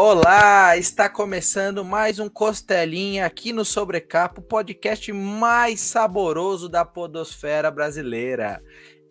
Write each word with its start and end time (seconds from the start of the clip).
Olá, 0.00 0.76
está 0.76 1.08
começando 1.08 1.84
mais 1.84 2.20
um 2.20 2.28
Costelinha 2.28 3.26
aqui 3.26 3.52
no 3.52 3.64
Sobrecapo, 3.64 4.40
podcast 4.40 5.12
mais 5.12 5.80
saboroso 5.80 6.68
da 6.68 6.84
podosfera 6.84 7.68
brasileira. 7.68 8.62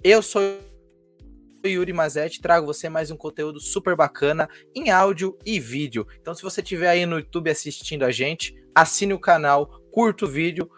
Eu 0.02 0.21
sou 0.21 0.41
Yuri 1.65 1.91
Mazetti, 1.91 2.39
trago 2.39 2.65
você 2.65 2.88
mais 2.88 3.11
um 3.11 3.18
conteúdo 3.18 3.59
super 3.59 3.97
bacana 3.97 4.47
em 4.73 4.89
áudio 4.89 5.38
e 5.45 5.59
vídeo. 5.59 6.07
Então, 6.21 6.34
se 6.34 6.41
você 6.41 6.61
estiver 6.61 6.88
aí 6.88 7.05
no 7.05 7.17
YouTube 7.17 7.49
assistindo 7.49 8.05
a 8.05 8.09
gente, 8.09 8.55
assine 8.73 9.11
o 9.11 9.19
canal, 9.19 9.81
curta 9.91 10.23
o 10.23 10.29
vídeo, 10.29 10.69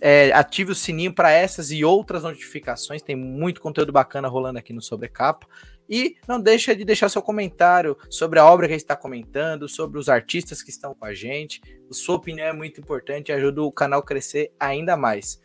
é, 0.00 0.32
ative 0.32 0.72
o 0.72 0.74
sininho 0.74 1.12
para 1.12 1.30
essas 1.30 1.70
e 1.70 1.84
outras 1.84 2.22
notificações. 2.22 3.02
Tem 3.02 3.14
muito 3.14 3.60
conteúdo 3.60 3.92
bacana 3.92 4.28
rolando 4.28 4.58
aqui 4.58 4.72
no 4.72 4.80
Sobrecapa. 4.80 5.46
E 5.88 6.16
não 6.26 6.40
deixa 6.40 6.76
de 6.76 6.84
deixar 6.84 7.08
seu 7.08 7.22
comentário 7.22 7.96
sobre 8.10 8.38
a 8.38 8.44
obra 8.44 8.66
que 8.66 8.72
a 8.72 8.76
gente 8.76 8.84
está 8.84 8.96
comentando, 8.96 9.68
sobre 9.68 9.98
os 9.98 10.08
artistas 10.08 10.62
que 10.62 10.70
estão 10.70 10.94
com 10.94 11.04
a 11.04 11.14
gente. 11.14 11.62
Sua 11.90 12.16
opinião 12.16 12.46
é 12.46 12.52
muito 12.52 12.80
importante 12.80 13.28
e 13.28 13.32
ajuda 13.32 13.62
o 13.62 13.72
canal 13.72 14.00
a 14.00 14.04
crescer 14.04 14.52
ainda 14.60 14.96
mais. 14.96 15.40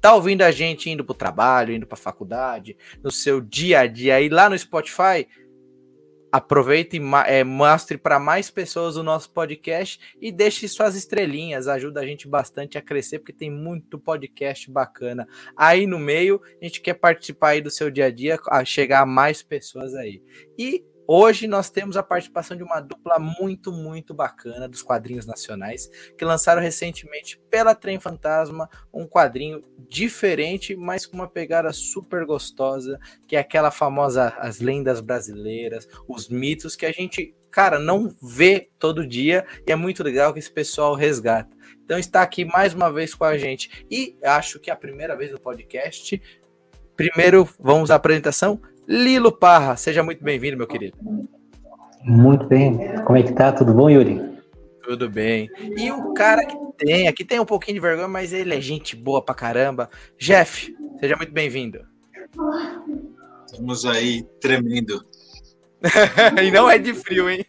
Tá 0.00 0.14
ouvindo 0.14 0.42
a 0.42 0.52
gente 0.52 0.88
indo 0.88 1.04
para 1.04 1.12
o 1.12 1.16
trabalho, 1.16 1.74
indo 1.74 1.86
para 1.86 1.98
a 1.98 2.00
faculdade, 2.00 2.76
no 3.02 3.10
seu 3.10 3.40
dia 3.40 3.80
a 3.80 3.86
dia 3.86 4.14
aí 4.14 4.28
lá 4.28 4.48
no 4.48 4.56
Spotify? 4.56 5.26
Aproveite 6.30 6.96
e 6.96 7.00
é, 7.26 7.42
mostre 7.44 7.96
para 7.96 8.18
mais 8.18 8.50
pessoas 8.50 8.96
o 8.96 9.02
nosso 9.02 9.30
podcast 9.30 9.98
e 10.20 10.30
deixe 10.30 10.68
suas 10.68 10.94
estrelinhas, 10.94 11.68
ajuda 11.68 12.00
a 12.00 12.06
gente 12.06 12.28
bastante 12.28 12.76
a 12.76 12.82
crescer, 12.82 13.18
porque 13.18 13.32
tem 13.32 13.50
muito 13.50 13.98
podcast 13.98 14.70
bacana 14.70 15.26
aí 15.56 15.86
no 15.86 15.98
meio. 15.98 16.40
A 16.60 16.64
gente 16.64 16.80
quer 16.80 16.94
participar 16.94 17.50
aí 17.50 17.60
do 17.60 17.70
seu 17.70 17.90
dia 17.90 18.06
a 18.06 18.10
dia, 18.10 18.38
a 18.48 18.64
chegar 18.64 19.02
a 19.02 19.06
mais 19.06 19.42
pessoas 19.42 19.94
aí. 19.94 20.22
E 20.58 20.84
Hoje 21.10 21.46
nós 21.46 21.70
temos 21.70 21.96
a 21.96 22.02
participação 22.02 22.54
de 22.54 22.62
uma 22.62 22.80
dupla 22.82 23.18
muito, 23.18 23.72
muito 23.72 24.12
bacana 24.12 24.68
dos 24.68 24.82
quadrinhos 24.82 25.24
nacionais, 25.24 25.88
que 26.18 26.22
lançaram 26.22 26.60
recentemente 26.60 27.40
pela 27.48 27.74
Trem 27.74 27.98
Fantasma 27.98 28.68
um 28.92 29.06
quadrinho 29.06 29.64
diferente, 29.88 30.76
mas 30.76 31.06
com 31.06 31.16
uma 31.16 31.26
pegada 31.26 31.72
super 31.72 32.26
gostosa, 32.26 33.00
que 33.26 33.36
é 33.36 33.38
aquela 33.38 33.70
famosa 33.70 34.34
as 34.38 34.60
lendas 34.60 35.00
brasileiras, 35.00 35.88
os 36.06 36.28
mitos 36.28 36.76
que 36.76 36.84
a 36.84 36.92
gente, 36.92 37.34
cara, 37.50 37.78
não 37.78 38.14
vê 38.22 38.68
todo 38.78 39.06
dia 39.08 39.46
e 39.66 39.72
é 39.72 39.76
muito 39.76 40.04
legal 40.04 40.34
que 40.34 40.40
esse 40.40 40.52
pessoal 40.52 40.94
resgata. 40.94 41.56
Então 41.82 41.98
está 41.98 42.20
aqui 42.20 42.44
mais 42.44 42.74
uma 42.74 42.92
vez 42.92 43.14
com 43.14 43.24
a 43.24 43.38
gente 43.38 43.86
e 43.90 44.14
acho 44.22 44.60
que 44.60 44.68
é 44.68 44.74
a 44.74 44.76
primeira 44.76 45.16
vez 45.16 45.32
no 45.32 45.40
podcast. 45.40 46.20
Primeiro, 46.94 47.48
vamos 47.58 47.90
à 47.90 47.94
apresentação. 47.94 48.60
Lilo 48.88 49.30
Parra, 49.30 49.76
seja 49.76 50.02
muito 50.02 50.24
bem-vindo, 50.24 50.56
meu 50.56 50.66
querido. 50.66 50.96
Muito 52.02 52.46
bem. 52.46 52.78
Como 53.04 53.18
é 53.18 53.22
que 53.22 53.34
tá? 53.34 53.52
Tudo 53.52 53.74
bom, 53.74 53.90
Yuri? 53.90 54.18
Tudo 54.82 55.10
bem. 55.10 55.50
E 55.76 55.92
o 55.92 56.14
cara 56.14 56.42
que 56.46 56.56
tem, 56.78 57.06
aqui 57.06 57.22
tem 57.22 57.38
um 57.38 57.44
pouquinho 57.44 57.74
de 57.74 57.80
vergonha, 57.80 58.08
mas 58.08 58.32
ele 58.32 58.54
é 58.54 58.60
gente 58.62 58.96
boa 58.96 59.22
pra 59.22 59.34
caramba. 59.34 59.90
Jeff, 60.18 60.74
seja 60.98 61.16
muito 61.16 61.34
bem-vindo. 61.34 61.84
Estamos 63.44 63.84
aí 63.84 64.22
tremendo. 64.40 65.04
e 66.42 66.50
não 66.50 66.70
é 66.70 66.78
de 66.78 66.94
frio, 66.94 67.28
hein? 67.28 67.44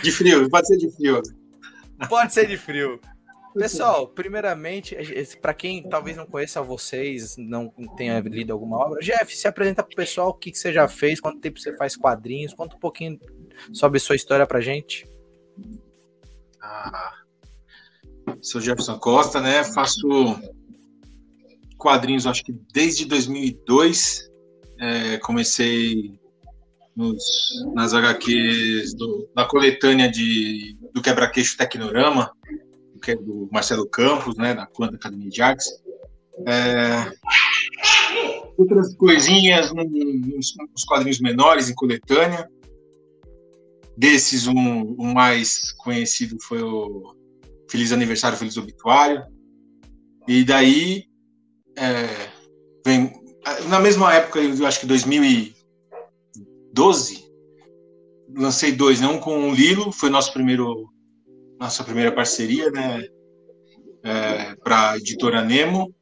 de 0.00 0.12
frio, 0.12 0.48
pode 0.48 0.68
ser 0.68 0.76
de 0.76 0.90
frio. 0.92 1.20
Pode 2.08 2.32
ser 2.32 2.46
de 2.46 2.56
frio. 2.56 3.00
Pessoal, 3.54 4.08
primeiramente, 4.08 4.96
para 5.40 5.54
quem 5.54 5.82
talvez 5.88 6.16
não 6.16 6.26
conheça 6.26 6.62
vocês, 6.62 7.36
não 7.36 7.70
tenha 7.96 8.20
lido 8.20 8.52
alguma 8.52 8.78
obra, 8.78 9.00
Jeff, 9.00 9.34
se 9.34 9.48
apresenta 9.48 9.82
para 9.82 9.92
o 9.92 9.96
pessoal 9.96 10.28
o 10.28 10.34
que, 10.34 10.50
que, 10.50 10.58
você 10.58 10.72
já 10.72 10.86
fez, 10.86 11.20
quanto 11.20 11.40
tempo 11.40 11.58
você 11.58 11.76
faz 11.76 11.96
quadrinhos, 11.96 12.54
conta 12.54 12.76
um 12.76 12.80
pouquinho 12.80 13.18
sobre 13.72 13.98
sua 13.98 14.16
história 14.16 14.46
para 14.46 14.60
gente. 14.60 15.06
Ah, 16.60 17.14
sou 18.40 18.60
Jefferson 18.60 18.98
Costa, 18.98 19.40
né? 19.40 19.64
Faço 19.64 20.06
quadrinhos, 21.76 22.26
acho 22.26 22.44
que 22.44 22.52
desde 22.72 23.04
2002. 23.06 24.28
É, 24.80 25.18
comecei 25.18 26.20
nos, 26.94 27.20
nas 27.74 27.94
HQs 27.94 28.94
do, 28.94 29.28
da 29.34 29.44
coletânea 29.44 30.08
de, 30.08 30.78
do 30.92 31.02
Quebra-Queixo 31.02 31.56
Tecnorama 31.56 32.32
que 32.98 33.12
é 33.12 33.16
do 33.16 33.48
Marcelo 33.52 33.88
Campos, 33.88 34.36
né, 34.36 34.54
da 34.54 34.66
Quanta 34.66 34.96
Academia 34.96 35.30
de 35.30 35.42
Artes. 35.42 35.68
É, 36.46 37.12
outras 38.56 38.94
coisinhas 38.96 39.72
nos, 39.72 40.54
nos, 40.56 40.84
quadrinhos 40.86 41.20
menores, 41.20 41.68
em 41.68 41.74
coletânea. 41.74 42.48
Desses, 43.96 44.46
um, 44.46 44.94
o 44.94 45.12
mais 45.12 45.72
conhecido 45.72 46.38
foi 46.42 46.62
o 46.62 47.14
Feliz 47.68 47.90
Aniversário, 47.92 48.38
Feliz 48.38 48.56
Obituário. 48.56 49.24
E 50.26 50.44
daí, 50.44 51.04
é, 51.76 52.30
vem, 52.84 53.12
na 53.68 53.78
mesma 53.80 54.14
época, 54.14 54.40
eu 54.40 54.66
acho 54.66 54.80
que 54.80 54.86
2012, 54.86 57.28
lancei 58.36 58.72
dois, 58.72 59.00
né? 59.00 59.06
um 59.08 59.18
com 59.18 59.50
o 59.50 59.54
Lilo, 59.54 59.90
foi 59.90 60.10
nosso 60.10 60.32
primeiro 60.32 60.88
nossa 61.58 61.82
primeira 61.82 62.12
parceria, 62.12 62.70
né, 62.70 63.04
é, 64.02 64.54
para 64.56 64.92
a 64.92 64.96
editora 64.96 65.42
Nemo, 65.42 65.94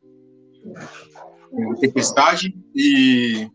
Tempestade, 1.81 2.55
e, 2.75 3.49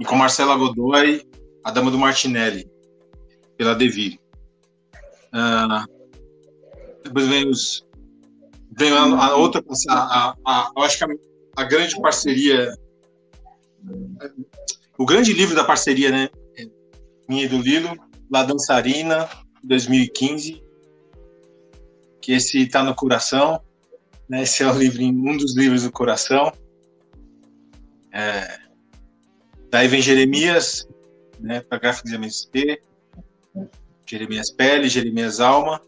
e 0.00 0.04
com 0.04 0.16
Marcela 0.16 0.56
Godoy, 0.56 1.22
A 1.64 1.70
Dama 1.70 1.90
do 1.90 1.98
Martinelli, 1.98 2.68
pela 3.56 3.74
Devir. 3.74 4.18
Uh, 5.32 5.86
depois 7.04 7.26
vem, 7.26 7.48
os, 7.48 7.86
vem 8.76 8.92
a, 8.92 9.02
a 9.02 9.36
outra, 9.36 9.62
a, 9.88 10.34
a, 10.44 10.70
eu 10.76 10.82
acho 10.82 10.98
que 10.98 11.04
a, 11.56 11.64
grande 11.64 12.00
parceria, 12.00 12.68
o 14.98 15.06
grande 15.06 15.32
livro 15.32 15.54
da 15.54 15.64
parceria, 15.64 16.10
né, 16.10 16.28
minha 17.28 17.44
e 17.44 17.48
do 17.48 17.58
Lilo, 17.58 17.94
La 18.30 18.42
Dançarina, 18.42 19.28
2015, 19.64 20.62
que 22.28 22.34
esse 22.34 22.58
está 22.58 22.84
no 22.84 22.94
coração, 22.94 23.58
né? 24.28 24.42
Esse 24.42 24.62
é 24.62 24.70
o 24.70 24.78
livro, 24.78 25.02
um 25.02 25.34
dos 25.38 25.56
livros 25.56 25.84
do 25.84 25.90
coração. 25.90 26.52
É, 28.12 28.58
daí 29.70 29.88
vem 29.88 30.02
Jeremias, 30.02 30.86
né? 31.40 31.62
Para 31.62 31.78
Gráficos 31.78 32.12
MSP, 32.12 32.82
Jeremias 34.04 34.50
Pele, 34.50 34.90
Jeremias 34.90 35.40
Alma. 35.40 35.80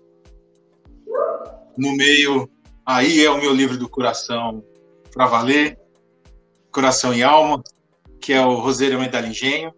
No 1.76 1.94
meio, 1.94 2.50
aí 2.86 3.22
é 3.22 3.30
o 3.30 3.38
meu 3.38 3.52
livro 3.52 3.76
do 3.76 3.86
coração 3.86 4.64
para 5.12 5.26
valer, 5.26 5.78
Coração 6.72 7.12
e 7.12 7.22
Alma, 7.22 7.62
que 8.18 8.32
é 8.32 8.40
o 8.40 8.54
Roseiro 8.54 8.98
Medalha 8.98 9.26
Engenho. 9.26 9.74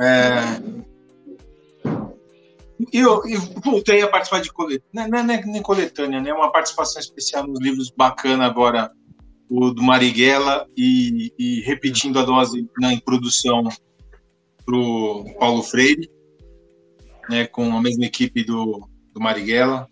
É, 0.00 0.83
e 2.80 2.98
eu, 2.98 3.22
eu, 3.26 3.40
voltei 3.62 4.02
a 4.02 4.08
participar 4.08 4.40
de 4.40 4.52
coletânea, 4.52 5.08
não 5.08 5.34
é 5.34 5.44
nem 5.44 5.62
coletânea, 5.62 6.20
né? 6.20 6.32
Uma 6.32 6.50
participação 6.50 7.00
especial 7.00 7.46
nos 7.46 7.60
livros 7.60 7.90
bacana 7.90 8.44
agora, 8.44 8.90
o 9.48 9.70
do 9.70 9.82
Marighella, 9.82 10.66
e, 10.76 11.32
e 11.38 11.60
repetindo 11.60 12.18
a 12.18 12.24
dose 12.24 12.68
na 12.80 12.90
né, 12.90 13.00
produção 13.04 13.68
para 14.66 14.76
o 14.76 15.24
Paulo 15.38 15.62
Freire, 15.62 16.10
né? 17.28 17.46
Com 17.46 17.76
a 17.76 17.80
mesma 17.80 18.04
equipe 18.04 18.44
do, 18.44 18.88
do 19.12 19.20
Marighella. 19.20 19.88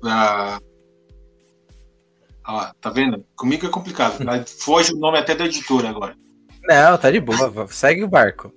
Pra... 0.00 0.60
Ah, 2.46 2.74
tá 2.80 2.90
vendo? 2.90 3.24
Comigo 3.36 3.66
é 3.66 3.70
complicado. 3.70 4.18
Foge 4.46 4.92
o 4.92 4.98
nome 4.98 5.18
até 5.18 5.34
da 5.34 5.46
editora 5.46 5.90
agora. 5.90 6.16
Não, 6.66 6.96
tá 6.96 7.10
de 7.10 7.20
boa. 7.20 7.66
Segue 7.68 8.02
o 8.02 8.08
barco. 8.08 8.52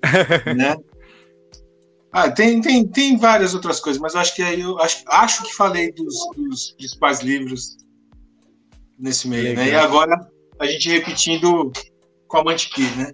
Né? 0.56 0.76
Ah, 2.12 2.32
tem, 2.32 2.62
tem, 2.62 2.88
tem 2.88 3.18
várias 3.18 3.54
outras 3.54 3.80
coisas, 3.80 4.02
mas 4.02 4.14
eu 4.14 4.22
acho 4.22 4.36
que 4.36 4.42
aí 4.42 4.62
eu 4.62 4.80
acho, 4.80 5.04
acho 5.08 5.44
que 5.44 5.54
falei 5.54 5.92
dos, 5.92 6.16
dos 6.36 6.72
principais 6.72 7.20
livros 7.22 7.78
nesse 8.98 9.28
meio, 9.28 9.44
Legal. 9.44 9.66
né? 9.66 9.72
E 9.72 9.76
agora 9.76 10.32
a 10.60 10.66
gente 10.66 10.90
repetindo 10.90 11.72
com 12.28 12.38
a 12.38 12.44
Mantiqueira, 12.44 12.96
né? 12.96 13.14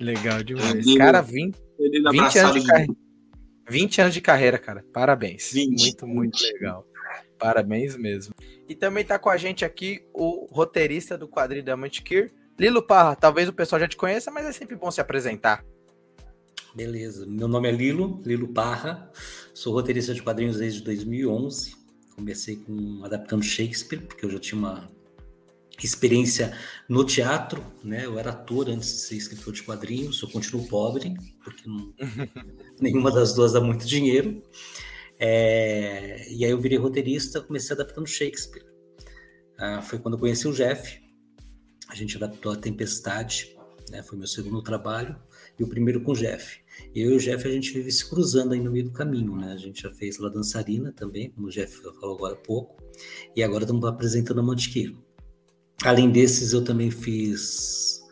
Legal 0.00 0.42
demais. 0.42 0.86
Ele, 0.86 0.96
cara, 0.96 1.20
20, 1.20 1.56
20 2.12 2.38
anos 2.38 2.62
de, 2.62 2.66
carreira. 2.66 2.94
20 3.68 4.00
anos 4.00 4.14
de 4.14 4.20
carreira, 4.20 4.58
cara. 4.58 4.84
Parabéns. 4.92 5.52
20, 5.52 5.68
muito, 5.70 6.06
20. 6.06 6.14
muito 6.14 6.42
legal. 6.42 6.86
Parabéns 7.38 7.96
mesmo. 7.96 8.34
E 8.68 8.74
também 8.74 9.04
tá 9.04 9.18
com 9.18 9.30
a 9.30 9.36
gente 9.36 9.64
aqui 9.64 10.04
o 10.12 10.46
roteirista 10.50 11.16
do 11.16 11.28
quadrinho 11.28 11.64
da 11.64 11.76
Mantiqueira, 11.76 12.30
Lilo 12.58 12.82
Parra. 12.82 13.14
Talvez 13.16 13.48
o 13.48 13.52
pessoal 13.52 13.80
já 13.80 13.88
te 13.88 13.96
conheça, 13.96 14.30
mas 14.30 14.46
é 14.46 14.52
sempre 14.52 14.76
bom 14.76 14.90
se 14.90 15.00
apresentar. 15.00 15.64
Beleza. 16.74 17.26
Meu 17.26 17.48
nome 17.48 17.68
é 17.68 17.72
Lilo, 17.72 18.22
Lilo 18.24 18.48
Parra. 18.48 19.10
Sou 19.54 19.72
roteirista 19.72 20.14
de 20.14 20.22
quadrinhos 20.22 20.58
desde 20.58 20.82
2011. 20.82 21.76
Comecei 22.14 22.56
com 22.56 23.04
adaptando 23.04 23.42
Shakespeare, 23.42 24.00
porque 24.00 24.24
eu 24.24 24.30
já 24.30 24.38
tinha 24.38 24.58
uma, 24.58 24.90
experiência 25.84 26.56
no 26.88 27.04
teatro, 27.04 27.64
né? 27.84 28.04
Eu 28.04 28.18
era 28.18 28.30
ator 28.30 28.68
antes 28.68 28.88
de 28.88 29.00
ser 29.00 29.16
escritor 29.16 29.52
de 29.52 29.62
quadrinhos, 29.62 30.20
eu 30.22 30.28
continuo 30.28 30.66
pobre, 30.66 31.14
porque 31.42 31.68
não, 31.68 31.92
nenhuma 32.80 33.10
das 33.10 33.34
duas 33.34 33.52
dá 33.52 33.60
muito 33.60 33.86
dinheiro. 33.86 34.42
É, 35.18 36.26
e 36.30 36.44
aí 36.44 36.50
eu 36.50 36.60
virei 36.60 36.78
roteirista, 36.78 37.40
comecei 37.40 37.74
adaptando 37.74 38.06
Shakespeare. 38.06 38.64
Ah, 39.56 39.82
foi 39.82 39.98
quando 39.98 40.14
eu 40.14 40.20
conheci 40.20 40.46
o 40.46 40.52
Jeff, 40.52 41.00
a 41.88 41.94
gente 41.94 42.16
adaptou 42.16 42.52
a 42.52 42.56
Tempestade, 42.56 43.56
né? 43.90 44.02
Foi 44.02 44.18
meu 44.18 44.26
segundo 44.26 44.62
trabalho 44.62 45.16
e 45.58 45.64
o 45.64 45.68
primeiro 45.68 46.02
com 46.02 46.12
o 46.12 46.14
Jeff. 46.14 46.60
Eu 46.94 47.12
e 47.12 47.16
o 47.16 47.18
Jeff 47.18 47.46
a 47.46 47.50
gente 47.50 47.72
vive 47.72 47.90
se 47.90 48.08
cruzando 48.08 48.54
aí 48.54 48.60
no 48.60 48.70
meio 48.70 48.84
do 48.84 48.92
caminho, 48.92 49.36
né? 49.36 49.52
A 49.52 49.56
gente 49.56 49.82
já 49.82 49.90
fez 49.90 50.18
La 50.18 50.28
Dançarina 50.28 50.92
também, 50.92 51.30
como 51.30 51.48
o 51.48 51.50
Jeff 51.50 51.82
falou 52.00 52.16
agora 52.16 52.34
há 52.34 52.38
pouco, 52.38 52.82
e 53.34 53.42
agora 53.42 53.64
estamos 53.64 53.84
apresentando 53.84 54.40
a 54.40 54.42
Mantiqueiro. 54.42 55.02
Além 55.84 56.10
desses, 56.10 56.52
eu 56.52 56.64
também 56.64 56.90
fiz 56.90 58.02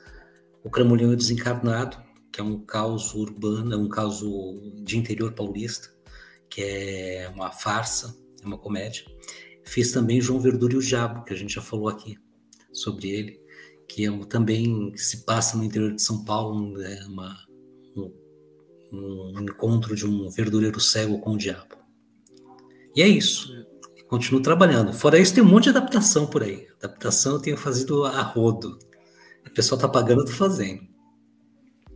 O 0.63 0.71
Cramolinho 0.71 1.17
Desencarnado, 1.17 1.97
que 2.33 2.41
é 2.41 2.45
um 2.45 2.61
caos 2.61 3.15
urbano, 3.15 3.73
é 3.73 3.77
um 3.77 3.89
caos 3.89 4.23
de 4.85 4.99
interior 4.99 5.33
paulista, 5.33 5.89
que 6.49 6.63
é 6.63 7.31
uma 7.35 7.51
farsa, 7.51 8.17
é 8.43 8.47
uma 8.47 8.59
comédia. 8.59 9.05
Fiz 9.65 9.91
também 9.91 10.21
João 10.21 10.39
Verdura 10.39 10.75
e 10.75 10.77
o 10.77 10.81
Diabo, 10.81 11.25
que 11.25 11.33
a 11.33 11.37
gente 11.37 11.55
já 11.55 11.63
falou 11.63 11.89
aqui 11.89 12.17
sobre 12.73 13.09
ele, 13.09 13.41
que 13.89 14.07
é 14.07 14.25
também 14.27 14.93
se 14.97 15.25
passa 15.25 15.57
no 15.57 15.65
interior 15.65 15.95
de 15.95 16.03
São 16.03 16.25
Paulo, 16.25 16.81
é 16.83 17.05
uma, 17.07 17.37
um, 17.97 18.13
um 18.93 19.43
encontro 19.43 19.95
de 19.95 20.07
um 20.07 20.29
verdureiro 20.31 20.81
cego 20.81 21.19
com 21.21 21.33
o 21.33 21.39
diabo. 21.39 21.77
E 22.95 23.03
é 23.03 23.09
isso 23.09 23.67
continuo 24.09 24.41
trabalhando. 24.41 24.93
Fora 24.93 25.19
isso, 25.19 25.35
tem 25.35 25.43
um 25.43 25.47
monte 25.49 25.65
de 25.65 25.71
adaptação 25.71 26.27
por 26.27 26.43
aí. 26.43 26.67
Adaptação 26.83 27.35
eu 27.35 27.41
tenho 27.41 27.57
fazido 27.57 28.05
a 28.05 28.23
rodo. 28.23 28.79
O 29.47 29.51
pessoal 29.51 29.81
tá 29.81 29.89
pagando, 29.89 30.23
eu 30.23 30.27
tô 30.27 30.33
fazendo. 30.33 30.83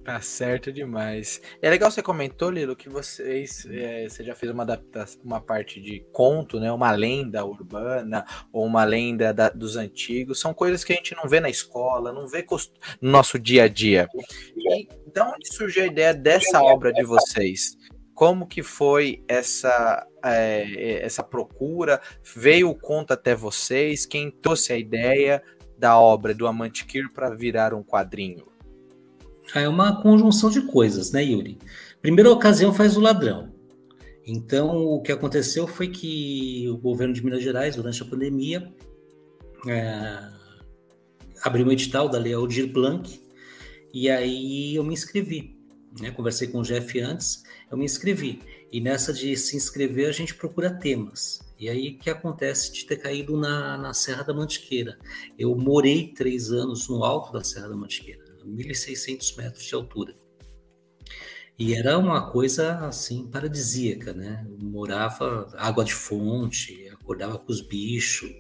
Tá 0.05 0.19
certo 0.20 0.73
demais. 0.73 1.43
É 1.61 1.69
legal 1.69 1.91
você 1.91 2.02
comentou, 2.02 2.50
Lilo, 2.50 2.75
que 2.75 2.88
vocês 2.88 3.67
é, 3.70 4.08
você 4.08 4.25
já 4.25 4.35
fez 4.35 4.50
uma 4.50 4.62
adaptação, 4.62 5.20
uma 5.23 5.41
parte 5.41 5.81
de 5.81 6.00
conto, 6.11 6.58
né? 6.58 6.73
Uma 6.73 6.91
lenda 6.93 7.44
urbana 7.44 8.25
ou 8.50 8.64
uma 8.64 8.82
lenda 8.82 9.32
da, 9.32 9.50
dos 9.50 9.76
antigos. 9.76 10.41
São 10.41 10.55
coisas 10.55 10.82
que 10.82 10.94
a 10.94 10.97
gente 10.97 11.14
não 11.14 11.29
vê 11.29 11.38
na 11.38 11.50
escola, 11.50 12.12
não 12.12 12.26
vê 12.26 12.47
no 13.00 13.11
nosso 13.11 13.38
dia 13.38 13.64
a 13.64 13.69
dia. 13.69 14.08
E 14.56 14.87
de 14.87 15.20
onde 15.20 15.55
surgiu 15.55 15.82
a 15.82 15.87
ideia 15.87 16.14
dessa 16.14 16.62
obra 16.62 16.93
de 16.93 17.05
vocês? 17.05 17.76
como 18.20 18.46
que 18.46 18.62
foi 18.62 19.25
essa, 19.26 20.06
é, 20.23 21.03
essa 21.03 21.23
procura? 21.23 22.03
Veio 22.37 22.69
o 22.69 22.75
conto 22.75 23.14
até 23.14 23.35
vocês? 23.35 24.05
Quem 24.05 24.31
trouxe 24.31 24.75
a 24.75 24.76
ideia 24.76 25.43
da 25.79 25.99
obra 25.99 26.35
do 26.35 26.46
Amante 26.46 26.85
Kir 26.85 27.11
para 27.14 27.31
virar 27.31 27.73
um 27.73 27.82
quadrinho? 27.82 28.46
É 29.55 29.69
uma 29.69 30.00
conjunção 30.00 30.50
de 30.50 30.62
coisas, 30.62 31.11
né, 31.12 31.25
Yuri? 31.25 31.58
Primeira 32.00 32.31
ocasião 32.31 32.73
faz 32.73 32.97
o 32.97 33.00
ladrão. 33.00 33.52
Então, 34.26 34.76
o 34.76 35.02
que 35.02 35.11
aconteceu 35.11 35.67
foi 35.67 35.88
que 35.88 36.69
o 36.69 36.76
governo 36.76 37.12
de 37.12 37.25
Minas 37.25 37.43
Gerais, 37.43 37.76
durante 37.76 38.02
a 38.02 38.06
pandemia, 38.06 38.73
é, 39.67 40.29
abriu 41.43 41.67
um 41.67 41.73
edital 41.73 42.08
da 42.08 42.19
Lei 42.19 42.32
Aldir 42.32 42.73
Blanc, 42.73 43.20
e 43.93 44.08
aí 44.08 44.75
eu 44.75 44.85
me 44.85 44.93
inscrevi. 44.93 45.56
Né? 46.00 46.11
Conversei 46.11 46.49
com 46.49 46.61
o 46.61 46.62
Jeff 46.62 47.00
antes, 47.00 47.43
eu 47.70 47.76
me 47.76 47.85
inscrevi. 47.85 48.41
E 48.70 48.81
nessa 48.81 49.12
de 49.12 49.37
se 49.37 49.56
inscrever, 49.56 50.08
a 50.08 50.12
gente 50.12 50.35
procura 50.35 50.70
temas. 50.70 51.41
E 51.58 51.69
aí 51.69 51.94
que 51.94 52.08
acontece 52.08 52.73
de 52.73 52.87
ter 52.87 52.96
caído 52.96 53.37
na, 53.37 53.76
na 53.76 53.93
Serra 53.93 54.23
da 54.23 54.32
Mantiqueira. 54.32 54.99
Eu 55.38 55.55
morei 55.56 56.08
três 56.08 56.53
anos 56.53 56.88
no 56.88 57.05
alto 57.05 57.32
da 57.32 57.43
Serra 57.43 57.69
da 57.69 57.76
Mantiqueira, 57.76 58.25
1.600 58.47 59.37
metros 59.37 59.65
de 59.65 59.75
altura. 59.75 60.15
E 61.59 61.75
era 61.75 61.99
uma 61.99 62.31
coisa 62.31 62.87
assim 62.87 63.27
paradisíaca, 63.27 64.15
né? 64.15 64.47
Morava 64.63 65.53
água 65.59 65.85
de 65.85 65.93
fonte, 65.93 66.89
acordava 66.89 67.39
com 67.39 67.53
os 67.53 67.61
bichos, 67.61 68.31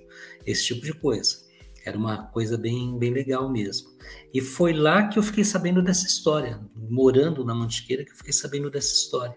esse 0.46 0.66
tipo 0.66 0.80
de 0.80 0.94
coisa. 0.94 1.36
Era 1.84 1.98
uma 1.98 2.26
coisa 2.28 2.56
bem, 2.56 2.98
bem 2.98 3.12
legal 3.12 3.50
mesmo. 3.50 3.90
E 4.32 4.40
foi 4.40 4.72
lá 4.72 5.08
que 5.08 5.18
eu 5.18 5.22
fiquei 5.22 5.44
sabendo 5.44 5.82
dessa 5.82 6.06
história, 6.06 6.60
morando 6.74 7.44
na 7.44 7.54
Mantiqueira, 7.54 8.04
que 8.04 8.10
eu 8.10 8.16
fiquei 8.16 8.32
sabendo 8.32 8.70
dessa 8.70 8.94
história. 8.94 9.36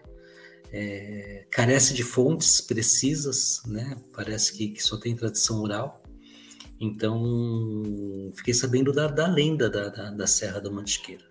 É, 0.72 1.46
carece 1.50 1.94
de 1.94 2.02
fontes 2.02 2.60
precisas, 2.60 3.62
né? 3.66 3.96
Parece 4.14 4.56
que, 4.56 4.68
que, 4.68 4.82
só 4.82 4.96
tem 4.96 5.14
tradição 5.14 5.60
oral. 5.60 6.02
Então, 6.84 8.30
fiquei 8.34 8.52
sabendo 8.52 8.92
da, 8.92 9.06
da 9.06 9.26
lenda 9.26 9.70
da, 9.70 9.88
da, 9.88 10.10
da, 10.10 10.26
Serra 10.26 10.60
da 10.60 10.70
Mantiqueira. 10.70 11.24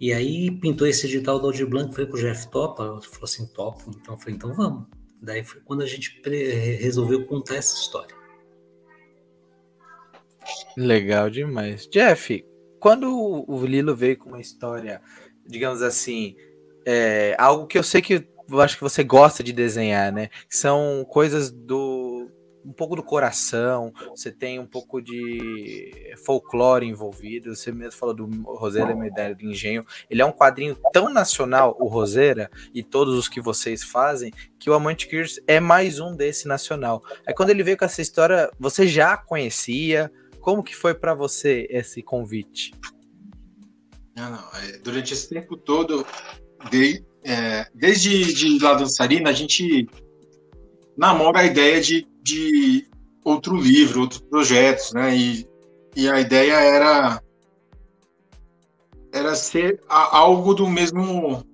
E 0.00 0.12
aí 0.12 0.50
pintou 0.50 0.86
esse 0.86 1.06
edital 1.06 1.38
do 1.38 1.46
Aldir 1.46 1.66
Blanc, 1.66 1.92
falei 1.92 2.10
pro 2.10 2.20
Jeff 2.20 2.50
Topa, 2.50 3.00
falou 3.00 3.24
assim, 3.24 3.46
topo. 3.46 3.90
Então, 3.90 4.14
eu 4.14 4.18
falei, 4.18 4.34
então 4.34 4.52
vamos. 4.52 4.86
Daí 5.20 5.44
foi 5.44 5.60
quando 5.60 5.82
a 5.82 5.86
gente 5.86 6.20
resolveu 6.80 7.24
contar 7.26 7.56
essa 7.56 7.74
história. 7.76 8.14
Legal 10.76 11.30
demais. 11.30 11.86
Jeff, 11.86 12.44
quando 12.80 13.44
o 13.46 13.64
Lilo 13.64 13.94
veio 13.94 14.18
com 14.18 14.30
uma 14.30 14.40
história, 14.40 15.00
digamos 15.46 15.82
assim, 15.82 16.34
é, 16.84 17.36
algo 17.38 17.66
que 17.66 17.78
eu 17.78 17.82
sei 17.82 18.02
que 18.02 18.26
eu 18.50 18.60
acho 18.60 18.76
que 18.76 18.82
você 18.82 19.02
gosta 19.04 19.42
de 19.42 19.52
desenhar, 19.52 20.12
né? 20.12 20.28
São 20.48 21.06
coisas 21.08 21.50
do 21.50 22.11
um 22.64 22.72
pouco 22.72 22.96
do 22.96 23.02
coração, 23.02 23.92
você 24.10 24.30
tem 24.30 24.58
um 24.58 24.66
pouco 24.66 25.00
de 25.00 26.14
folclore 26.24 26.86
envolvido, 26.86 27.54
você 27.54 27.72
mesmo 27.72 27.98
falou 27.98 28.14
do 28.14 28.26
Roseira 28.42 28.94
Medalha 28.94 29.34
do 29.34 29.44
Engenho, 29.44 29.84
ele 30.08 30.22
é 30.22 30.24
um 30.24 30.32
quadrinho 30.32 30.76
tão 30.92 31.08
nacional, 31.08 31.76
o 31.80 31.86
Roseira, 31.86 32.50
e 32.72 32.82
todos 32.82 33.14
os 33.14 33.28
que 33.28 33.40
vocês 33.40 33.82
fazem, 33.82 34.32
que 34.58 34.70
o 34.70 34.74
Amante 34.74 35.08
Gears 35.10 35.40
é 35.46 35.60
mais 35.60 35.98
um 35.98 36.14
desse 36.14 36.46
nacional. 36.46 37.02
Aí 37.26 37.34
quando 37.34 37.50
ele 37.50 37.62
veio 37.62 37.76
com 37.76 37.84
essa 37.84 38.02
história, 38.02 38.50
você 38.58 38.86
já 38.86 39.16
conhecia, 39.16 40.10
como 40.40 40.62
que 40.62 40.74
foi 40.74 40.94
para 40.94 41.14
você 41.14 41.66
esse 41.70 42.02
convite? 42.02 42.72
Não, 44.16 44.30
não, 44.30 44.48
é, 44.58 44.78
durante 44.78 45.14
esse 45.14 45.28
tempo 45.28 45.56
todo, 45.56 46.06
de, 46.70 47.02
é, 47.24 47.66
desde 47.74 48.32
de 48.32 48.62
La 48.62 48.74
Dançarina, 48.74 49.30
a 49.30 49.32
gente 49.32 49.88
namora 50.96 51.40
a 51.40 51.44
ideia 51.44 51.80
de, 51.80 52.06
de 52.22 52.88
outro 53.24 53.56
livro, 53.56 54.02
outros 54.02 54.20
projetos, 54.20 54.92
né? 54.92 55.16
E, 55.16 55.48
e 55.96 56.08
a 56.08 56.20
ideia 56.20 56.54
era 56.54 57.22
era 59.12 59.34
ser 59.34 59.78
algo 59.88 60.54
do 60.54 60.66
mesmo 60.68 61.44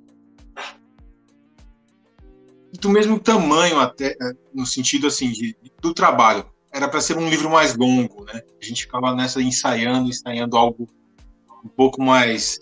do 2.81 2.89
mesmo 2.89 3.19
tamanho 3.19 3.81
até 3.81 4.17
no 4.55 4.65
sentido 4.65 5.09
assim 5.09 5.33
de, 5.33 5.57
do 5.81 5.93
trabalho 5.93 6.47
era 6.73 6.89
para 6.89 7.01
ser 7.01 7.17
um 7.17 7.29
livro 7.29 7.51
mais 7.51 7.75
longo, 7.75 8.25
né? 8.25 8.43
A 8.61 8.65
gente 8.65 8.83
ficava 8.83 9.15
nessa 9.15 9.43
ensaiando, 9.43 10.09
ensaiando 10.09 10.57
algo 10.57 10.89
um 11.65 11.69
pouco 11.69 12.03
mais 12.03 12.59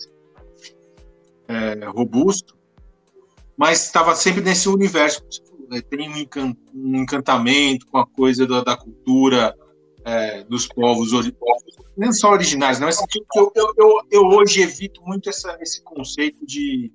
é, 1.47 1.85
robusto, 1.85 2.57
mas 3.55 3.85
estava 3.85 4.15
sempre 4.15 4.41
nesse 4.41 4.69
universo. 4.69 5.21
Né? 5.69 5.81
Tem 5.81 6.09
um, 6.09 6.17
encant 6.17 6.55
encantamento 6.73 7.87
com 7.87 7.97
a 7.97 8.05
coisa 8.05 8.45
da, 8.45 8.63
da 8.63 8.77
cultura 8.77 9.55
é, 10.05 10.43
dos 10.43 10.67
povos, 10.67 11.11
não 11.97 12.13
só 12.13 12.31
originais, 12.31 12.79
não. 12.79 12.89
Tipo 12.89 13.25
eu, 13.35 13.51
eu, 13.55 13.73
eu, 13.77 14.01
eu, 14.11 14.21
hoje 14.23 14.61
evito 14.61 15.01
muito 15.03 15.29
essa, 15.29 15.57
esse 15.59 15.83
conceito 15.83 16.45
de, 16.45 16.91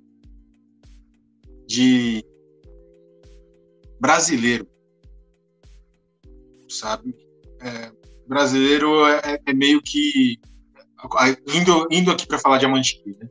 de 1.67 2.25
brasileiro 3.99 4.67
sabe? 6.73 7.15
É, 7.61 7.91
brasileiro 8.27 9.05
é, 9.05 9.21
é, 9.23 9.41
é, 9.45 9.53
meio 9.53 9.81
que 9.81 10.39
indo, 11.53 11.87
indo 11.91 12.11
aqui 12.11 12.25
para 12.25 12.39
falar 12.39 12.57
de 12.57 12.65
Amantiqui, 12.65 13.15
né? 13.19 13.29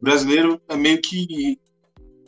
brasileiro 0.00 0.60
é 0.68 0.76
meio 0.76 1.00
que 1.00 1.58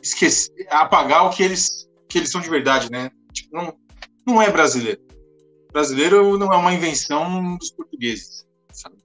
esquecer, 0.01 0.67
apagar 0.69 1.25
o 1.25 1.29
que 1.29 1.43
eles 1.43 1.88
que 2.09 2.17
eles 2.17 2.31
são 2.31 2.41
de 2.41 2.49
verdade, 2.49 2.91
né? 2.91 3.11
Tipo, 3.31 3.55
não, 3.55 3.77
não 4.25 4.41
é 4.41 4.51
brasileiro. 4.51 4.99
Brasileiro 5.71 6.37
não 6.37 6.51
é 6.51 6.57
uma 6.57 6.73
invenção 6.73 7.55
dos 7.57 7.69
portugueses, 7.69 8.47
sabe? 8.71 8.97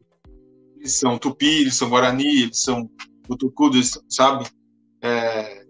Eles 0.79 0.99
são 0.99 1.19
tupi, 1.19 1.61
eles 1.61 1.77
são 1.77 1.91
guarani, 1.91 2.45
eles 2.45 2.63
são 2.63 2.91
utucudos, 3.29 4.01
sabe? 4.09 4.47
É... 5.03 5.67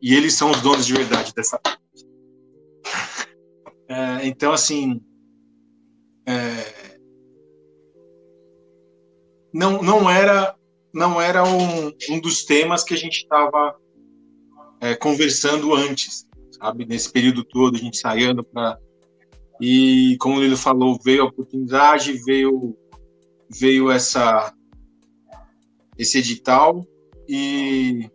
E 0.00 0.14
eles 0.14 0.34
são 0.34 0.50
os 0.50 0.62
donos 0.62 0.86
de 0.86 0.94
verdade 0.94 1.32
dessa 1.34 1.60
é, 3.88 4.26
então, 4.26 4.52
assim, 4.52 5.00
é, 6.26 6.98
não, 9.52 9.82
não 9.82 10.10
era, 10.10 10.56
não 10.92 11.20
era 11.20 11.44
um, 11.44 11.92
um 12.10 12.20
dos 12.20 12.44
temas 12.44 12.82
que 12.82 12.94
a 12.94 12.96
gente 12.96 13.18
estava 13.18 13.78
é, 14.82 14.96
conversando 14.96 15.72
antes, 15.72 16.26
sabe? 16.50 16.84
Nesse 16.84 17.10
período 17.10 17.44
todo, 17.44 17.76
a 17.76 17.78
gente 17.78 17.98
ensaiando 17.98 18.42
para 18.42 18.76
E 19.60 20.16
como 20.18 20.36
o 20.36 20.42
Lilo 20.42 20.56
falou, 20.56 20.98
veio 21.02 21.22
a 21.22 21.26
oportunidade, 21.26 22.20
veio 22.24 22.76
veio 23.48 23.90
essa 23.90 24.52
esse 25.96 26.18
edital 26.18 26.84
e 27.28 28.10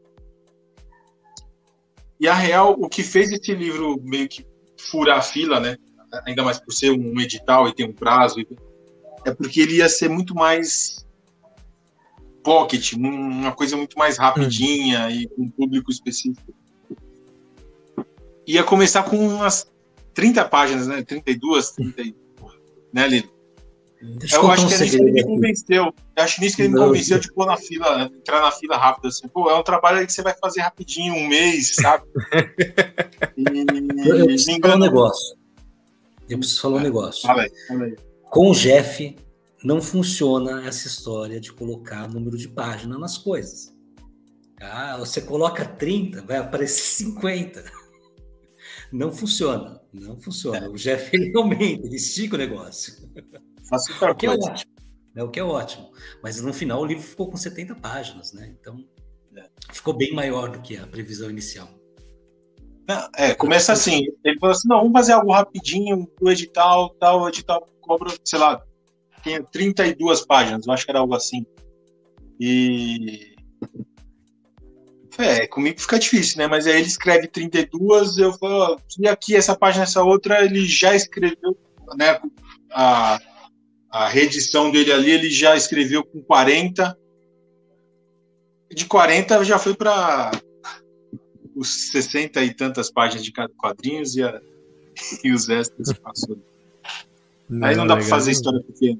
e 2.19 2.27
a 2.27 2.33
real 2.33 2.75
o 2.77 2.89
que 2.89 3.01
fez 3.01 3.31
esse 3.31 3.53
livro 3.53 4.01
meio 4.03 4.27
que 4.27 4.45
furar 4.77 5.19
a 5.19 5.21
fila, 5.21 5.61
né? 5.61 5.77
Ainda 6.25 6.43
mais 6.43 6.59
por 6.59 6.73
ser 6.73 6.91
um 6.91 7.17
edital 7.21 7.69
e 7.69 7.73
ter 7.73 7.85
um 7.85 7.93
prazo, 7.93 8.45
é 9.25 9.33
porque 9.33 9.61
ele 9.61 9.77
ia 9.77 9.87
ser 9.87 10.09
muito 10.09 10.35
mais 10.35 11.06
pocket, 12.47 12.93
uma 12.93 13.51
coisa 13.51 13.75
muito 13.75 13.99
mais 13.99 14.17
rapidinha 14.17 15.07
hum. 15.07 15.09
e 15.09 15.27
com 15.27 15.41
um 15.41 15.49
público 15.49 15.91
específico. 15.91 16.53
Ia 18.47 18.63
começar 18.63 19.03
com 19.03 19.17
umas 19.17 19.69
30 20.13 20.45
páginas, 20.45 20.87
né? 20.87 21.03
32, 21.03 21.71
30, 21.71 22.03
né, 22.93 23.05
Lido? 23.05 23.29
Deixa 24.01 24.37
eu 24.37 24.49
acho 24.49 24.65
que 24.65 24.73
é 24.75 24.77
nisso 24.77 24.95
que 24.95 25.01
ele 25.03 25.11
me 25.11 25.23
convenceu. 25.25 25.93
Eu 26.15 26.23
acho 26.23 26.39
nisso 26.39 26.55
que 26.55 26.61
ele 26.61 26.69
me 26.69 26.79
convenceu 26.79 27.19
de 27.19 27.33
pôr 27.33 27.45
na 27.45 27.57
fila, 27.57 28.03
entrar 28.03 28.39
na 28.39 28.51
fila 28.51 28.77
rápido, 28.77 29.09
assim. 29.09 29.27
Pô, 29.27 29.49
é 29.49 29.59
um 29.59 29.63
trabalho 29.63 30.05
que 30.05 30.13
você 30.13 30.21
vai 30.21 30.33
fazer 30.39 30.61
rapidinho, 30.61 31.15
um 31.15 31.27
mês, 31.27 31.75
sabe? 31.75 32.05
e, 33.35 34.07
eu 34.07 34.25
preciso 34.25 34.57
falar 34.61 34.75
um 34.75 34.79
negócio. 34.79 35.37
Eu 36.29 36.37
preciso 36.37 36.61
falar 36.61 36.77
um 36.77 36.81
negócio. 36.81 37.21
Fala 37.23 37.41
aí, 37.41 37.51
fala 37.67 37.83
aí. 37.83 37.95
Com 38.29 38.51
o 38.51 38.53
Jeff, 38.53 39.15
não 39.63 39.81
funciona 39.81 40.65
essa 40.67 40.87
história 40.87 41.39
de 41.39 41.51
colocar 41.51 42.07
número 42.07 42.37
de 42.37 42.47
página 42.47 42.97
nas 42.97 43.17
coisas. 43.17 43.75
Ah, 44.59 44.97
você 44.97 45.21
coloca 45.21 45.65
30, 45.65 46.21
vai 46.23 46.37
aparecer 46.37 47.05
50. 47.05 47.63
Não 48.91 49.11
funciona, 49.11 49.81
não 49.93 50.17
funciona. 50.17 50.65
É. 50.65 50.69
O 50.69 50.75
Jeff 50.75 51.15
ele 51.15 51.35
aumenta, 51.35 51.85
ele 51.85 51.95
estica 51.95 52.35
o 52.35 52.37
negócio. 52.37 52.93
Faço 53.69 53.91
o 53.93 54.15
que 54.15 54.25
é 54.25 54.29
ótimo. 54.29 54.71
É 55.15 55.23
o 55.23 55.29
que 55.29 55.39
é 55.39 55.43
ótimo. 55.43 55.91
Mas 56.23 56.39
no 56.41 56.53
final 56.53 56.81
o 56.81 56.85
livro 56.85 57.03
ficou 57.03 57.29
com 57.29 57.37
70 57.37 57.75
páginas, 57.75 58.33
né? 58.33 58.55
Então 58.59 58.83
é. 59.35 59.43
ficou 59.71 59.93
bem 59.93 60.13
maior 60.13 60.49
do 60.49 60.61
que 60.61 60.77
a 60.77 60.87
previsão 60.87 61.29
inicial. 61.29 61.67
É, 63.17 63.33
começa 63.33 63.73
assim. 63.73 64.05
Ele 64.23 64.39
falou 64.39 64.55
assim: 64.55 64.67
não, 64.67 64.77
vamos 64.77 64.93
fazer 64.93 65.11
algo 65.11 65.31
rapidinho, 65.31 66.07
o 66.21 66.31
edital, 66.31 66.89
tal, 66.91 67.21
o 67.21 67.27
edital 67.27 67.67
cobra, 67.81 68.13
sei 68.23 68.39
lá, 68.39 68.63
tinha 69.23 69.43
32 69.43 70.25
páginas, 70.25 70.65
eu 70.65 70.73
acho 70.73 70.85
que 70.85 70.91
era 70.91 70.99
algo 70.99 71.15
assim. 71.15 71.45
E. 72.39 73.35
É, 75.17 75.47
comigo 75.47 75.81
fica 75.81 75.97
difícil, 75.97 76.37
né? 76.37 76.47
Mas 76.47 76.67
aí 76.67 76.75
ele 76.75 76.87
escreve 76.87 77.27
32, 77.27 78.17
eu 78.17 78.33
falo, 78.33 78.79
e 78.99 79.07
aqui 79.07 79.35
essa 79.35 79.57
página, 79.57 79.83
essa 79.83 80.03
outra, 80.03 80.45
ele 80.45 80.63
já 80.65 80.95
escreveu, 80.95 81.57
né? 81.95 82.19
A, 82.71 83.19
a 83.89 84.07
reedição 84.07 84.69
dele 84.69 84.91
ali, 84.91 85.11
ele 85.11 85.29
já 85.29 85.55
escreveu 85.55 86.03
com 86.03 86.21
40. 86.21 86.95
De 88.71 88.85
40 88.85 89.43
já 89.43 89.57
foi 89.57 89.73
para 89.73 90.31
os 91.55 91.89
60 91.91 92.43
e 92.43 92.53
tantas 92.53 92.91
páginas 92.91 93.23
de 93.23 93.31
cada 93.31 93.51
quadrinhos 93.55 94.15
e, 94.15 94.23
a, 94.23 94.39
e 95.23 95.31
os 95.31 95.49
extras 95.49 95.91
passou. 95.93 96.37
Não, 97.49 97.67
Aí 97.67 97.75
não 97.75 97.87
dá 97.87 97.95
para 97.95 98.05
fazer 98.05 98.31
história 98.31 98.61
pequena. 98.61 98.99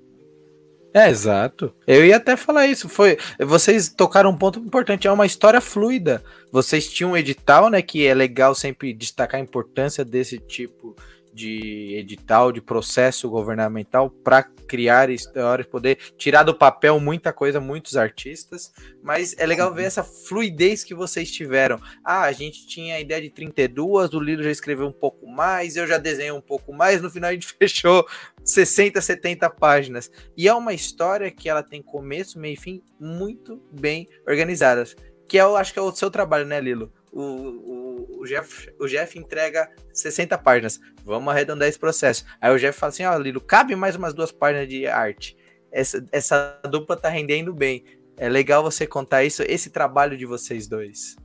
É, 0.94 1.10
exato. 1.10 1.74
Eu 1.86 2.06
ia 2.06 2.18
até 2.18 2.36
falar 2.36 2.66
isso. 2.66 2.90
Foi, 2.90 3.18
vocês 3.40 3.90
tocaram 3.90 4.32
um 4.32 4.38
ponto 4.38 4.60
importante. 4.60 5.08
É 5.08 5.12
uma 5.12 5.26
história 5.26 5.62
fluida. 5.62 6.24
Vocês 6.52 6.88
tinham 6.92 7.12
um 7.12 7.18
edital, 7.18 7.70
né? 7.70 7.82
Que 7.82 8.08
é 8.08 8.14
legal 8.14 8.56
sempre 8.56 8.94
destacar 8.94 9.40
a 9.40 9.44
importância 9.44 10.04
desse 10.04 10.40
tipo 10.40 10.96
de 11.38 11.96
edital, 11.96 12.52
de 12.52 12.60
processo 12.60 13.30
governamental 13.30 14.10
para 14.10 14.42
criar 14.42 15.10
histórias, 15.12 15.68
poder 15.68 15.98
tirar 16.18 16.42
do 16.42 16.54
papel 16.54 17.00
muita 17.00 17.32
coisa, 17.32 17.62
muitos 17.62 17.96
artistas, 17.96 18.74
mas 19.04 19.36
é 19.38 19.46
legal 19.46 19.72
ver 19.72 19.84
essa 19.84 20.04
fluidez 20.04 20.84
que 20.84 20.96
vocês 20.96 21.32
tiveram. 21.32 21.80
Ah, 22.04 22.24
a 22.24 22.32
gente 22.32 22.66
tinha 22.66 22.96
a 22.96 23.00
ideia 23.00 23.22
de 23.22 23.30
32, 23.30 24.14
o 24.14 24.20
Lilo 24.20 24.44
já 24.44 24.50
escreveu 24.50 24.88
um 24.88 24.92
pouco 24.92 25.28
mais, 25.28 25.76
eu 25.76 25.86
já 25.86 26.00
desenhei 26.00 26.32
um 26.32 26.42
pouco 26.42 26.74
mais, 26.74 27.02
no 27.02 27.10
final 27.10 27.30
a 27.30 27.34
gente 27.34 27.48
fechou 27.54 28.06
60, 28.44 29.00
70 29.00 29.48
páginas. 29.52 30.12
E 30.36 30.48
é 30.48 30.54
uma 30.54 30.74
história 30.74 31.30
que 31.30 31.48
ela 31.48 31.62
tem 31.62 31.84
começo, 31.84 32.40
meio 32.40 32.56
e 32.56 32.58
fim 32.58 32.82
muito 33.00 33.62
bem 33.72 34.10
organizadas, 34.28 34.96
que 35.28 35.38
eu 35.38 35.56
acho 35.56 35.72
que 35.72 35.78
é 35.78 35.82
o 35.82 35.96
seu 35.96 36.10
trabalho, 36.10 36.46
né, 36.46 36.60
Lilo? 36.60 36.92
o, 37.12 37.22
o, 37.22 37.87
o, 38.10 38.26
Jeff, 38.26 38.72
o 38.80 38.88
Jeff 38.88 39.18
entrega 39.18 39.70
60 39.94 40.38
páginas. 40.38 40.80
Vamos 41.04 41.32
arredondar 41.32 41.68
esse 41.68 41.80
processo. 41.80 42.26
Aí 42.42 42.54
o 42.54 42.58
Jeff 42.58 42.78
fala 42.78 42.90
assim: 42.90 43.06
ó, 43.06 43.16
oh, 43.16 43.20
Lilo, 43.20 43.42
cabe 43.42 43.76
mais 43.76 43.96
umas 43.96 44.14
duas 44.14 44.32
páginas 44.32 44.68
de 44.68 44.88
arte. 44.88 45.38
Essa, 45.72 46.06
essa 46.12 46.62
dupla 46.70 46.96
tá 46.96 47.10
rendendo 47.10 47.54
bem. 47.54 47.84
É 48.18 48.28
legal 48.28 48.64
você 48.64 48.88
contar 48.88 49.24
isso, 49.24 49.44
esse 49.44 49.70
trabalho 49.70 50.18
de 50.18 50.26
vocês 50.26 50.68
dois. 50.68 51.16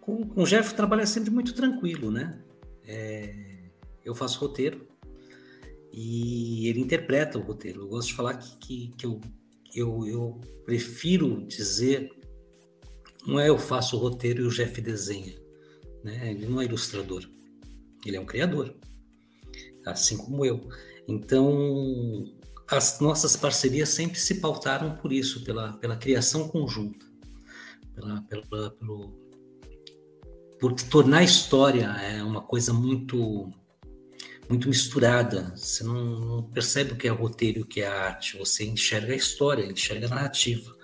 Com, 0.00 0.26
com 0.26 0.42
o 0.42 0.46
Jeff 0.46 0.74
trabalha 0.74 1.06
sempre 1.06 1.30
muito 1.30 1.54
tranquilo, 1.54 2.10
né? 2.10 2.40
É, 2.84 3.34
eu 4.04 4.14
faço 4.14 4.40
roteiro 4.40 4.86
e 5.92 6.68
ele 6.68 6.80
interpreta 6.80 7.38
o 7.38 7.42
roteiro. 7.42 7.82
Eu 7.82 7.88
gosto 7.88 8.08
de 8.08 8.14
falar 8.14 8.34
que, 8.34 8.56
que, 8.56 8.94
que 8.98 9.06
eu, 9.06 9.20
eu, 9.74 10.06
eu 10.06 10.40
prefiro 10.64 11.46
dizer 11.46 12.10
não 13.26 13.38
é 13.38 13.48
eu 13.48 13.58
faço 13.58 13.96
o 13.96 14.00
roteiro 14.00 14.42
e 14.42 14.46
o 14.46 14.50
Jeff 14.50 14.80
desenha. 14.80 15.34
Né? 16.04 16.30
Ele 16.30 16.46
não 16.46 16.60
é 16.60 16.64
ilustrador. 16.64 17.28
Ele 18.04 18.16
é 18.16 18.20
um 18.20 18.26
criador. 18.26 18.74
Assim 19.86 20.16
como 20.16 20.44
eu. 20.44 20.68
Então, 21.08 22.24
as 22.68 23.00
nossas 23.00 23.36
parcerias 23.36 23.90
sempre 23.90 24.18
se 24.18 24.40
pautaram 24.40 24.96
por 24.96 25.12
isso, 25.12 25.44
pela, 25.44 25.74
pela 25.74 25.96
criação 25.96 26.48
conjunta. 26.48 27.04
Pela, 27.94 28.22
pela, 28.22 28.70
pelo, 28.70 29.14
por 30.58 30.72
tornar 30.74 31.18
a 31.18 31.24
história 31.24 31.86
é 32.00 32.22
uma 32.22 32.40
coisa 32.40 32.72
muito 32.72 33.52
muito 34.48 34.68
misturada. 34.68 35.54
Você 35.56 35.82
não, 35.82 36.20
não 36.20 36.42
percebe 36.42 36.92
o 36.92 36.96
que 36.96 37.08
é 37.08 37.10
roteiro 37.10 37.60
e 37.60 37.62
o 37.62 37.66
que 37.66 37.80
é 37.80 37.86
arte. 37.86 38.38
Você 38.38 38.64
enxerga 38.64 39.12
a 39.12 39.16
história, 39.16 39.64
enxerga 39.64 40.06
a 40.06 40.10
narrativa. 40.10 40.76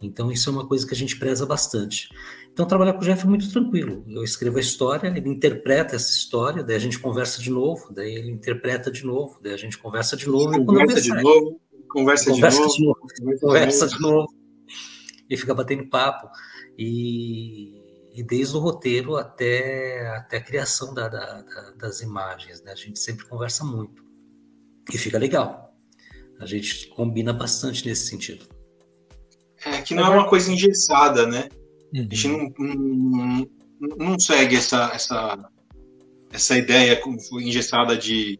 Então, 0.00 0.32
isso 0.32 0.48
é 0.48 0.52
uma 0.52 0.66
coisa 0.66 0.86
que 0.86 0.94
a 0.94 0.96
gente 0.96 1.18
preza 1.18 1.44
bastante. 1.44 2.08
Então, 2.52 2.66
trabalhar 2.66 2.94
com 2.94 3.00
o 3.00 3.04
Jeff 3.04 3.24
é 3.24 3.28
muito 3.28 3.50
tranquilo. 3.50 4.04
Eu 4.08 4.24
escrevo 4.24 4.58
a 4.58 4.60
história, 4.60 5.08
ele 5.08 5.28
interpreta 5.28 5.96
essa 5.96 6.10
história, 6.10 6.62
daí 6.62 6.76
a 6.76 6.80
gente 6.80 6.98
conversa 6.98 7.40
de 7.40 7.50
novo, 7.50 7.92
daí 7.92 8.14
ele 8.14 8.30
interpreta 8.30 8.90
de 8.90 9.04
novo, 9.04 9.38
daí 9.42 9.54
a 9.54 9.56
gente 9.56 9.78
conversa 9.78 10.16
de 10.16 10.26
novo. 10.26 10.64
Conversa 10.64 11.00
de 11.00 11.22
novo, 11.22 11.60
conversa, 11.88 12.30
conversa 12.30 12.66
de 12.66 12.84
novo, 12.84 13.06
de 13.14 13.24
novo 13.24 13.40
conversa 13.40 13.86
de 13.86 14.00
novo, 14.00 14.34
e 15.28 15.36
fica 15.36 15.54
batendo 15.54 15.88
papo. 15.88 16.28
E, 16.76 18.10
e 18.12 18.22
desde 18.22 18.56
o 18.56 18.60
roteiro 18.60 19.16
até, 19.16 20.08
até 20.16 20.38
a 20.38 20.42
criação 20.42 20.92
da, 20.92 21.08
da, 21.08 21.42
da, 21.42 21.70
das 21.72 22.00
imagens, 22.00 22.62
né? 22.62 22.72
a 22.72 22.76
gente 22.76 22.98
sempre 22.98 23.26
conversa 23.26 23.64
muito. 23.64 24.04
E 24.92 24.98
fica 24.98 25.18
legal. 25.18 25.72
A 26.40 26.46
gente 26.46 26.88
combina 26.88 27.32
bastante 27.32 27.86
nesse 27.86 28.08
sentido. 28.08 28.46
É 29.64 29.82
que 29.82 29.94
não 29.94 30.04
é 30.04 30.08
uma 30.08 30.28
coisa 30.28 30.50
engessada, 30.50 31.26
né? 31.26 31.48
Uhum. 31.94 32.08
A 32.10 32.14
gente 32.14 32.28
não, 32.28 32.52
não, 32.58 33.96
não, 33.96 34.18
segue 34.18 34.56
essa, 34.56 34.90
essa, 34.94 35.50
essa 36.32 36.56
ideia 36.56 37.00
engessada 37.32 37.96
de 37.96 38.38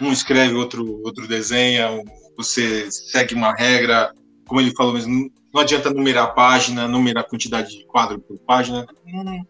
um 0.00 0.12
escreve, 0.12 0.54
outro, 0.54 1.02
outro 1.02 1.26
desenha, 1.26 1.88
você 2.36 2.90
segue 2.90 3.34
uma 3.34 3.52
regra, 3.54 4.12
como 4.46 4.60
ele 4.60 4.74
falou 4.74 4.92
mesmo, 4.92 5.30
não 5.52 5.62
adianta 5.62 5.90
numerar 5.90 6.24
a 6.24 6.32
página, 6.32 6.86
numerar 6.86 7.24
a 7.24 7.28
quantidade 7.28 7.78
de 7.78 7.86
quadro 7.86 8.20
por 8.20 8.38
página. 8.40 8.86
Hum, 9.06 9.42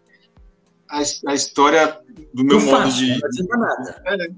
a, 0.89 1.03
a, 1.29 1.35
história 1.35 1.99
do 2.33 2.45
meu 2.45 2.61
não 2.61 2.67
modo 2.67 2.93
de. 2.93 3.19
Não 3.49 3.59
nada. 3.59 4.03
É. 4.07 4.29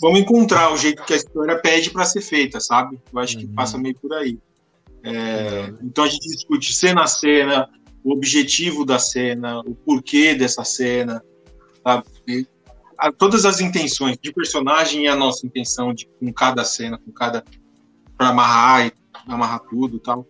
Vamos 0.00 0.20
encontrar 0.20 0.72
o 0.72 0.76
jeito 0.76 1.04
que 1.04 1.12
a 1.12 1.16
história 1.16 1.58
pede 1.58 1.90
para 1.90 2.04
ser 2.04 2.20
feita, 2.20 2.60
sabe? 2.60 3.00
Eu 3.12 3.18
acho 3.18 3.38
que 3.38 3.46
uhum. 3.46 3.54
passa 3.54 3.78
meio 3.78 3.94
por 3.96 4.12
aí. 4.12 4.38
É, 5.06 5.72
então 5.84 6.02
a 6.02 6.08
gente 6.08 6.26
discute 6.28 6.74
cena 6.74 7.04
a 7.04 7.06
cena, 7.06 7.70
o 8.02 8.12
objetivo 8.12 8.84
da 8.84 8.98
cena, 8.98 9.60
o 9.60 9.72
porquê 9.72 10.34
dessa 10.34 10.64
cena, 10.64 11.22
sabe? 11.80 12.48
A, 12.98 13.12
todas 13.12 13.44
as 13.44 13.60
intenções 13.60 14.18
de 14.20 14.32
personagem 14.32 15.04
e 15.04 15.08
a 15.08 15.14
nossa 15.14 15.46
intenção 15.46 15.94
de 15.94 16.08
com 16.18 16.32
cada 16.32 16.64
cena, 16.64 16.98
com 16.98 17.12
cada 17.12 17.44
para 18.18 18.30
amarrar 18.30 18.86
e 18.86 18.92
amarrar 19.28 19.60
tudo, 19.60 20.00
tal. 20.00 20.26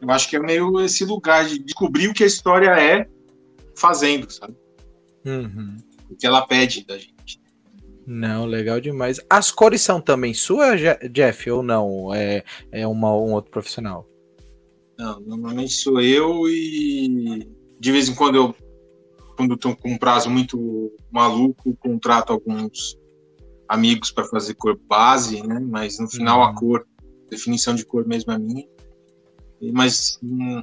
Eu 0.00 0.10
acho 0.10 0.28
que 0.28 0.36
é 0.36 0.40
meio 0.40 0.80
esse 0.80 1.04
lugar 1.04 1.44
de 1.44 1.58
descobrir 1.58 2.08
o 2.08 2.14
que 2.14 2.24
a 2.24 2.26
história 2.26 2.70
é 2.70 3.06
fazendo, 3.76 4.30
sabe? 4.30 4.56
Uhum. 5.26 5.76
O 6.08 6.16
que 6.16 6.26
ela 6.26 6.46
pede 6.46 6.86
da 6.86 6.96
gente. 6.96 7.17
Não, 8.10 8.46
legal 8.46 8.80
demais. 8.80 9.20
As 9.28 9.50
cores 9.50 9.82
são 9.82 10.00
também 10.00 10.32
suas, 10.32 10.80
Jeff, 11.12 11.50
ou 11.50 11.62
não? 11.62 12.14
É, 12.14 12.42
é 12.72 12.86
uma, 12.86 13.14
um 13.14 13.34
outro 13.34 13.50
profissional? 13.50 14.08
Não, 14.98 15.20
normalmente 15.20 15.74
sou 15.74 16.00
eu 16.00 16.48
e 16.48 17.46
de 17.78 17.92
vez 17.92 18.08
em 18.08 18.14
quando 18.14 18.36
eu, 18.36 18.54
quando 19.36 19.52
estou 19.52 19.76
com 19.76 19.90
um 19.90 19.98
prazo 19.98 20.30
muito 20.30 20.90
maluco, 21.12 21.76
contrato 21.76 22.32
alguns 22.32 22.98
amigos 23.68 24.10
para 24.10 24.24
fazer 24.24 24.54
cor 24.54 24.80
base, 24.88 25.46
né? 25.46 25.60
Mas 25.60 25.98
no 25.98 26.08
final 26.08 26.42
a 26.42 26.48
uhum. 26.48 26.54
cor, 26.54 26.86
definição 27.28 27.74
de 27.74 27.84
cor 27.84 28.06
mesmo 28.06 28.32
é 28.32 28.38
minha. 28.38 28.66
Mas 29.70 30.18
hum, 30.22 30.62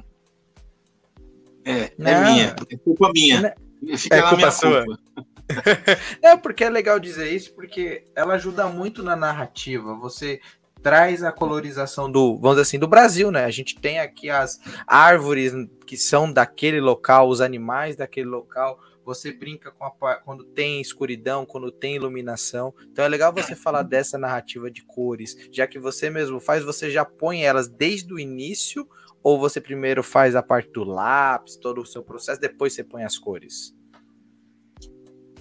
é, 1.64 1.92
é 1.96 2.24
minha, 2.24 2.56
é 2.68 2.76
culpa 2.76 3.12
minha. 3.14 3.54
Fica 3.96 4.16
é 4.16 4.22
culpa 4.22 4.50
sua. 4.50 4.84
Culpa. 4.84 5.35
é 6.22 6.36
porque 6.36 6.64
é 6.64 6.70
legal 6.70 6.98
dizer 6.98 7.32
isso, 7.32 7.54
porque 7.54 8.04
ela 8.14 8.34
ajuda 8.34 8.66
muito 8.66 9.02
na 9.02 9.16
narrativa. 9.16 9.94
Você 9.94 10.40
traz 10.82 11.22
a 11.22 11.32
colorização 11.32 12.10
do, 12.10 12.34
vamos 12.36 12.50
dizer 12.50 12.62
assim, 12.62 12.78
do 12.78 12.86
Brasil, 12.86 13.30
né? 13.30 13.44
A 13.44 13.50
gente 13.50 13.74
tem 13.74 13.98
aqui 13.98 14.30
as 14.30 14.60
árvores 14.86 15.52
que 15.86 15.96
são 15.96 16.32
daquele 16.32 16.80
local, 16.80 17.28
os 17.28 17.40
animais 17.40 17.96
daquele 17.96 18.28
local. 18.28 18.78
Você 19.04 19.32
brinca 19.32 19.70
com 19.70 19.84
a 19.84 20.16
quando 20.16 20.44
tem 20.44 20.80
escuridão, 20.80 21.46
quando 21.46 21.70
tem 21.70 21.94
iluminação. 21.94 22.74
Então 22.90 23.04
é 23.04 23.08
legal 23.08 23.32
você 23.32 23.54
falar 23.54 23.82
dessa 23.82 24.18
narrativa 24.18 24.70
de 24.70 24.84
cores, 24.84 25.36
já 25.52 25.66
que 25.66 25.78
você 25.78 26.10
mesmo 26.10 26.40
faz, 26.40 26.64
você 26.64 26.90
já 26.90 27.04
põe 27.04 27.44
elas 27.44 27.68
desde 27.68 28.12
o 28.12 28.18
início 28.18 28.88
ou 29.22 29.38
você 29.38 29.60
primeiro 29.60 30.04
faz 30.04 30.36
a 30.36 30.42
parte 30.42 30.70
do 30.70 30.84
lápis, 30.84 31.56
todo 31.56 31.80
o 31.80 31.86
seu 31.86 32.02
processo, 32.02 32.40
depois 32.40 32.72
você 32.72 32.84
põe 32.84 33.02
as 33.02 33.18
cores? 33.18 33.75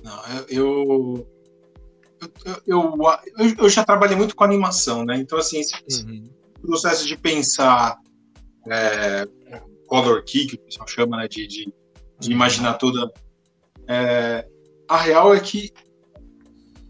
Não, 0.06 0.24
eu, 0.28 1.26
eu, 2.68 2.96
eu, 3.38 3.56
eu, 3.58 3.70
já 3.70 3.84
trabalhei 3.84 4.16
muito 4.16 4.36
com 4.36 4.44
animação, 4.44 5.04
né? 5.04 5.18
Então, 5.18 5.40
assim, 5.40 5.60
esse 5.60 5.74
uhum. 6.06 6.30
processo 6.62 7.08
de 7.08 7.18
pensar 7.18 7.98
é, 8.70 9.28
color 9.88 10.24
key, 10.24 10.46
que 10.46 10.56
o 10.58 10.60
pessoal 10.60 10.88
chama, 10.88 11.18
né? 11.18 11.28
De, 11.28 11.48
de, 11.48 11.74
de 12.20 12.30
uhum. 12.30 12.36
imaginar 12.36 12.76
toda. 12.76 13.12
É, 13.88 14.48
a 14.88 14.98
real 14.98 15.34
é 15.34 15.40
que, 15.40 15.72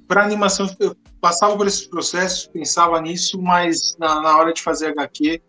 para 0.09 0.25
animação, 0.25 0.67
eu 0.77 0.93
passava 1.21 1.55
por 1.55 1.67
esses 1.67 1.87
processos, 1.87 2.47
pensava 2.47 2.99
nisso, 2.99 3.41
mas 3.41 3.95
na, 3.97 4.21
na 4.21 4.37
hora 4.37 4.51
de 4.51 4.61
fazer 4.61 4.87
HQ, 4.87 5.41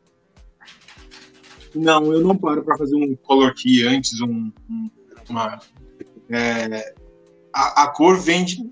não, 1.75 2.13
eu 2.13 2.21
não 2.21 2.37
paro 2.37 2.63
para 2.63 2.79
fazer 2.79 2.95
um 2.95 3.17
color 3.17 3.53
key 3.55 3.85
antes, 3.85 4.21
um, 4.21 4.53
uma. 5.29 5.59
É, 6.31 6.95
a, 7.57 7.85
a 7.85 7.89
cor 7.89 8.19
vem 8.19 8.45
de, 8.45 8.63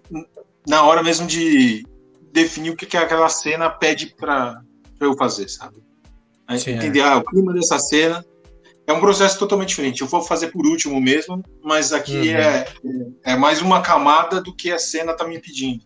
na 0.68 0.82
hora 0.82 1.02
mesmo 1.02 1.26
de 1.26 1.86
definir 2.30 2.70
o 2.70 2.76
que, 2.76 2.84
que 2.84 2.98
aquela 2.98 3.30
cena 3.30 3.70
pede 3.70 4.14
para 4.14 4.62
eu 5.00 5.16
fazer, 5.16 5.48
sabe? 5.48 5.82
Sim, 6.58 6.72
entender 6.72 7.00
é. 7.00 7.04
ah, 7.04 7.16
o 7.16 7.24
clima 7.24 7.54
dessa 7.54 7.78
cena 7.78 8.24
é 8.86 8.92
um 8.92 9.00
processo 9.00 9.38
totalmente 9.38 9.70
diferente. 9.70 10.02
Eu 10.02 10.06
vou 10.06 10.20
fazer 10.20 10.48
por 10.48 10.66
último 10.66 11.00
mesmo, 11.00 11.42
mas 11.62 11.94
aqui 11.94 12.28
uhum. 12.28 12.36
é, 12.36 12.66
é 13.24 13.36
mais 13.36 13.62
uma 13.62 13.80
camada 13.80 14.42
do 14.42 14.54
que 14.54 14.70
a 14.70 14.78
cena 14.78 15.12
está 15.12 15.26
me 15.26 15.38
pedindo. 15.38 15.82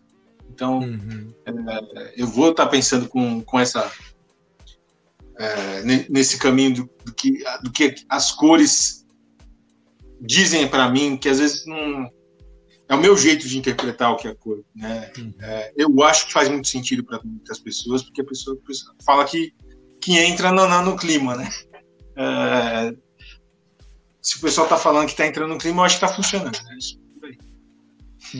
Então, 0.49 0.79
uhum. 0.79 1.33
é, 1.45 2.13
eu 2.17 2.27
vou 2.27 2.51
estar 2.51 2.65
tá 2.65 2.69
pensando 2.69 3.07
com, 3.07 3.41
com 3.41 3.57
essa 3.57 3.89
é, 5.37 5.83
nesse 6.09 6.37
caminho 6.37 6.75
do, 6.75 6.89
do, 7.05 7.13
que, 7.13 7.41
do 7.63 7.71
que 7.71 7.95
as 8.09 8.33
cores 8.33 9.05
dizem 10.19 10.67
para 10.67 10.89
mim, 10.89 11.15
que 11.15 11.29
às 11.29 11.39
vezes 11.39 11.65
não 11.65 12.11
é 12.89 12.95
o 12.95 12.99
meu 12.99 13.15
jeito 13.15 13.47
de 13.47 13.57
interpretar 13.57 14.11
o 14.11 14.17
que 14.17 14.27
é 14.27 14.33
cor. 14.33 14.63
Né? 14.75 15.11
É, 15.39 15.71
eu 15.77 16.03
acho 16.03 16.25
que 16.25 16.33
faz 16.33 16.49
muito 16.49 16.67
sentido 16.67 17.03
para 17.03 17.21
muitas 17.23 17.59
pessoas, 17.59 18.01
porque 18.01 18.21
a 18.21 18.25
pessoa, 18.25 18.57
a 18.61 18.67
pessoa, 18.67 18.95
fala 19.05 19.25
que, 19.25 19.53
que 20.01 20.17
entra 20.17 20.51
no, 20.51 20.67
no, 20.67 20.81
no 20.81 20.97
clima, 20.97 21.35
né? 21.35 21.47
É, 22.15 22.93
se 24.19 24.37
o 24.37 24.41
pessoal 24.41 24.65
está 24.65 24.75
falando 24.75 25.05
que 25.05 25.11
está 25.11 25.27
entrando 25.27 25.53
no 25.53 25.59
clima, 25.59 25.81
eu 25.81 25.85
acho 25.85 25.99
que 25.99 26.05
está 26.05 26.15
funcionando. 26.15 26.57
Né? 26.63 26.77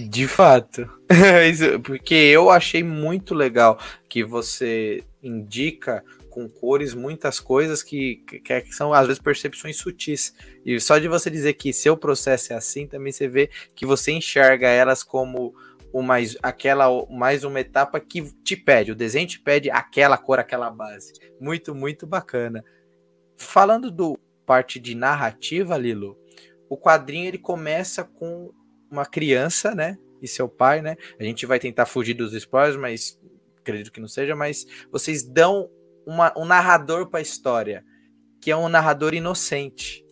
De 0.07 0.27
fato. 0.27 0.89
Porque 1.83 2.15
eu 2.15 2.49
achei 2.49 2.83
muito 2.83 3.35
legal 3.35 3.79
que 4.09 4.23
você 4.23 5.03
indica 5.21 6.03
com 6.39 6.47
cores 6.47 6.93
muitas 6.93 7.39
coisas 7.39 7.83
que, 7.83 8.23
que, 8.27 8.39
que, 8.39 8.73
são 8.73 8.93
às 8.93 9.07
vezes 9.07 9.21
percepções 9.21 9.75
sutis. 9.75 10.33
E 10.65 10.79
só 10.79 10.97
de 10.97 11.07
você 11.09 11.29
dizer 11.29 11.53
que 11.53 11.73
seu 11.73 11.97
processo 11.97 12.53
é 12.53 12.55
assim, 12.55 12.87
também 12.87 13.11
você 13.11 13.27
vê 13.27 13.49
que 13.75 13.85
você 13.85 14.13
enxerga 14.13 14.67
elas 14.67 15.03
como 15.03 15.53
mais 15.93 16.37
aquela 16.41 16.87
mais 17.09 17.43
uma 17.43 17.59
etapa 17.59 17.99
que 17.99 18.21
te 18.43 18.55
pede, 18.55 18.91
o 18.91 18.95
desenho 18.95 19.27
te 19.27 19.39
pede 19.39 19.69
aquela 19.69 20.17
cor, 20.17 20.39
aquela 20.39 20.69
base. 20.69 21.11
Muito, 21.41 21.75
muito 21.75 22.07
bacana. 22.07 22.63
Falando 23.35 23.91
do 23.91 24.17
parte 24.45 24.79
de 24.79 24.95
narrativa, 24.95 25.77
Lilo, 25.77 26.17
o 26.69 26.77
quadrinho 26.77 27.27
ele 27.27 27.37
começa 27.37 28.03
com 28.03 28.51
uma 28.89 29.05
criança, 29.05 29.75
né? 29.75 29.97
E 30.21 30.27
seu 30.27 30.47
pai, 30.47 30.81
né? 30.81 30.95
A 31.19 31.23
gente 31.23 31.45
vai 31.45 31.59
tentar 31.59 31.85
fugir 31.85 32.13
dos 32.13 32.33
spoilers, 32.33 32.75
mas 32.75 33.19
acredito 33.57 33.91
que 33.91 34.01
não 34.01 34.07
seja, 34.07 34.35
mas 34.35 34.65
vocês 34.91 35.23
dão 35.23 35.69
uma, 36.09 36.33
um 36.35 36.43
narrador 36.43 37.07
para 37.07 37.19
a 37.19 37.21
história, 37.21 37.85
que 38.41 38.49
é 38.49 38.57
um 38.57 38.67
narrador 38.67 39.13
inocente. 39.13 40.03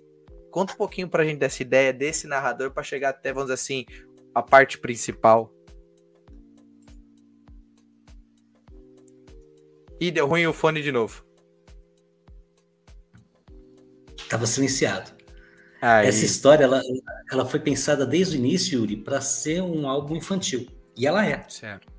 Conta 0.51 0.73
um 0.73 0.77
pouquinho 0.77 1.09
para 1.09 1.23
a 1.23 1.25
gente 1.25 1.39
dessa 1.39 1.61
ideia 1.63 1.91
desse 1.91 2.27
narrador 2.27 2.71
para 2.71 2.83
chegar 2.83 3.09
até, 3.09 3.33
vamos 3.33 3.49
dizer 3.49 3.55
assim, 3.55 3.85
a 4.33 4.43
parte 4.43 4.77
principal. 4.77 5.51
Ih, 9.99 10.11
deu 10.11 10.27
ruim 10.27 10.45
o 10.45 10.53
fone 10.53 10.83
de 10.83 10.91
novo. 10.91 11.25
Tava 14.29 14.45
silenciado. 14.45 15.11
Aí. 15.81 16.07
Essa 16.07 16.25
história 16.25 16.63
ela, 16.63 16.81
ela 17.31 17.45
foi 17.45 17.59
pensada 17.59 18.05
desde 18.05 18.35
o 18.35 18.39
início, 18.39 18.79
Yuri, 18.79 18.97
para 18.97 19.19
ser 19.19 19.61
um 19.61 19.87
álbum 19.87 20.15
infantil. 20.15 20.67
E 20.95 21.07
ela 21.07 21.25
é. 21.25 21.43
Certo. 21.49 21.91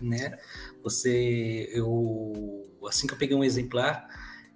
Né? 0.00 0.38
Você, 0.82 1.70
eu 1.72 2.64
assim 2.86 3.06
que 3.06 3.14
eu 3.14 3.18
peguei 3.18 3.36
um 3.36 3.44
exemplar, 3.44 4.08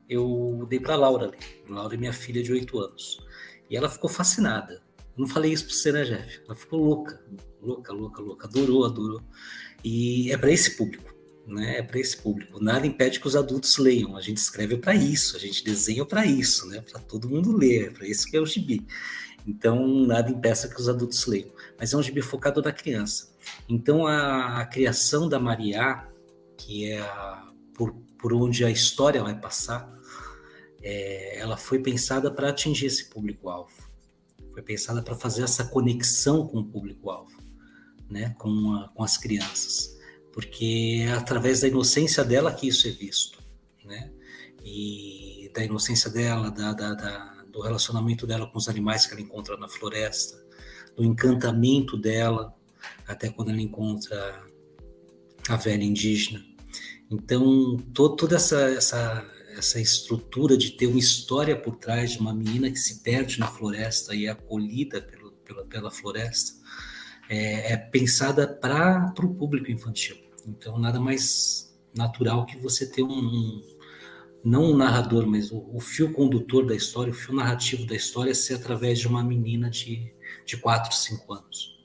eu 0.09 0.67
dei 0.69 0.81
para 0.81 0.97
Laura 0.97 1.27
ali. 1.27 1.39
Laura 1.69 1.95
é 1.95 1.99
minha 1.99 2.13
filha 2.13 2.43
de 2.43 2.53
8 2.53 2.79
anos. 2.79 3.19
E 3.71 3.77
ela 3.77 3.89
ficou 3.89 4.09
fascinada. 4.09 4.83
Eu 5.17 5.23
não 5.23 5.27
falei 5.27 5.53
isso 5.53 5.67
para 5.67 5.75
você, 5.75 5.93
né, 5.93 6.05
Jeff? 6.05 6.41
Ela 6.47 6.55
ficou 6.55 6.81
louca, 6.81 7.21
louca, 7.61 7.93
louca, 7.93 8.23
louca. 8.23 8.47
Adorou, 8.47 8.85
adorou. 8.87 9.21
E 9.85 10.31
é 10.33 10.39
para 10.39 10.51
esse 10.51 10.77
público, 10.77 11.15
né? 11.47 11.79
É 11.79 11.83
para 11.83 11.99
esse 11.99 12.17
público. 12.17 12.63
Nada 12.63 12.87
impede 12.87 13.21
que 13.21 13.27
os 13.27 13.37
adultos 13.37 13.77
leiam. 13.77 14.17
A 14.17 14.21
gente 14.21 14.39
escreve 14.39 14.79
para 14.79 14.95
isso, 14.95 15.37
a 15.37 15.41
gente 15.41 15.63
desenha 15.63 16.05
para 16.05 16.25
isso, 16.25 16.67
né? 16.69 16.81
Para 16.81 17.01
todo 17.01 17.29
mundo 17.29 17.55
ler. 17.55 17.89
É 17.89 17.91
para 17.91 18.07
isso 18.07 18.27
que 18.27 18.37
é 18.37 18.41
o 18.41 18.47
gibi. 18.47 18.87
Então, 19.47 20.07
nada 20.07 20.31
impeça 20.31 20.69
que 20.69 20.81
os 20.81 20.89
adultos 20.89 21.27
leiam. 21.27 21.51
Mas 21.79 21.93
é 21.93 21.97
um 21.97 22.03
gibi 22.03 22.23
focado 22.23 22.63
na 22.63 22.73
criança. 22.73 23.33
Então, 23.69 24.07
a, 24.07 24.61
a 24.61 24.67
criação 24.67 25.29
da 25.29 25.39
Maria, 25.39 26.07
que 26.57 26.91
é 26.91 27.01
a, 27.01 27.51
por 27.75 27.95
por 28.19 28.33
onde 28.33 28.65
a 28.65 28.71
história 28.71 29.23
vai 29.23 29.39
passar, 29.39 29.93
é, 30.83 31.39
ela 31.39 31.57
foi 31.57 31.79
pensada 31.79 32.31
para 32.31 32.51
atingir 32.51 32.87
esse 32.87 33.09
público-alvo. 33.09 33.73
Foi 34.53 34.63
pensada 34.63 35.03
para 35.03 35.15
fazer 35.15 35.43
essa 35.43 35.65
conexão 35.65 36.47
com 36.47 36.59
o 36.59 36.65
público-alvo, 36.65 37.41
né, 38.11 38.35
com, 38.39 38.75
a, 38.75 38.89
com 38.89 39.03
as 39.03 39.17
crianças. 39.17 39.97
Porque 40.33 41.05
é 41.07 41.13
através 41.13 41.61
da 41.61 41.69
inocência 41.69 42.25
dela 42.25 42.53
que 42.53 42.69
isso 42.69 42.87
é 42.87 42.91
visto. 42.91 43.43
Né? 43.85 44.11
E 44.65 45.51
da 45.55 45.65
inocência 45.65 46.11
dela, 46.11 46.51
da, 46.51 46.73
da, 46.73 46.95
da, 46.95 47.45
do 47.51 47.61
relacionamento 47.61 48.27
dela 48.27 48.47
com 48.47 48.59
os 48.59 48.69
animais 48.69 49.07
que 49.07 49.13
ela 49.13 49.23
encontra 49.23 49.57
na 49.57 49.69
floresta, 49.69 50.45
do 50.97 51.05
encantamento 51.05 51.97
dela, 51.97 52.55
até 53.07 53.31
quando 53.31 53.51
ela 53.51 53.61
encontra 53.61 54.45
a 55.49 55.57
velha 55.57 55.85
indígena. 55.85 56.45
Então, 57.11 57.77
to, 57.95 58.17
toda 58.17 58.37
essa, 58.37 58.61
essa, 58.71 59.25
essa 59.57 59.81
estrutura 59.81 60.57
de 60.57 60.73
ter 60.73 60.87
uma 60.87 60.99
história 60.99 61.57
por 61.57 61.77
trás 61.77 62.13
de 62.13 62.19
uma 62.19 62.35
menina 62.35 62.71
que 62.71 62.79
se 62.79 63.03
perde 63.03 63.41
na 63.41 63.47
floresta 63.47 64.15
e 64.15 64.27
é 64.27 64.31
acolhida 64.31 65.01
pelo, 65.01 65.33
pela, 65.33 65.65
pela 65.65 65.91
floresta 65.91 66.59
é, 67.29 67.73
é 67.73 67.77
pensada 67.77 68.47
para 68.47 69.13
o 69.23 69.35
público 69.35 69.71
infantil. 69.71 70.17
Então, 70.47 70.79
nada 70.79 70.99
mais 70.99 71.77
natural 71.95 72.47
que 72.47 72.57
você 72.57 72.91
ter 72.91 73.03
um, 73.03 73.11
um 73.11 73.79
não 74.45 74.71
um 74.71 74.77
narrador, 74.77 75.27
mas 75.27 75.51
o, 75.51 75.69
o, 75.75 75.81
fio 75.81 76.13
condutor 76.13 76.65
da 76.65 76.75
história, 76.75 77.11
o 77.11 77.15
fio 77.15 77.35
narrativo 77.35 77.85
da 77.85 77.95
história 77.95 78.35
ser 78.35 78.55
através 78.55 78.99
de 78.99 79.09
uma 79.09 79.23
menina 79.23 79.69
de, 79.69 80.13
de 80.47 80.57
4, 80.57 80.95
5 80.95 81.33
anos. 81.35 81.78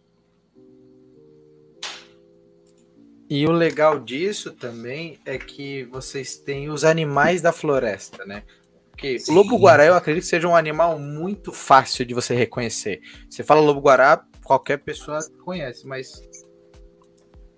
E 3.29 3.45
o 3.47 3.51
legal 3.51 3.99
disso 3.99 4.51
também 4.51 5.19
é 5.25 5.37
que 5.37 5.85
vocês 5.85 6.37
têm 6.37 6.69
os 6.69 6.83
animais 6.83 7.41
da 7.41 7.51
floresta, 7.51 8.25
né? 8.25 8.43
Porque 8.91 9.17
Sim. 9.17 9.31
o 9.31 9.35
lobo-guará 9.35 9.85
eu 9.85 9.95
acredito 9.95 10.23
que 10.23 10.29
seja 10.29 10.47
um 10.47 10.55
animal 10.55 10.99
muito 10.99 11.51
fácil 11.51 12.05
de 12.05 12.13
você 12.13 12.35
reconhecer. 12.35 13.01
Você 13.29 13.43
fala 13.43 13.61
lobo-guará, 13.61 14.23
qualquer 14.43 14.77
pessoa 14.77 15.19
conhece, 15.43 15.87
mas 15.87 16.21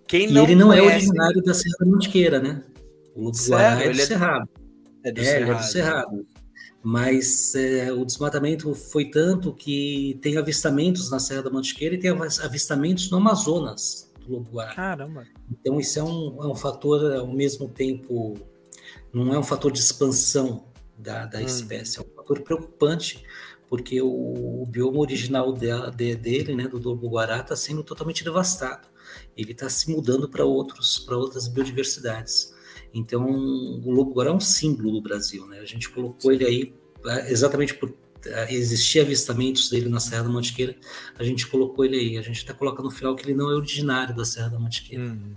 quem 0.07 0.27
não 0.27 0.43
e 0.43 0.45
ele 0.45 0.55
não 0.55 0.71
é 0.71 0.77
conhece... 0.77 0.93
é 0.93 0.97
originário 0.97 1.43
da 1.43 1.53
Serra 1.53 1.75
da 1.79 1.85
Mantiqueira, 1.85 2.39
né? 2.39 2.63
O 3.15 3.23
lobo-guará 3.23 3.83
é 3.83 3.89
do 3.89 4.01
é... 4.01 4.05
Cerrado. 4.05 4.49
É 5.03 5.11
do, 5.11 5.21
é, 5.21 5.23
Cerrado. 5.23 5.51
é 5.51 5.55
do 5.55 5.63
Cerrado. 5.63 6.27
Mas 6.81 7.55
é, 7.55 7.91
o 7.91 8.05
desmatamento 8.05 8.73
foi 8.75 9.05
tanto 9.05 9.51
que 9.53 10.19
tem 10.21 10.37
avistamentos 10.37 11.09
na 11.09 11.19
Serra 11.19 11.41
da 11.43 11.49
Mantiqueira 11.49 11.95
e 11.95 11.97
tem 11.97 12.11
avistamentos 12.11 13.09
no 13.09 13.17
Amazonas 13.17 14.13
do 14.25 14.33
lobo-guará. 14.33 14.73
Caramba! 14.73 15.25
Então 15.51 15.79
isso 15.79 15.99
é 15.99 16.03
um, 16.03 16.43
é 16.43 16.47
um 16.47 16.55
fator, 16.55 17.13
ao 17.15 17.27
mesmo 17.27 17.69
tempo, 17.69 18.35
não 19.13 19.33
é 19.33 19.39
um 19.39 19.43
fator 19.43 19.71
de 19.71 19.79
expansão 19.79 20.65
da, 20.97 21.25
da 21.25 21.39
hum. 21.39 21.45
espécie, 21.45 21.99
é 21.99 22.01
um 22.01 22.15
fator 22.15 22.41
preocupante, 22.41 23.23
porque 23.67 24.01
o, 24.01 24.61
o 24.61 24.65
bioma 24.65 24.99
original 24.99 25.53
de, 25.53 25.67
de, 25.95 26.15
dele, 26.15 26.55
né, 26.55 26.67
do 26.67 26.77
lobo-guará, 26.77 27.39
está 27.39 27.55
sendo 27.55 27.83
totalmente 27.83 28.23
devastado. 28.23 28.87
Ele 29.35 29.51
está 29.51 29.69
se 29.69 29.91
mudando 29.91 30.29
para 30.29 30.45
outros, 30.45 30.99
para 30.99 31.17
outras 31.17 31.47
biodiversidades. 31.47 32.53
Então, 32.93 33.25
o 33.25 33.91
lobo-guará 33.91 34.29
é 34.29 34.33
um 34.33 34.39
símbolo 34.39 34.91
do 34.91 35.01
Brasil, 35.01 35.45
né? 35.47 35.59
A 35.59 35.65
gente 35.65 35.89
colocou 35.89 36.31
ele 36.31 36.45
aí 36.45 36.73
é, 37.05 37.31
exatamente 37.31 37.73
por 37.73 37.93
é, 38.25 38.53
existir 38.53 38.99
avistamentos 38.99 39.69
dele 39.69 39.89
na 39.89 39.99
Serra 39.99 40.23
da 40.23 40.29
Mantiqueira, 40.29 40.75
a 41.17 41.23
gente 41.23 41.47
colocou 41.47 41.85
ele 41.85 41.97
aí. 41.97 42.17
A 42.17 42.21
gente 42.21 42.43
até 42.43 42.53
coloca 42.53 42.81
no 42.81 42.91
final 42.91 43.15
que 43.15 43.25
ele 43.25 43.33
não 43.33 43.49
é 43.49 43.55
originário 43.55 44.15
da 44.15 44.25
Serra 44.25 44.49
da 44.49 44.59
Mantiqueira. 44.59 45.03
Hum. 45.03 45.33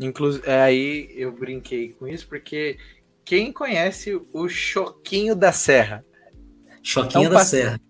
Inclusive, 0.00 0.42
é, 0.46 0.62
aí 0.62 1.10
eu 1.14 1.32
brinquei 1.32 1.90
com 1.90 2.08
isso, 2.08 2.26
porque 2.26 2.78
quem 3.24 3.52
conhece 3.52 4.20
o 4.32 4.48
Choquinho 4.48 5.36
da 5.36 5.52
Serra? 5.52 6.04
Choquinho 6.82 7.26
é 7.26 7.28
um 7.28 7.32
da 7.32 7.44
Serra. 7.44 7.80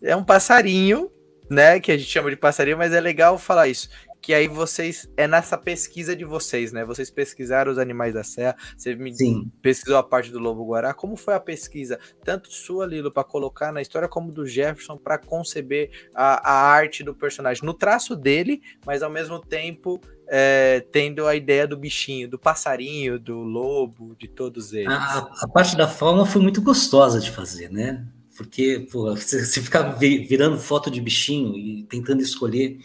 É 0.00 0.16
um 0.16 0.24
passarinho, 0.24 1.10
né? 1.50 1.78
Que 1.78 1.92
a 1.92 1.98
gente 1.98 2.08
chama 2.08 2.30
de 2.30 2.36
passarinho, 2.36 2.78
mas 2.78 2.92
é 2.92 3.00
legal 3.00 3.38
falar 3.38 3.68
isso 3.68 3.88
que 4.22 4.32
aí 4.32 4.46
vocês 4.46 5.10
é 5.16 5.26
nessa 5.26 5.58
pesquisa 5.58 6.14
de 6.14 6.24
vocês, 6.24 6.72
né? 6.72 6.84
Vocês 6.84 7.10
pesquisaram 7.10 7.72
os 7.72 7.78
animais 7.78 8.14
da 8.14 8.22
serra, 8.22 8.56
você 8.76 8.94
me 8.94 9.12
Sim. 9.12 9.50
pesquisou 9.60 9.96
a 9.96 10.02
parte 10.02 10.30
do 10.30 10.38
lobo 10.38 10.64
guará. 10.64 10.94
Como 10.94 11.16
foi 11.16 11.34
a 11.34 11.40
pesquisa, 11.40 11.98
tanto 12.24 12.50
sua 12.52 12.86
Lilo 12.86 13.10
para 13.10 13.24
colocar 13.24 13.72
na 13.72 13.82
história 13.82 14.06
como 14.06 14.30
do 14.30 14.46
Jefferson 14.46 14.96
para 14.96 15.18
conceber 15.18 15.90
a, 16.14 16.52
a, 16.52 16.72
arte 16.72 17.02
do 17.02 17.12
personagem 17.12 17.64
no 17.64 17.74
traço 17.74 18.14
dele, 18.14 18.62
mas 18.86 19.02
ao 19.02 19.10
mesmo 19.10 19.40
tempo 19.40 20.00
é, 20.28 20.86
tendo 20.92 21.26
a 21.26 21.34
ideia 21.34 21.66
do 21.66 21.76
bichinho, 21.76 22.28
do 22.28 22.38
passarinho, 22.38 23.18
do 23.18 23.40
lobo, 23.40 24.14
de 24.16 24.28
todos 24.28 24.72
eles. 24.72 24.92
A, 24.92 25.30
a 25.40 25.48
parte 25.48 25.76
da 25.76 25.88
fauna 25.88 26.24
foi 26.24 26.40
muito 26.40 26.62
gostosa 26.62 27.18
de 27.18 27.30
fazer, 27.32 27.72
né? 27.72 28.06
Porque 28.36 28.86
pô, 28.90 29.10
você, 29.16 29.44
você 29.44 29.60
ficar 29.60 29.82
virando 29.98 30.58
foto 30.58 30.88
de 30.88 31.00
bichinho 31.00 31.58
e 31.58 31.82
tentando 31.82 32.22
escolher 32.22 32.78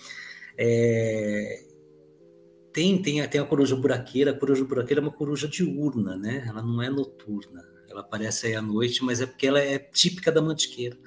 é, 0.57 1.63
tem, 2.73 3.01
tem, 3.01 3.27
tem 3.27 3.41
a 3.41 3.45
coruja 3.45 3.75
buraqueira, 3.75 4.31
a 4.31 4.33
coruja 4.37 4.63
buraqueira 4.63 5.01
é 5.01 5.03
uma 5.03 5.11
coruja 5.11 5.47
diurna, 5.47 6.15
né? 6.15 6.45
Ela 6.47 6.61
não 6.61 6.81
é 6.81 6.89
noturna. 6.89 7.63
Ela 7.89 8.01
aparece 8.01 8.47
aí 8.47 8.55
à 8.55 8.61
noite, 8.61 9.03
mas 9.03 9.21
é 9.21 9.25
porque 9.25 9.47
ela 9.47 9.59
é 9.59 9.79
típica 9.79 10.31
da 10.31 10.41
mantiqueira. 10.41 10.97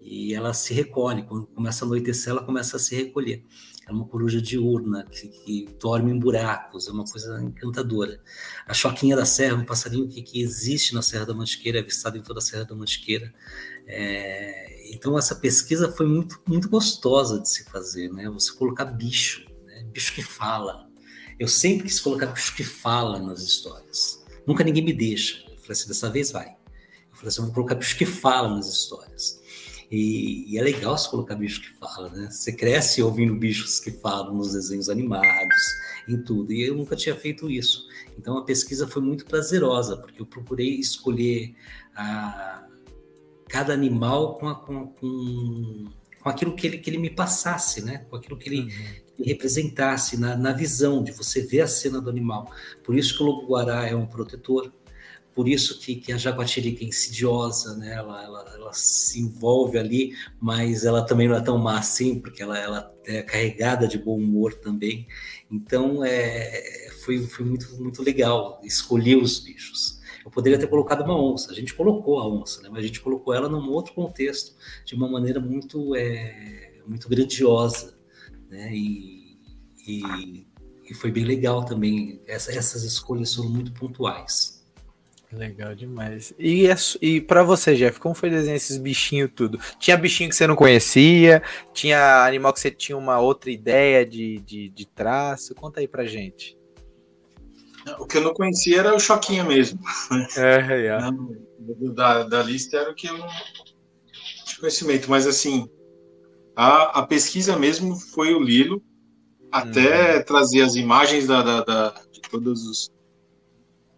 E 0.00 0.34
ela 0.34 0.54
se 0.54 0.72
recolhe, 0.72 1.24
quando 1.24 1.48
começa 1.48 1.84
a 1.84 1.88
anoitecer, 1.88 2.30
ela 2.30 2.44
começa 2.44 2.76
a 2.76 2.80
se 2.80 2.94
recolher. 2.94 3.44
É 3.88 3.92
uma 3.92 4.06
coruja 4.06 4.40
diurna 4.40 5.04
que, 5.04 5.28
que 5.28 5.68
dorme 5.80 6.12
em 6.12 6.18
buracos, 6.18 6.86
é 6.86 6.92
uma 6.92 7.04
coisa 7.04 7.42
encantadora. 7.42 8.20
A 8.66 8.74
choquinha 8.74 9.16
da 9.16 9.24
serra, 9.24 9.56
um 9.56 9.64
passarinho 9.64 10.08
que, 10.08 10.22
que 10.22 10.40
existe 10.40 10.94
na 10.94 11.02
Serra 11.02 11.26
da 11.26 11.34
Mantiqueira, 11.34 11.78
é 11.78 11.80
avistado 11.80 12.16
em 12.16 12.22
toda 12.22 12.38
a 12.38 12.42
Serra 12.42 12.64
da 12.64 12.74
Mantiqueira. 12.74 13.32
É, 13.86 14.75
então 14.94 15.18
essa 15.18 15.34
pesquisa 15.34 15.90
foi 15.92 16.06
muito, 16.06 16.40
muito 16.46 16.68
gostosa 16.68 17.40
de 17.40 17.48
se 17.48 17.64
fazer, 17.64 18.12
né? 18.12 18.28
Você 18.30 18.52
colocar 18.52 18.84
bicho, 18.84 19.46
né? 19.64 19.84
bicho 19.92 20.14
que 20.14 20.22
fala. 20.22 20.88
Eu 21.38 21.48
sempre 21.48 21.86
quis 21.86 22.00
colocar 22.00 22.26
bicho 22.26 22.54
que 22.54 22.64
fala 22.64 23.18
nas 23.18 23.42
histórias. 23.42 24.24
Nunca 24.46 24.64
ninguém 24.64 24.84
me 24.84 24.92
deixa. 24.92 25.38
Eu 25.50 25.56
falei 25.58 25.72
assim, 25.72 25.88
dessa 25.88 26.10
vez 26.10 26.30
vai. 26.30 26.48
Eu 26.48 27.16
falei 27.16 27.28
assim, 27.28 27.40
eu 27.40 27.46
vou 27.46 27.54
colocar 27.54 27.74
bicho 27.74 27.96
que 27.96 28.06
fala 28.06 28.54
nas 28.54 28.66
histórias. 28.68 29.40
E, 29.90 30.52
e, 30.52 30.58
é 30.58 30.62
legal 30.62 30.98
se 30.98 31.08
colocar 31.08 31.36
bicho 31.36 31.60
que 31.60 31.78
fala, 31.78 32.08
né? 32.10 32.28
Você 32.30 32.52
cresce 32.52 33.02
ouvindo 33.02 33.36
bichos 33.36 33.78
que 33.78 33.92
falam 33.92 34.34
nos 34.34 34.52
desenhos 34.52 34.88
animados, 34.88 35.62
em 36.08 36.20
tudo. 36.22 36.52
E 36.52 36.62
eu 36.62 36.74
nunca 36.74 36.96
tinha 36.96 37.14
feito 37.14 37.48
isso. 37.48 37.86
Então 38.18 38.36
a 38.36 38.44
pesquisa 38.44 38.88
foi 38.88 39.02
muito 39.02 39.24
prazerosa, 39.26 39.96
porque 39.96 40.20
eu 40.20 40.26
procurei 40.26 40.74
escolher 40.74 41.54
a 41.94 42.65
cada 43.48 43.72
animal 43.72 44.38
com, 44.38 44.48
a, 44.48 44.54
com, 44.54 44.86
com, 44.88 45.86
com, 46.22 46.28
aquilo 46.28 46.54
que 46.54 46.66
ele, 46.66 46.78
que 46.78 46.90
ele 46.90 46.98
me 46.98 47.10
passasse, 47.10 47.82
né? 47.82 48.04
Com 48.10 48.16
aquilo 48.16 48.36
que 48.36 48.48
ele, 48.48 48.60
uhum. 48.62 48.68
ele 49.18 49.28
representasse 49.28 50.18
na, 50.18 50.36
na 50.36 50.52
visão 50.52 51.02
de 51.02 51.12
você 51.12 51.42
ver 51.42 51.62
a 51.62 51.68
cena 51.68 52.00
do 52.00 52.10
animal. 52.10 52.50
Por 52.82 52.96
isso 52.96 53.16
que 53.16 53.22
o 53.22 53.26
lobo-guará 53.26 53.86
é 53.86 53.94
um 53.94 54.06
protetor, 54.06 54.72
por 55.36 55.46
isso 55.46 55.78
que, 55.78 55.96
que 55.96 56.12
a 56.12 56.16
jaguatirica 56.16 56.82
é 56.82 56.88
insidiosa, 56.88 57.76
né? 57.76 57.92
Ela, 57.92 58.24
ela, 58.24 58.54
ela, 58.54 58.72
se 58.72 59.20
envolve 59.20 59.78
ali, 59.78 60.16
mas 60.40 60.86
ela 60.86 61.04
também 61.04 61.28
não 61.28 61.36
é 61.36 61.42
tão 61.42 61.58
má 61.58 61.78
assim, 61.78 62.18
porque 62.18 62.42
ela, 62.42 62.58
ela 62.58 62.94
é 63.04 63.20
carregada 63.20 63.86
de 63.86 63.98
bom 63.98 64.16
humor 64.16 64.54
também. 64.54 65.06
Então, 65.50 66.02
é, 66.02 66.88
foi, 67.04 67.18
foi 67.26 67.44
muito, 67.44 67.70
muito 67.76 68.02
legal 68.02 68.58
escolher 68.64 69.16
os 69.16 69.38
bichos. 69.38 70.00
Eu 70.26 70.30
poderia 70.32 70.58
ter 70.58 70.66
colocado 70.66 71.04
uma 71.04 71.16
onça, 71.16 71.52
a 71.52 71.54
gente 71.54 71.72
colocou 71.72 72.18
a 72.18 72.28
onça, 72.28 72.60
né? 72.60 72.68
mas 72.68 72.82
a 72.82 72.86
gente 72.88 73.00
colocou 73.00 73.32
ela 73.32 73.48
num 73.48 73.70
outro 73.70 73.94
contexto, 73.94 74.56
de 74.84 74.96
uma 74.96 75.08
maneira 75.08 75.38
muito, 75.38 75.94
é, 75.94 76.80
muito 76.84 77.08
grandiosa. 77.08 77.96
Né? 78.50 78.74
E, 78.74 79.38
e, 79.86 80.46
e, 80.90 80.94
foi 80.94 81.12
bem 81.12 81.24
legal 81.24 81.64
também. 81.64 82.20
Essa, 82.26 82.50
essas 82.50 82.82
escolhas 82.82 83.32
foram 83.32 83.50
muito 83.50 83.72
pontuais. 83.72 84.66
Legal 85.30 85.76
demais. 85.76 86.34
E, 86.36 86.66
e 87.00 87.20
para 87.20 87.44
você, 87.44 87.76
Jeff, 87.76 88.00
como 88.00 88.12
foi 88.12 88.28
desenhar 88.28 88.56
esses 88.56 88.78
bichinhos 88.78 89.30
tudo? 89.32 89.60
Tinha 89.78 89.96
bichinho 89.96 90.28
que 90.28 90.34
você 90.34 90.48
não 90.48 90.56
conhecia? 90.56 91.40
Tinha 91.72 92.24
animal 92.24 92.52
que 92.52 92.58
você 92.58 92.72
tinha 92.72 92.98
uma 92.98 93.20
outra 93.20 93.48
ideia 93.48 94.04
de, 94.04 94.40
de, 94.40 94.70
de 94.70 94.86
traço? 94.86 95.54
Conta 95.54 95.78
aí 95.78 95.86
pra 95.86 96.04
gente. 96.04 96.56
O 97.98 98.06
que 98.06 98.18
eu 98.18 98.22
não 98.22 98.34
conhecia 98.34 98.80
era 98.80 98.94
o 98.94 98.98
Choquinha 98.98 99.44
mesmo. 99.44 99.78
É, 100.36 100.86
é. 100.86 100.98
Da, 101.94 102.24
da 102.24 102.42
lista 102.42 102.76
era 102.76 102.90
o 102.90 102.94
que 102.94 103.06
eu 103.06 103.16
não 103.16 103.28
tinha 104.44 104.60
conhecimento. 104.60 105.08
Mas, 105.08 105.26
assim, 105.26 105.68
a, 106.54 107.00
a 107.00 107.06
pesquisa 107.06 107.56
mesmo 107.56 107.94
foi 107.96 108.34
o 108.34 108.42
Lilo, 108.42 108.82
até 109.52 110.16
uhum. 110.16 110.24
trazer 110.24 110.62
as 110.62 110.74
imagens 110.74 111.26
da, 111.26 111.42
da, 111.42 111.60
da, 111.62 111.94
de 112.10 112.20
todos 112.22 112.66
os, 112.66 112.90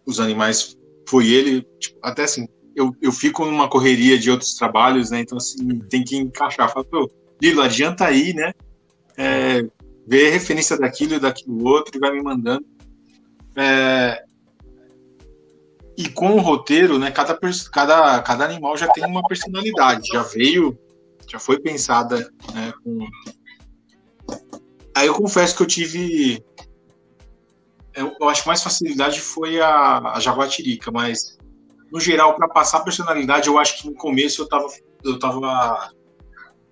os 0.05 0.19
animais. 0.19 0.77
Foi 1.07 1.27
ele, 1.27 1.63
tipo, 1.79 1.97
até 2.03 2.23
assim, 2.23 2.47
eu, 2.75 2.95
eu 3.01 3.11
fico 3.11 3.43
numa 3.45 3.67
correria 3.67 4.19
de 4.19 4.29
outros 4.29 4.53
trabalhos, 4.53 5.09
né? 5.09 5.21
Então, 5.21 5.37
assim, 5.37 5.63
uhum. 5.63 5.79
tem 5.89 6.03
que 6.03 6.15
encaixar. 6.15 6.71
Fala, 6.71 6.85
pô, 6.85 7.09
Lilo, 7.41 7.61
adianta 7.61 8.05
aí, 8.05 8.33
né? 8.33 8.53
É, 9.17 9.63
ver 10.07 10.29
referência 10.29 10.77
daquilo 10.77 11.15
e 11.15 11.19
daquilo 11.19 11.65
outro 11.65 11.97
e 11.97 11.99
vai 11.99 12.11
me 12.11 12.21
mandando. 12.21 12.65
É, 13.55 14.23
e 15.99 16.07
com 16.07 16.31
o 16.31 16.39
roteiro, 16.39 16.97
né, 16.97 17.11
cada, 17.11 17.37
cada, 17.73 18.21
cada 18.21 18.45
animal 18.45 18.77
já 18.77 18.87
tem 18.87 19.05
uma 19.05 19.21
personalidade, 19.27 20.07
já 20.13 20.23
veio, 20.23 20.79
já 21.27 21.37
foi 21.37 21.59
pensada. 21.59 22.17
Né, 22.53 22.73
com... 22.81 23.05
Aí 24.95 25.07
eu 25.07 25.13
confesso 25.13 25.57
que 25.57 25.61
eu 25.61 25.67
tive. 25.67 26.41
Eu, 27.93 28.15
eu 28.17 28.29
acho 28.29 28.43
que 28.43 28.47
mais 28.47 28.63
facilidade 28.63 29.19
foi 29.19 29.59
a, 29.59 30.13
a 30.13 30.19
Jaguatirica, 30.21 30.89
mas 30.89 31.37
no 31.91 31.99
geral, 31.99 32.33
para 32.35 32.47
passar 32.47 32.79
personalidade, 32.79 33.49
eu 33.49 33.57
acho 33.57 33.81
que 33.81 33.87
no 33.87 33.95
começo 33.95 34.41
eu 34.41 34.47
tava, 34.47 34.67
eu 35.03 35.19
tava. 35.19 35.91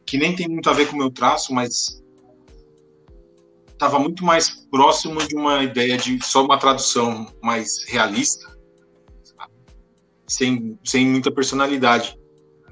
que 0.05 0.17
nem 0.17 0.37
tem 0.37 0.47
muito 0.47 0.69
a 0.69 0.73
ver 0.73 0.87
com 0.87 0.95
o 0.95 0.99
meu 0.99 1.11
traço, 1.11 1.53
mas 1.53 2.01
estava 3.77 3.99
muito 3.99 4.25
mais 4.25 4.49
próximo 4.71 5.25
de 5.25 5.35
uma 5.35 5.63
ideia 5.63 5.97
de 5.97 6.23
só 6.25 6.43
uma 6.43 6.57
tradução 6.57 7.31
mais 7.43 7.83
realista, 7.87 8.57
sem, 10.25 10.77
sem 10.83 11.07
muita 11.07 11.31
personalidade 11.31 12.17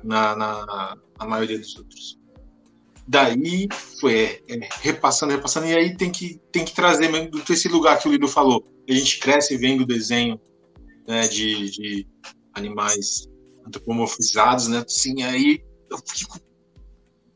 na, 0.04 0.36
na, 0.36 0.98
na 1.20 1.26
maioria 1.26 1.60
dos 1.60 1.76
outros. 1.78 2.20
Daí 3.08 3.68
foi 4.02 4.16
é, 4.16 4.42
é, 4.50 4.70
repassando, 4.82 5.32
repassando, 5.32 5.68
e 5.68 5.76
aí 5.76 5.96
tem 5.96 6.12
que, 6.12 6.42
tem 6.52 6.66
que 6.66 6.74
trazer 6.74 7.08
mesmo 7.08 7.30
esse 7.48 7.68
lugar 7.68 8.00
que 8.00 8.08
o 8.08 8.12
Lido 8.12 8.28
falou. 8.28 8.68
A 8.90 8.92
gente 8.92 9.20
cresce 9.20 9.56
vendo 9.58 9.82
o 9.82 9.86
desenho 9.86 10.42
né, 11.08 11.28
de, 11.28 11.70
de 11.70 12.08
animais 12.56 13.28
antropomorfizados, 13.66 14.68
né? 14.68 14.84
Assim, 14.86 15.22
aí 15.22 15.64
eu 15.92 16.00
fico 16.08 16.40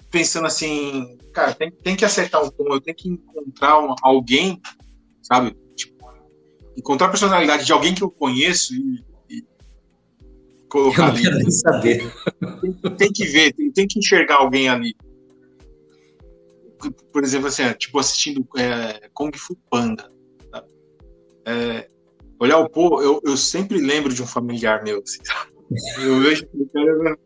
pensando 0.10 0.48
assim, 0.48 1.18
cara, 1.34 1.54
tem, 1.54 1.72
tem 1.72 1.96
que 1.96 2.06
acertar 2.06 2.44
um 2.44 2.50
tom, 2.50 2.74
eu 2.74 2.82
tenho 2.82 2.96
que 2.96 3.10
encontrar 3.10 3.80
um, 3.80 3.96
alguém, 4.02 4.62
sabe? 5.22 5.56
Tipo, 5.76 6.06
encontrar 6.78 7.08
a 7.08 7.12
personalidade 7.12 7.66
de 7.66 7.72
alguém 7.72 7.94
que 7.94 8.04
eu 8.04 8.10
conheço 8.10 8.74
e, 8.74 9.04
e 9.30 9.46
colocar 10.68 11.10
eu 11.10 11.32
ali. 11.32 11.52
Saber. 11.52 12.14
Tem, 12.62 12.96
tem, 12.96 13.12
que 13.12 13.26
ver, 13.26 13.54
tem, 13.54 13.72
tem, 13.72 13.88
que 13.88 14.00
enxergar 14.00 14.38
alguém 14.38 14.70
ali. 14.70 14.96
Por 17.12 17.24
exemplo, 17.24 17.48
assim, 17.48 17.72
tipo, 17.74 18.00
assistindo 18.00 18.48
é, 18.58 19.10
Kung 19.14 19.32
Fu 19.36 19.56
Panda. 19.70 20.12
É, 21.46 21.90
olhar 22.40 22.60
o 22.60 22.70
pô, 22.70 23.02
eu, 23.02 23.20
eu 23.24 23.36
sempre 23.36 23.80
lembro 23.80 24.14
de 24.14 24.22
um 24.22 24.28
familiar 24.28 24.84
meu. 24.84 25.02
Assim, 25.04 25.20
eu 26.02 26.20
vejo 26.20 26.48
o 26.54 26.70
cara 26.70 27.18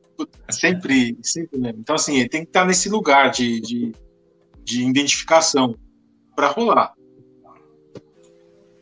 sempre, 0.49 1.17
sempre 1.21 1.59
lembro. 1.59 1.81
Então, 1.81 1.95
assim, 1.95 2.27
tem 2.27 2.43
que 2.43 2.49
estar 2.49 2.65
nesse 2.65 2.89
lugar 2.89 3.31
de, 3.31 3.59
de, 3.61 3.91
de 4.63 4.83
identificação 4.83 5.75
para 6.35 6.47
rolar. 6.47 6.93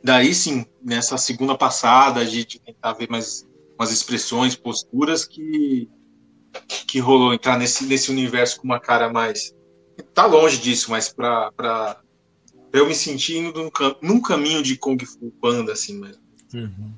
daí 0.03 0.33
sim, 0.33 0.65
nessa 0.81 1.17
segunda 1.17 1.57
passada, 1.57 2.19
a 2.19 2.25
gente 2.25 2.59
tentar 2.59 2.93
ver 2.93 3.09
mais 3.09 3.47
umas 3.77 3.91
expressões, 3.91 4.55
posturas 4.55 5.25
que 5.25 5.89
que 6.87 6.99
rolou 6.99 7.33
entrar 7.33 7.57
nesse, 7.57 7.85
nesse 7.85 8.11
universo 8.11 8.59
com 8.59 8.65
uma 8.65 8.79
cara 8.79 9.11
mais. 9.11 9.55
Tá 10.13 10.25
longe 10.25 10.57
disso, 10.57 10.91
mas 10.91 11.09
pra, 11.09 11.51
pra, 11.51 12.01
eu 12.73 12.87
me 12.87 12.95
sentir 12.95 13.37
indo 13.37 13.53
num, 13.63 13.69
num, 14.01 14.21
caminho 14.21 14.63
de 14.63 14.77
Kung 14.77 14.97
Fu 15.05 15.31
Panda, 15.41 15.73
assim 15.73 15.99
mesmo. 15.99 16.23
Uhum. 16.53 16.93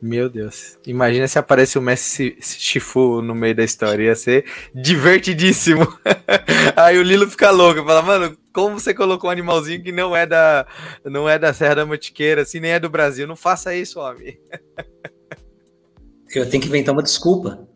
Meu 0.00 0.28
Deus. 0.28 0.78
Imagina 0.86 1.26
se 1.26 1.38
aparece 1.38 1.78
o 1.78 1.82
Messi 1.82 2.36
Shifu 2.40 3.22
no 3.22 3.34
meio 3.34 3.54
da 3.54 3.64
história. 3.64 4.04
Ia 4.04 4.14
ser 4.14 4.44
divertidíssimo. 4.74 5.86
Aí 6.76 6.98
o 6.98 7.02
Lilo 7.02 7.28
fica 7.28 7.50
louco. 7.50 7.84
Fala, 7.84 8.02
mano, 8.02 8.36
como 8.52 8.78
você 8.78 8.92
colocou 8.92 9.28
um 9.28 9.32
animalzinho 9.32 9.82
que 9.82 9.92
não 9.92 10.14
é 10.14 10.26
da, 10.26 10.66
não 11.04 11.28
é 11.28 11.38
da 11.38 11.52
Serra 11.52 11.76
da 11.76 11.86
Mantiqueira, 11.86 12.42
assim, 12.42 12.60
nem 12.60 12.72
é 12.72 12.80
do 12.80 12.90
Brasil? 12.90 13.26
Não 13.26 13.36
faça 13.36 13.74
isso, 13.74 13.98
homem. 13.98 14.38
Eu 16.34 16.48
tenho 16.48 16.62
que 16.62 16.68
inventar 16.68 16.92
uma 16.92 17.02
desculpa. 17.02 17.66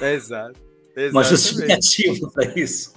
Exato. 0.00 0.58
Uma 1.10 1.24
justificativa 1.24 2.30
para 2.30 2.58
isso. 2.58 2.94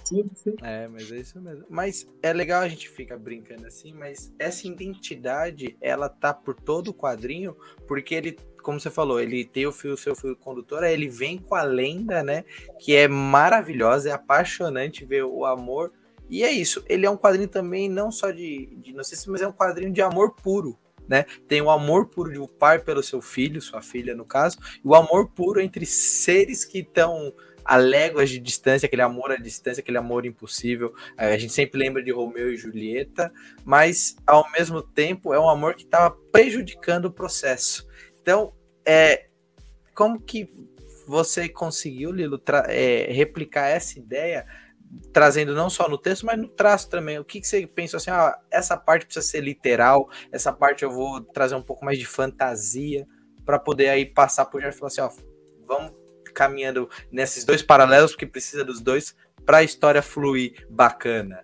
É, 0.61 0.87
mas 0.87 1.11
é 1.11 1.17
isso 1.17 1.41
mesmo. 1.41 1.65
Mas 1.69 2.07
é 2.21 2.31
legal 2.31 2.61
a 2.61 2.67
gente 2.67 2.89
ficar 2.89 3.17
brincando 3.17 3.65
assim, 3.65 3.93
mas 3.93 4.31
essa 4.37 4.67
identidade, 4.67 5.75
ela 5.81 6.07
tá 6.07 6.33
por 6.33 6.53
todo 6.53 6.89
o 6.89 6.93
quadrinho, 6.93 7.55
porque 7.87 8.13
ele, 8.13 8.37
como 8.61 8.79
você 8.79 8.91
falou, 8.91 9.19
ele 9.19 9.43
tem 9.43 9.65
o 9.65 9.71
fio, 9.71 9.97
seu 9.97 10.15
fio 10.15 10.35
condutor, 10.35 10.83
ele 10.83 11.07
vem 11.07 11.37
com 11.37 11.55
a 11.55 11.63
lenda, 11.63 12.21
né? 12.21 12.45
Que 12.79 12.95
é 12.95 13.07
maravilhosa, 13.07 14.09
é 14.09 14.11
apaixonante 14.11 15.05
ver 15.05 15.23
o 15.23 15.43
amor. 15.45 15.91
E 16.29 16.43
é 16.43 16.51
isso, 16.51 16.83
ele 16.87 17.05
é 17.05 17.09
um 17.09 17.17
quadrinho 17.17 17.47
também, 17.47 17.89
não 17.89 18.11
só 18.11 18.31
de, 18.31 18.75
de 18.77 18.91
inocência, 18.91 19.31
mas 19.31 19.41
é 19.41 19.47
um 19.47 19.53
quadrinho 19.53 19.91
de 19.91 20.01
amor 20.01 20.35
puro 20.35 20.77
né? 21.07 21.25
Tem 21.47 21.61
o 21.61 21.69
amor 21.69 22.07
puro 22.07 22.31
de 22.31 22.39
um 22.39 22.47
pai 22.47 22.79
pelo 22.79 23.01
seu 23.01 23.21
filho, 23.21 23.61
sua 23.61 23.81
filha 23.81 24.13
no 24.13 24.25
caso, 24.25 24.57
e 24.83 24.87
o 24.87 24.93
amor 24.93 25.29
puro 25.29 25.61
entre 25.61 25.85
seres 25.85 26.65
que 26.65 26.79
estão 26.79 27.33
a 27.67 27.75
léguas 27.75 28.29
de 28.29 28.39
distância, 28.39 28.87
aquele 28.87 29.01
amor 29.01 29.29
à 29.29 29.35
distância, 29.35 29.81
aquele 29.81 29.97
amor 29.97 30.25
impossível. 30.25 30.95
A 31.17 31.37
gente 31.37 31.51
sempre 31.51 31.77
lembra 31.77 32.01
de 32.01 32.11
Romeu 32.11 32.51
e 32.51 32.55
Julieta, 32.55 33.31
mas 33.65 34.15
ao 34.25 34.49
mesmo 34.51 34.81
tempo 34.81 35.33
é 35.33 35.39
um 35.39 35.49
amor 35.49 35.75
que 35.75 35.83
estava 35.83 36.15
prejudicando 36.31 37.05
o 37.05 37.11
processo. 37.11 37.85
Então, 38.21 38.53
é, 38.85 39.27
como 39.93 40.21
que 40.21 40.49
você 41.05 41.49
conseguiu, 41.49 42.11
Lilo, 42.11 42.41
é, 42.69 43.11
replicar 43.11 43.67
essa 43.67 43.99
ideia 43.99 44.45
trazendo 45.11 45.53
não 45.53 45.69
só 45.69 45.89
no 45.89 45.97
texto, 45.97 46.25
mas 46.25 46.39
no 46.39 46.47
traço 46.47 46.89
também. 46.89 47.19
O 47.19 47.25
que, 47.25 47.41
que 47.41 47.47
você 47.47 47.67
pensa 47.67 47.97
assim, 47.97 48.09
ah, 48.09 48.39
essa 48.49 48.77
parte 48.77 49.05
precisa 49.05 49.25
ser 49.25 49.41
literal, 49.41 50.09
essa 50.31 50.53
parte 50.53 50.83
eu 50.83 50.91
vou 50.91 51.19
trazer 51.21 51.55
um 51.55 51.61
pouco 51.61 51.83
mais 51.83 51.99
de 51.99 52.05
fantasia 52.05 53.05
para 53.45 53.59
poder 53.59 53.89
aí 53.89 54.05
passar 54.05 54.45
por 54.45 54.61
já 54.61 54.69
e 54.69 54.71
falar 54.71 54.87
assim, 54.87 55.01
ó, 55.01 55.09
vamos 55.65 55.96
caminhando 56.37 56.87
nesses 57.11 57.43
dois 57.43 57.63
paralelos, 57.63 58.11
porque 58.11 58.27
precisa 58.27 58.63
dos 58.63 58.79
dois 58.79 59.15
para 59.43 59.57
a 59.57 59.63
história 59.63 60.03
fluir 60.03 60.67
bacana. 60.69 61.43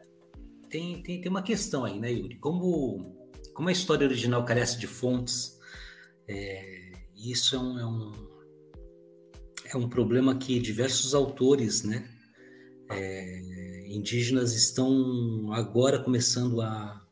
Tem, 0.69 1.01
tem, 1.01 1.19
tem 1.19 1.31
uma 1.31 1.41
questão 1.41 1.83
aí, 1.83 1.99
né, 1.99 2.11
Yuri? 2.11 2.35
Como, 2.35 3.17
como 3.55 3.69
a 3.69 3.71
história 3.71 4.05
original 4.05 4.45
carece 4.45 4.77
de 4.77 4.85
fontes, 4.85 5.57
é, 6.27 6.91
isso 7.15 7.55
é 7.55 7.59
um, 7.59 7.79
é 7.79 7.85
um, 7.87 8.11
é 9.73 9.77
um 9.77 9.89
problema 9.89 10.35
que 10.37 10.59
diversos 10.59 11.15
autores, 11.15 11.81
né, 11.81 12.07
é, 12.91 13.87
indígenas 13.87 14.53
estão 14.53 15.51
agora 15.53 15.97
começando 15.97 16.61
a 16.61 17.02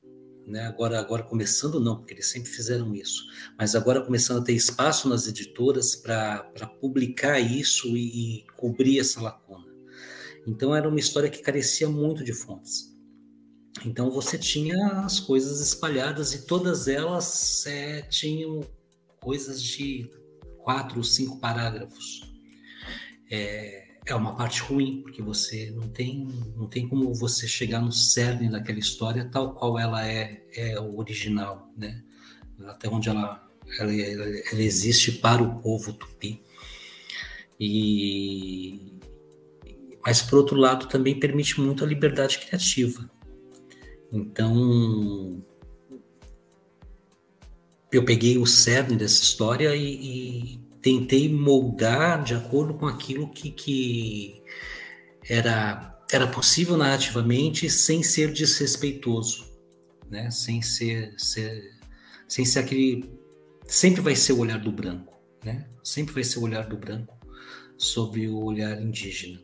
né, 0.46 0.66
agora 0.66 1.00
agora 1.00 1.24
começando 1.24 1.80
não 1.80 1.98
porque 1.98 2.14
eles 2.14 2.28
sempre 2.28 2.50
fizeram 2.50 2.94
isso. 2.94 3.26
Mas 3.58 3.76
agora 3.76 4.02
começando 4.02 4.42
a 4.42 4.44
ter 4.44 4.54
espaço 4.54 5.08
nas 5.08 5.28
editoras 5.28 5.96
para 5.96 6.68
publicar 6.80 7.40
isso 7.40 7.88
e, 7.96 8.40
e, 8.40 8.46
cobrir 8.58 9.00
essa 9.00 9.22
lacuna. 9.22 9.66
Então 10.46 10.76
era 10.76 10.88
uma 10.88 11.00
história 11.00 11.30
que 11.30 11.42
carecia 11.42 11.88
muito 11.88 12.24
de 12.24 12.34
fontes. 12.34 12.92
Então 13.86 14.12
você 14.12 14.38
tinha 14.38 15.04
as 15.06 15.20
coisas 15.20 15.62
espalhadas 15.62 16.34
e 16.34 16.46
todas 16.46 16.88
elas 16.88 17.66
é, 17.66 18.02
tinham 18.02 18.62
coisas 19.22 19.62
de 19.62 20.10
quatro 20.58 20.98
ou 20.98 21.04
cinco 21.04 21.40
parágrafos. 21.40 22.22
É, 23.30 23.91
é 24.12 24.16
uma 24.16 24.36
parte 24.36 24.62
ruim, 24.62 25.02
porque 25.02 25.22
você 25.22 25.72
não 25.72 25.88
tem, 25.88 26.28
não 26.56 26.68
tem 26.68 26.88
como 26.88 27.14
você 27.14 27.48
chegar 27.48 27.82
no 27.82 27.92
cerne 27.92 28.50
daquela 28.50 28.80
história 28.80 29.26
tal 29.26 29.54
qual 29.54 29.80
ela 29.80 30.06
é, 30.08 30.44
é 30.54 30.80
original, 30.80 31.72
né? 31.78 32.04
Até 32.66 32.90
onde 32.90 33.10
ela, 33.10 33.50
ela, 33.80 33.92
ela 33.92 34.62
existe 34.62 35.14
para 35.14 35.42
o 35.42 35.62
povo 35.62 35.94
tupi. 35.94 36.42
E 37.60 39.00
mas 40.04 40.22
por 40.22 40.40
outro 40.40 40.56
lado 40.58 40.88
também 40.88 41.20
permite 41.20 41.60
muito 41.62 41.84
a 41.84 41.88
liberdade 41.88 42.40
criativa. 42.40 43.10
Então 44.12 45.42
eu 47.92 48.04
peguei 48.04 48.38
o 48.38 48.46
cerne 48.46 48.96
dessa 48.96 49.22
história 49.22 49.76
e, 49.76 50.56
e 50.56 50.71
tentei 50.82 51.30
moldar 51.30 52.24
de 52.24 52.34
acordo 52.34 52.74
com 52.74 52.88
aquilo 52.88 53.30
que, 53.30 53.52
que 53.52 54.42
era, 55.30 56.00
era 56.12 56.28
possível 56.28 56.76
narrativamente 56.76 57.70
sem 57.70 58.02
ser 58.02 58.34
desrespeitoso, 58.34 59.46
né? 60.10 60.32
sem 60.32 60.62
ser, 60.62 61.14
ser, 61.18 61.72
sem 62.28 62.44
ser 62.44 62.60
aquele. 62.60 63.10
Sempre 63.68 64.02
vai 64.02 64.16
ser 64.16 64.34
o 64.34 64.40
olhar 64.40 64.60
do 64.60 64.72
branco, 64.72 65.14
né? 65.44 65.68
sempre 65.84 66.14
vai 66.14 66.24
ser 66.24 66.40
o 66.40 66.44
olhar 66.44 66.68
do 66.68 66.78
branco 66.78 67.16
sobre 67.78 68.28
o 68.28 68.44
olhar 68.44 68.82
indígena. 68.82 69.40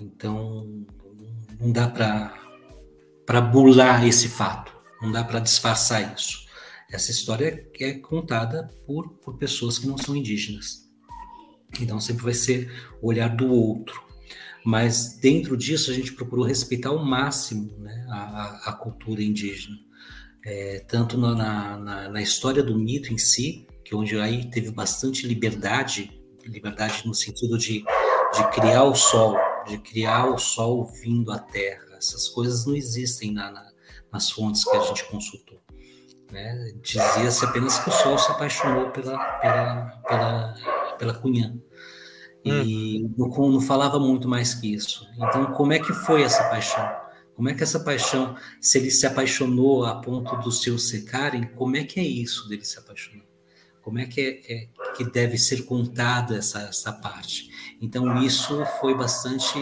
Então, 0.00 0.84
não 1.60 1.72
dá 1.72 1.88
para 1.88 3.40
bular 3.40 4.06
esse 4.06 4.28
fato, 4.28 4.72
não 5.02 5.12
dá 5.12 5.22
para 5.22 5.40
disfarçar 5.40 6.14
isso. 6.14 6.47
Essa 6.90 7.10
história 7.10 7.68
é 7.78 7.92
contada 7.94 8.70
por, 8.86 9.10
por 9.18 9.36
pessoas 9.36 9.78
que 9.78 9.86
não 9.86 9.98
são 9.98 10.16
indígenas. 10.16 10.88
Então 11.80 12.00
sempre 12.00 12.24
vai 12.24 12.32
ser 12.32 12.72
o 13.02 13.08
olhar 13.08 13.28
do 13.28 13.52
outro. 13.52 14.02
Mas 14.64 15.18
dentro 15.18 15.56
disso 15.56 15.90
a 15.90 15.94
gente 15.94 16.12
procurou 16.12 16.44
respeitar 16.44 16.88
ao 16.88 17.04
máximo 17.04 17.76
né, 17.78 18.06
a, 18.08 18.70
a, 18.70 18.72
cultura 18.72 19.22
indígena. 19.22 19.76
É, 20.44 20.80
tanto 20.88 21.18
na, 21.18 21.34
na, 21.76 22.08
na, 22.08 22.22
história 22.22 22.62
do 22.62 22.78
mito 22.78 23.12
em 23.12 23.18
si, 23.18 23.66
que 23.84 23.94
onde 23.94 24.18
aí 24.18 24.50
teve 24.50 24.70
bastante 24.70 25.26
liberdade, 25.26 26.10
liberdade 26.44 27.06
no 27.06 27.14
sentido 27.14 27.58
de, 27.58 27.84
de 28.34 28.50
criar 28.52 28.84
o 28.84 28.94
sol, 28.94 29.36
de 29.66 29.78
criar 29.78 30.26
o 30.26 30.38
sol 30.38 30.86
vindo 31.02 31.30
à 31.32 31.38
terra. 31.38 31.84
Essas 31.98 32.28
coisas 32.28 32.64
não 32.64 32.74
existem 32.74 33.32
na, 33.32 33.50
na, 33.50 33.70
nas 34.10 34.30
fontes 34.30 34.64
que 34.64 34.76
a 34.76 34.80
gente 34.80 35.04
consultou. 35.04 35.60
Né? 36.30 36.72
Dizia-se 36.82 37.44
apenas 37.44 37.78
que 37.78 37.88
o 37.88 37.92
Sol 37.92 38.18
se 38.18 38.30
apaixonou 38.30 38.90
pela, 38.90 39.18
pela, 39.40 40.02
pela, 40.06 40.54
pela 40.98 41.14
Cunhã. 41.14 41.56
E 42.44 43.04
hum. 43.04 43.14
não, 43.16 43.50
não 43.52 43.60
falava 43.60 43.98
muito 43.98 44.28
mais 44.28 44.54
que 44.54 44.72
isso. 44.72 45.06
Então, 45.16 45.46
como 45.52 45.72
é 45.72 45.78
que 45.78 45.92
foi 45.92 46.22
essa 46.22 46.44
paixão? 46.44 46.88
Como 47.34 47.48
é 47.48 47.54
que 47.54 47.62
essa 47.62 47.80
paixão, 47.80 48.36
se 48.60 48.78
ele 48.78 48.90
se 48.90 49.06
apaixonou 49.06 49.84
a 49.84 50.00
ponto 50.00 50.36
dos 50.38 50.60
seus 50.60 50.88
secarem, 50.88 51.44
como 51.44 51.76
é 51.76 51.84
que 51.84 52.00
é 52.00 52.02
isso 52.02 52.48
dele 52.48 52.64
se 52.64 52.78
apaixonar? 52.78 53.24
Como 53.80 53.98
é 53.98 54.06
que, 54.06 54.20
é, 54.20 54.52
é, 54.52 54.68
que 54.96 55.04
deve 55.04 55.38
ser 55.38 55.62
contada 55.62 56.36
essa, 56.36 56.60
essa 56.62 56.92
parte? 56.92 57.48
Então, 57.80 58.20
isso 58.22 58.64
foi 58.80 58.94
bastante 58.94 59.56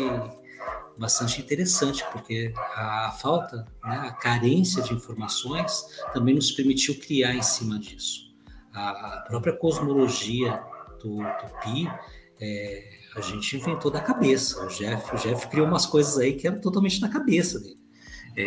bastante 0.99 1.41
interessante, 1.41 2.05
porque 2.13 2.53
a 2.75 3.11
falta, 3.21 3.67
né, 3.85 3.97
a 3.99 4.13
carência 4.13 4.83
de 4.83 4.95
informações 4.95 6.01
também 6.13 6.35
nos 6.35 6.51
permitiu 6.53 6.99
criar 6.99 7.35
em 7.35 7.43
cima 7.43 7.79
disso. 7.79 8.35
A, 8.73 8.91
a 8.91 9.21
própria 9.21 9.53
cosmologia 9.53 10.63
do 11.03 11.19
Tupi, 11.19 11.89
é, 12.41 12.91
a 13.15 13.21
gente 13.21 13.57
inventou 13.57 13.91
da 13.91 14.01
cabeça. 14.01 14.65
O 14.65 14.69
Jeff, 14.69 15.15
o 15.15 15.19
Jeff 15.19 15.49
criou 15.49 15.67
umas 15.67 15.87
coisas 15.87 16.19
aí 16.19 16.35
que 16.35 16.47
eram 16.47 16.61
totalmente 16.61 17.01
na 17.01 17.09
cabeça 17.09 17.59
dele. 17.61 17.79
É, 18.37 18.47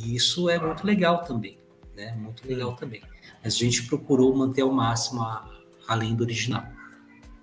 e, 0.00 0.14
isso 0.14 0.50
é 0.50 0.58
muito 0.58 0.86
legal 0.86 1.24
também, 1.24 1.58
né? 1.96 2.12
Muito 2.16 2.46
legal 2.46 2.74
também. 2.74 3.02
Mas 3.42 3.54
a 3.54 3.58
gente 3.58 3.84
procurou 3.86 4.36
manter 4.36 4.62
ao 4.62 4.72
máximo 4.72 5.22
a, 5.22 5.48
a 5.88 5.94
lenda 5.94 6.22
original. 6.22 6.64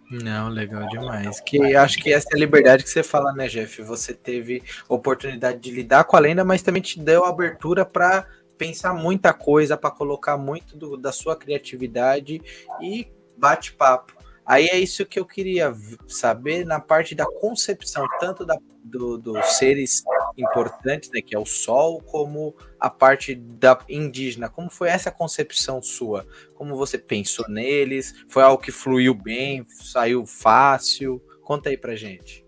Não, 0.09 0.49
legal 0.49 0.87
demais. 0.87 1.39
Que 1.41 1.75
acho 1.75 1.99
que 1.99 2.11
essa 2.11 2.29
é 2.31 2.35
a 2.35 2.39
liberdade 2.39 2.83
que 2.83 2.89
você 2.89 3.03
fala, 3.03 3.31
né, 3.31 3.47
Jeff? 3.47 3.81
Você 3.83 4.13
teve 4.13 4.63
oportunidade 4.87 5.59
de 5.59 5.69
lidar 5.69 6.03
com 6.03 6.15
a 6.15 6.19
lenda, 6.19 6.43
mas 6.43 6.63
também 6.63 6.81
te 6.81 6.99
deu 6.99 7.25
abertura 7.25 7.85
para 7.85 8.25
pensar 8.57 8.93
muita 8.93 9.31
coisa, 9.33 9.77
para 9.77 9.91
colocar 9.91 10.35
muito 10.35 10.75
do, 10.75 10.97
da 10.97 11.11
sua 11.11 11.35
criatividade 11.35 12.41
e 12.81 13.07
bate-papo. 13.37 14.17
Aí 14.45 14.65
é 14.65 14.79
isso 14.79 15.05
que 15.05 15.19
eu 15.19 15.25
queria 15.25 15.73
saber 16.07 16.65
na 16.65 16.79
parte 16.79 17.13
da 17.13 17.25
concepção, 17.25 18.07
tanto 18.19 18.43
da, 18.43 18.57
do, 18.83 19.15
dos 19.15 19.45
seres 19.57 20.03
importantes, 20.37 21.09
né, 21.11 21.21
que 21.21 21.35
é 21.35 21.39
o 21.39 21.45
sol, 21.45 22.01
como 22.01 22.55
a 22.79 22.89
parte 22.89 23.35
da 23.35 23.79
indígena. 23.89 24.49
Como 24.49 24.69
foi 24.69 24.89
essa 24.89 25.11
concepção 25.11 25.81
sua? 25.81 26.27
Como 26.55 26.75
você 26.75 26.97
pensou 26.97 27.47
neles? 27.47 28.13
Foi 28.27 28.43
algo 28.43 28.61
que 28.61 28.71
fluiu 28.71 29.13
bem, 29.13 29.65
saiu 29.69 30.25
fácil? 30.25 31.21
Conta 31.43 31.69
aí 31.69 31.77
pra 31.77 31.95
gente. 31.95 32.45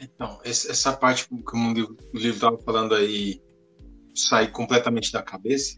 Então, 0.00 0.40
essa 0.44 0.92
parte, 0.92 1.28
como 1.44 1.72
o 1.72 1.96
livro 2.14 2.36
estava 2.36 2.58
falando 2.58 2.94
aí, 2.94 3.42
sai 4.14 4.50
completamente 4.50 5.12
da 5.12 5.22
cabeça, 5.22 5.76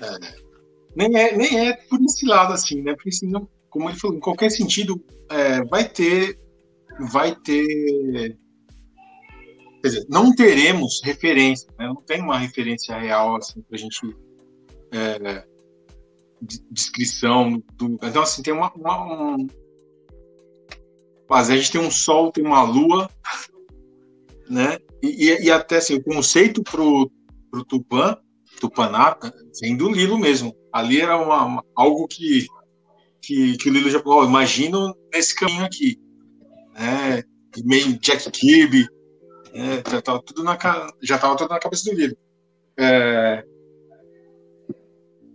é, 0.00 0.48
nem, 0.94 1.16
é, 1.16 1.36
nem 1.36 1.68
é 1.68 1.72
por 1.88 2.00
esse 2.02 2.26
lado 2.26 2.52
assim, 2.52 2.82
né? 2.82 2.94
Porque 2.94 3.08
assim, 3.08 3.28
não, 3.28 3.48
como 3.70 3.88
ele 3.88 3.98
falou, 3.98 4.16
em 4.16 4.20
qualquer 4.20 4.50
sentido, 4.50 5.02
é, 5.30 5.64
vai 5.64 5.88
ter. 5.88 6.38
Vai 7.12 7.34
ter. 7.34 8.36
Quer 9.82 9.88
dizer, 9.88 10.06
não 10.08 10.34
teremos 10.34 11.00
referência, 11.04 11.68
né? 11.78 11.86
não 11.86 12.02
tem 12.02 12.20
uma 12.20 12.38
referência 12.38 12.98
real 12.98 13.36
assim, 13.36 13.62
para 13.62 13.76
a 13.76 13.78
gente. 13.78 14.00
É, 14.90 15.44
descrição 16.70 17.62
do. 17.74 17.98
Então, 18.02 18.22
assim, 18.22 18.42
tem 18.42 18.52
uma. 18.52 18.72
uma 18.74 19.34
um, 19.36 19.46
mas 21.28 21.50
a 21.50 21.56
gente 21.56 21.70
tem 21.70 21.80
um 21.80 21.90
sol, 21.90 22.32
tem 22.32 22.44
uma 22.44 22.62
lua, 22.62 23.10
né? 24.48 24.78
E, 25.02 25.44
e 25.44 25.50
até 25.50 25.76
assim, 25.76 25.94
o 25.94 26.02
conceito 26.02 26.62
pro, 26.62 27.10
pro 27.50 27.64
Tupã, 27.64 28.16
Tupaná, 28.60 29.16
vem 29.60 29.76
do 29.76 29.90
Lilo 29.90 30.18
mesmo. 30.18 30.56
Ali 30.72 31.00
era 31.00 31.16
uma, 31.16 31.44
uma 31.44 31.64
algo 31.76 32.06
que, 32.08 32.46
que, 33.22 33.56
que 33.56 33.68
o 33.68 33.72
Lilo 33.72 33.90
já 33.90 34.00
falou, 34.00 34.22
oh, 34.22 34.26
imagino 34.26 34.94
nesse 35.12 35.34
caminho 35.34 35.64
aqui. 35.64 35.98
Né? 36.74 37.22
Meio 37.64 37.98
Jack 37.98 38.30
Kirby, 38.30 38.88
né? 39.52 39.82
já 39.90 39.98
estava 39.98 40.22
tudo 40.22 40.42
na 40.42 40.58
já 41.02 41.16
estava 41.16 41.36
tudo 41.36 41.50
na 41.50 41.58
cabeça 41.58 41.90
do 41.90 41.96
Lilo. 41.96 42.16
É, 42.76 43.44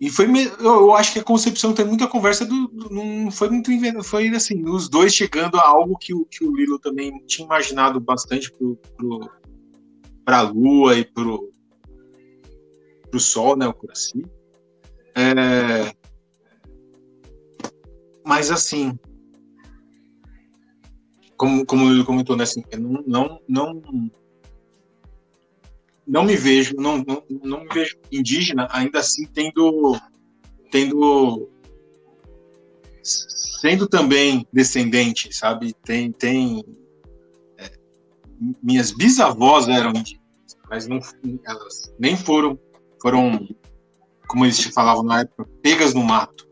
e 0.03 0.09
foi, 0.09 0.27
eu 0.59 0.93
acho 0.93 1.13
que 1.13 1.19
a 1.19 1.23
concepção 1.23 1.73
tem 1.73 1.85
muita 1.85 2.09
conversa 2.09 2.45
do, 2.45 2.67
do 2.67 2.89
não 2.89 3.31
foi 3.31 3.49
muito 3.49 3.71
foi 4.03 4.27
assim, 4.35 4.61
os 4.67 4.89
dois 4.89 5.15
chegando 5.15 5.57
a 5.57 5.65
algo 5.65 5.97
que 5.97 6.13
o, 6.13 6.25
que 6.25 6.43
o 6.43 6.53
Lilo 6.53 6.77
também 6.77 7.23
tinha 7.25 7.45
imaginado 7.45 8.01
bastante 8.01 8.51
pro, 8.51 8.77
pra 10.25 10.41
Lua 10.41 10.97
e 10.97 11.05
pro, 11.05 11.49
pro 13.09 13.17
Sol, 13.17 13.55
né, 13.55 13.65
o 13.65 13.73
Curaci. 13.73 14.25
É, 15.15 15.93
mas 18.25 18.51
assim, 18.51 18.99
como, 21.37 21.65
como 21.65 21.89
Lilo 21.89 22.05
comentou, 22.05 22.35
né, 22.35 22.43
assim, 22.43 22.63
não, 22.77 23.03
não, 23.05 23.41
não 23.47 24.11
não 26.05 26.23
me 26.23 26.35
vejo, 26.35 26.75
não, 26.77 26.97
não, 26.97 27.23
não 27.43 27.61
me 27.61 27.69
vejo 27.73 27.97
indígena 28.11 28.67
ainda 28.71 28.99
assim 28.99 29.25
tendo, 29.25 29.97
tendo 30.69 31.49
sendo 33.01 33.87
também 33.87 34.45
descendente, 34.51 35.33
sabe? 35.33 35.73
Tem, 35.85 36.11
tem 36.11 36.63
é, 37.57 37.71
minhas 38.61 38.91
bisavós 38.91 39.67
eram 39.67 39.91
indígenas, 39.91 40.57
mas 40.69 40.87
não, 40.87 40.99
elas 41.45 41.93
nem 41.97 42.17
foram, 42.17 42.59
foram, 43.01 43.47
como 44.27 44.45
eles 44.45 44.61
falavam 44.65 45.03
na 45.03 45.21
época, 45.21 45.49
pegas 45.61 45.93
no 45.93 46.03
mato. 46.03 46.47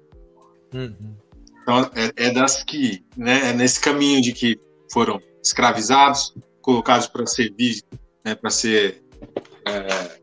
Uhum. 0.73 1.15
Então 1.61 1.79
é, 1.93 2.27
é, 2.27 2.31
das 2.31 2.63
que, 2.63 3.03
né, 3.17 3.49
é 3.49 3.53
nesse 3.53 3.79
caminho 3.79 4.21
de 4.21 4.31
que 4.31 4.57
foram 4.91 5.21
escravizados, 5.43 6.33
colocados 6.61 7.07
para 7.07 7.25
servir, 7.25 7.81
né, 8.23 8.35
para 8.35 8.49
ser 8.49 9.03
é, 9.65 10.21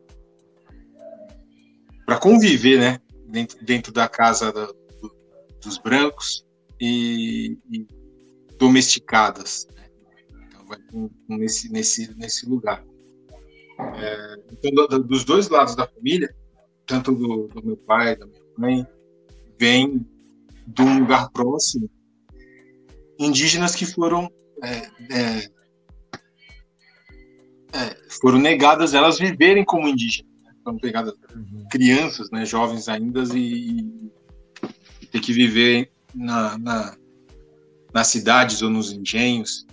para 2.07 2.19
conviver, 2.19 2.79
né, 2.79 3.01
dentro, 3.27 3.65
dentro 3.65 3.93
da 3.93 4.09
casa 4.09 4.51
do, 4.51 4.75
dos 5.63 5.79
brancos 5.79 6.47
e, 6.81 7.59
e 7.71 7.87
domesticadas. 8.57 9.69
Né? 9.75 9.91
Então, 10.47 10.67
vai 10.67 10.79
nesse, 11.29 11.71
nesse, 11.71 12.15
nesse 12.17 12.49
lugar. 12.49 12.83
É, 13.97 14.35
então, 14.53 14.87
do, 14.87 15.05
dos 15.05 15.25
dois 15.25 15.49
lados 15.49 15.77
da 15.77 15.87
família, 15.87 16.35
tanto 16.87 17.15
do, 17.15 17.49
do 17.49 17.65
meu 17.65 17.77
pai, 17.77 18.17
da 18.17 18.27
minha 18.27 18.43
mãe, 18.57 18.87
vem 19.59 20.07
de 20.67 20.83
um 20.83 21.01
lugar 21.01 21.31
próximo 21.31 21.91
indígenas 23.19 23.75
que 23.75 23.85
foram 23.85 24.31
foram 28.21 28.39
negadas 28.39 28.95
elas 28.95 29.19
viverem 29.19 29.65
como 29.65 29.89
indígenas. 29.89 30.33
Né? 30.43 30.53
Foram 30.65 30.79
pegadas 30.79 31.15
uhum. 31.35 31.67
crianças, 31.71 32.31
né, 32.31 32.45
jovens 32.45 32.89
ainda, 32.89 33.23
e, 33.35 33.81
e 35.01 35.07
ter 35.07 35.21
que 35.21 35.33
viver 35.33 35.91
na, 36.15 36.59
na, 36.59 36.97
nas 37.93 38.09
cidades 38.09 38.63
ou 38.63 38.71
nos 38.71 38.93
engenhos, 38.93 39.67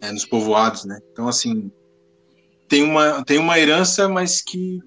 é, 0.00 0.10
nos 0.12 0.24
povoados, 0.24 0.84
né? 0.84 0.98
Então, 1.12 1.28
assim, 1.28 1.70
tem 2.68 2.82
uma, 2.82 3.24
tem 3.24 3.38
uma 3.38 3.58
herança, 3.58 4.08
mas 4.08 4.42
que 4.42 4.80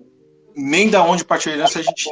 nem 0.56 0.90
da 0.90 1.04
onde 1.04 1.24
partiu 1.24 1.52
a 1.52 1.56
herança 1.56 1.80
a 1.80 1.84
gente 1.84 2.10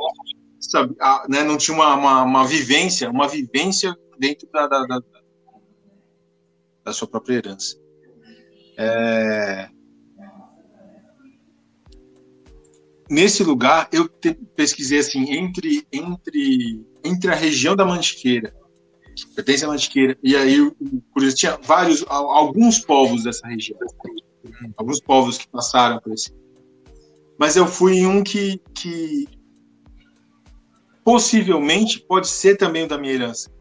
sabe, 0.60 0.96
a, 1.00 1.26
né, 1.30 1.44
não 1.44 1.58
tinha 1.58 1.76
uma, 1.76 1.96
uma, 1.96 2.24
uma, 2.24 2.48
vivência, 2.48 3.10
uma 3.10 3.28
vivência 3.28 3.96
dentro 4.18 4.48
da, 4.52 4.68
da, 4.68 4.86
da, 4.86 5.00
da 6.86 6.93
sua 6.93 7.08
própria 7.08 7.38
herança. 7.38 7.76
É... 8.78 9.67
Nesse 13.10 13.43
lugar, 13.43 13.89
eu 13.91 14.10
pesquisei 14.56 15.00
assim 15.00 15.32
entre 15.32 15.86
entre 15.91 16.86
entre 17.04 17.32
a 17.32 17.36
região 17.36 17.76
da 17.76 17.86
Mantiqueira, 17.86 18.56
que 19.15 19.28
pertence 19.36 19.63
à 19.63 19.67
Mantiqueira, 19.67 20.17
e 20.24 20.36
aí 20.36 20.71
por 21.13 21.24
isso 21.24 21.36
tinha 21.36 21.58
vários 21.58 22.04
alguns 22.08 22.80
povos 22.80 23.24
dessa 23.24 23.48
região, 23.48 23.78
alguns 24.76 25.00
povos 25.00 25.38
que 25.38 25.48
passaram 25.48 26.00
por 26.00 26.13
esse. 26.13 26.34
Mas 27.38 27.56
eu 27.56 27.67
fui 27.67 27.98
em 27.98 28.08
um 28.08 28.24
que 28.24 28.60
que 28.74 29.28
possivelmente 31.04 32.00
pode 32.00 32.28
ser 32.28 32.58
também 32.58 32.86
o 32.86 32.88
da 32.88 32.98
minha 32.98 33.13
herança. 33.13 33.52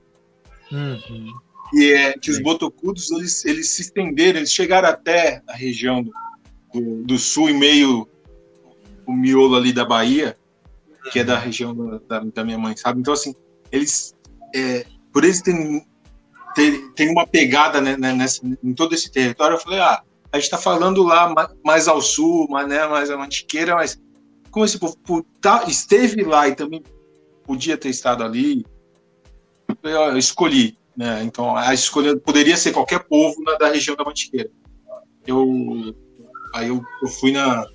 Uhum 0.72 1.43
que 1.74 1.92
é 1.92 2.12
que 2.12 2.30
os 2.30 2.38
botocudos 2.38 3.10
eles, 3.10 3.44
eles 3.44 3.70
se 3.70 3.82
estenderam, 3.82 4.38
eles 4.38 4.52
chegaram 4.52 4.88
até 4.88 5.42
a 5.48 5.54
região 5.54 6.04
do, 6.72 7.02
do 7.02 7.18
sul 7.18 7.50
e 7.50 7.52
meio 7.52 8.08
o 9.06 9.12
miolo 9.12 9.56
ali 9.56 9.72
da 9.72 9.84
Bahia, 9.84 10.38
que 11.12 11.18
é 11.18 11.24
da 11.24 11.38
região 11.38 11.74
da, 12.08 12.20
da 12.20 12.44
minha 12.44 12.58
mãe, 12.58 12.76
sabe? 12.76 13.00
Então 13.00 13.12
assim, 13.12 13.34
eles 13.70 14.14
é, 14.54 14.86
por 15.12 15.24
eles 15.24 15.42
terem, 15.42 15.84
ter, 16.94 17.10
uma 17.10 17.26
pegada 17.26 17.80
né, 17.80 17.96
né, 17.96 18.12
nessa, 18.12 18.40
em 18.62 18.72
todo 18.72 18.94
esse 18.94 19.10
território, 19.10 19.56
eu 19.56 19.60
falei, 19.60 19.80
ah, 19.80 20.02
a 20.32 20.36
gente 20.36 20.44
está 20.44 20.58
falando 20.58 21.02
lá 21.02 21.34
mais 21.64 21.88
ao 21.88 22.00
sul, 22.00 22.46
mais, 22.48 22.68
né, 22.68 22.86
mais 22.86 23.10
a 23.10 23.16
Mantiqueira, 23.16 23.74
mas 23.74 24.00
como 24.50 24.64
esse 24.64 24.78
povo 24.78 24.96
tá, 25.40 25.64
esteve 25.66 26.22
lá 26.22 26.48
e 26.48 26.54
também 26.54 26.82
podia 27.44 27.76
ter 27.76 27.88
estado 27.88 28.22
ali, 28.22 28.64
eu, 29.82 29.90
eu 29.90 30.16
escolhi 30.16 30.78
né? 30.96 31.22
Então, 31.24 31.56
a 31.56 31.74
escolha 31.74 32.16
poderia 32.16 32.56
ser 32.56 32.72
qualquer 32.72 33.04
povo 33.04 33.42
na, 33.42 33.54
da 33.54 33.68
região 33.68 33.96
da 33.96 34.04
Mantiqueira. 34.04 34.50
Eu, 35.26 35.94
aí 36.54 36.68
eu, 36.68 36.82
eu 37.02 37.08
fui 37.08 37.32
na, 37.32 37.66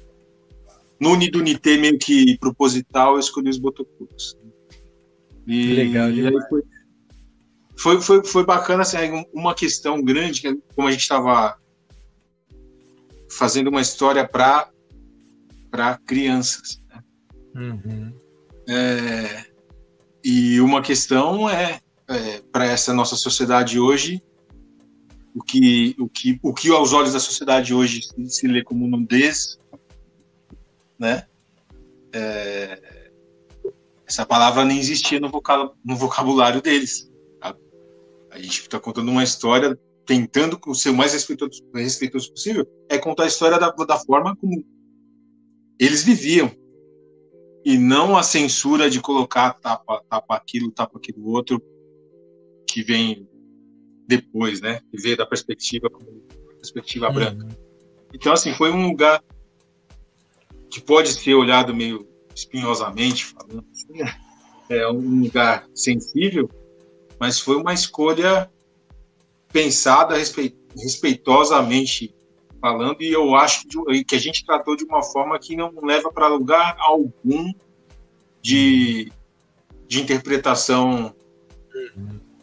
no 0.99 1.11
Unidunité 1.11 1.77
meio 1.77 1.97
que 1.97 2.37
proposital, 2.37 3.13
eu 3.13 3.19
escolhi 3.19 3.49
os 3.49 3.57
Botocudos. 3.57 4.37
E, 5.47 5.73
Legal, 5.73 6.11
e 6.11 6.27
aí 6.27 6.33
foi, 6.47 6.63
foi, 7.77 8.01
foi, 8.01 8.23
foi 8.23 8.45
bacana, 8.45 8.83
assim, 8.83 8.97
uma 9.33 9.55
questão 9.55 10.01
grande, 10.01 10.41
que 10.41 10.55
como 10.75 10.87
a 10.87 10.91
gente 10.91 11.01
estava 11.01 11.57
fazendo 13.31 13.69
uma 13.69 13.81
história 13.81 14.27
para 14.27 15.97
crianças. 16.05 16.81
Né? 16.87 17.03
Uhum. 17.55 18.13
É, 18.67 19.45
e 20.23 20.59
uma 20.61 20.81
questão 20.81 21.49
é 21.49 21.79
é, 22.09 22.41
para 22.51 22.65
essa 22.65 22.91
nossa 22.93 23.15
sociedade 23.15 23.79
hoje, 23.79 24.21
o 25.35 25.43
que, 25.43 25.95
o, 25.99 26.09
que, 26.09 26.39
o 26.41 26.53
que 26.53 26.69
aos 26.71 26.91
olhos 26.91 27.13
da 27.13 27.19
sociedade 27.19 27.73
hoje 27.73 28.01
se, 28.01 28.29
se 28.29 28.47
lê 28.47 28.63
como 28.63 28.87
nudez, 28.87 29.59
né? 30.97 31.27
É, 32.11 33.11
essa 34.07 34.25
palavra 34.25 34.65
nem 34.65 34.79
existia 34.79 35.19
no, 35.19 35.31
no 35.85 35.95
vocabulário 35.95 36.61
deles. 36.61 37.07
A 38.31 38.37
gente 38.37 38.61
está 38.61 38.79
contando 38.79 39.09
uma 39.09 39.23
história, 39.23 39.79
tentando 40.05 40.59
ser 40.73 40.89
o 40.89 40.95
mais 40.95 41.13
respeitoso, 41.13 41.63
respeitoso 41.73 42.31
possível, 42.31 42.67
é 42.89 42.97
contar 42.97 43.23
a 43.23 43.27
história 43.27 43.59
da, 43.59 43.69
da 43.69 43.99
forma 43.99 44.35
como 44.35 44.65
eles 45.79 46.03
viviam. 46.03 46.51
E 47.63 47.77
não 47.77 48.17
a 48.17 48.23
censura 48.23 48.89
de 48.89 48.99
colocar 48.99 49.53
tapa, 49.53 50.03
tapa 50.09 50.35
aquilo, 50.35 50.71
tapa 50.71 50.97
aquilo 50.97 51.27
outro, 51.27 51.61
que 52.73 52.83
vem 52.83 53.27
depois, 54.07 54.61
né? 54.61 54.81
Que 54.91 55.01
vê 55.01 55.15
da 55.15 55.25
perspectiva 55.25 55.89
perspectiva 56.59 57.07
uhum. 57.07 57.13
branca. 57.13 57.47
Então, 58.13 58.33
assim, 58.33 58.53
foi 58.53 58.71
um 58.71 58.87
lugar 58.87 59.23
que 60.69 60.81
pode 60.81 61.13
ser 61.13 61.33
olhado 61.33 61.73
meio 61.73 62.07
espinhosamente, 62.35 63.25
falando 63.25 63.65
assim, 63.71 63.93
né? 63.93 64.15
é 64.69 64.87
um 64.87 65.21
lugar 65.21 65.67
sensível, 65.73 66.49
mas 67.19 67.39
foi 67.39 67.55
uma 67.55 67.73
escolha 67.73 68.49
pensada 69.51 70.15
respeitosamente 70.15 72.13
falando, 72.61 73.01
e 73.01 73.11
eu 73.11 73.35
acho 73.35 73.67
que, 73.67 74.03
que 74.03 74.15
a 74.15 74.19
gente 74.19 74.45
tratou 74.45 74.75
de 74.75 74.83
uma 74.83 75.01
forma 75.01 75.39
que 75.39 75.55
não 75.55 75.73
leva 75.81 76.11
para 76.11 76.27
lugar 76.27 76.75
algum 76.79 77.51
de, 78.41 79.11
de 79.87 80.01
interpretação 80.01 81.15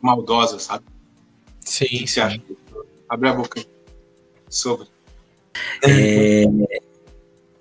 maldosa, 0.07 0.59
sabe? 0.59 0.85
Sim, 1.61 1.87
que 1.87 2.07
sim. 2.07 2.21
Acha? 2.21 2.41
Abre 3.09 3.29
a 3.29 3.33
boca 3.35 3.65
sobre. 4.49 4.87
É, 5.83 6.45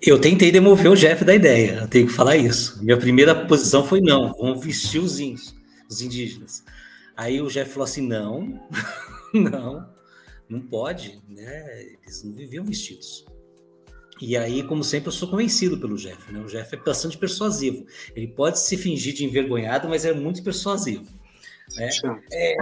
eu 0.00 0.20
tentei 0.20 0.52
demover 0.52 0.90
o 0.90 0.96
Jeff 0.96 1.24
da 1.24 1.34
ideia, 1.34 1.80
eu 1.82 1.88
tenho 1.88 2.06
que 2.06 2.12
falar 2.12 2.36
isso. 2.36 2.82
Minha 2.82 2.96
primeira 2.96 3.34
posição 3.46 3.84
foi 3.84 4.00
não, 4.00 4.32
vamos 4.34 4.64
vestir 4.64 5.00
os 5.00 5.18
índios, 5.18 5.54
os 5.88 6.00
indígenas. 6.00 6.64
Aí 7.16 7.40
o 7.40 7.48
Jeff 7.48 7.70
falou 7.70 7.84
assim: 7.84 8.06
não, 8.06 8.60
não, 9.34 9.88
não 10.48 10.60
pode, 10.60 11.20
né? 11.28 11.96
Eles 12.02 12.22
não 12.22 12.32
viviam 12.32 12.64
vestidos. 12.64 13.24
E 14.20 14.36
aí, 14.36 14.62
como 14.62 14.82
sempre, 14.82 15.08
eu 15.08 15.12
sou 15.12 15.28
convencido 15.28 15.78
pelo 15.78 15.96
Jeff, 15.96 16.32
né? 16.32 16.40
O 16.40 16.46
Jeff 16.46 16.74
é 16.74 16.78
bastante 16.78 17.18
persuasivo. 17.18 17.84
Ele 18.14 18.28
pode 18.28 18.58
se 18.60 18.76
fingir 18.76 19.12
de 19.12 19.24
envergonhado, 19.24 19.88
mas 19.88 20.06
é 20.06 20.12
muito 20.12 20.42
persuasivo. 20.42 21.06
Né? 21.74 21.90
É, 22.32 22.56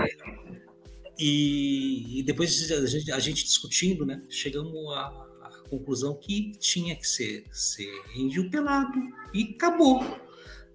e, 1.18 2.20
e, 2.20 2.22
depois 2.22 2.70
a 2.70 2.86
gente, 2.86 3.12
a 3.12 3.18
gente, 3.18 3.44
discutindo, 3.44 4.04
né? 4.04 4.22
Chegamos 4.28 4.74
à, 4.94 5.06
à, 5.42 5.50
conclusão 5.68 6.18
que 6.18 6.52
tinha 6.52 6.96
que 6.96 7.06
ser, 7.06 7.44
ser 7.52 7.92
índio 8.16 8.50
pelado. 8.50 8.98
E 9.32 9.54
acabou, 9.54 10.02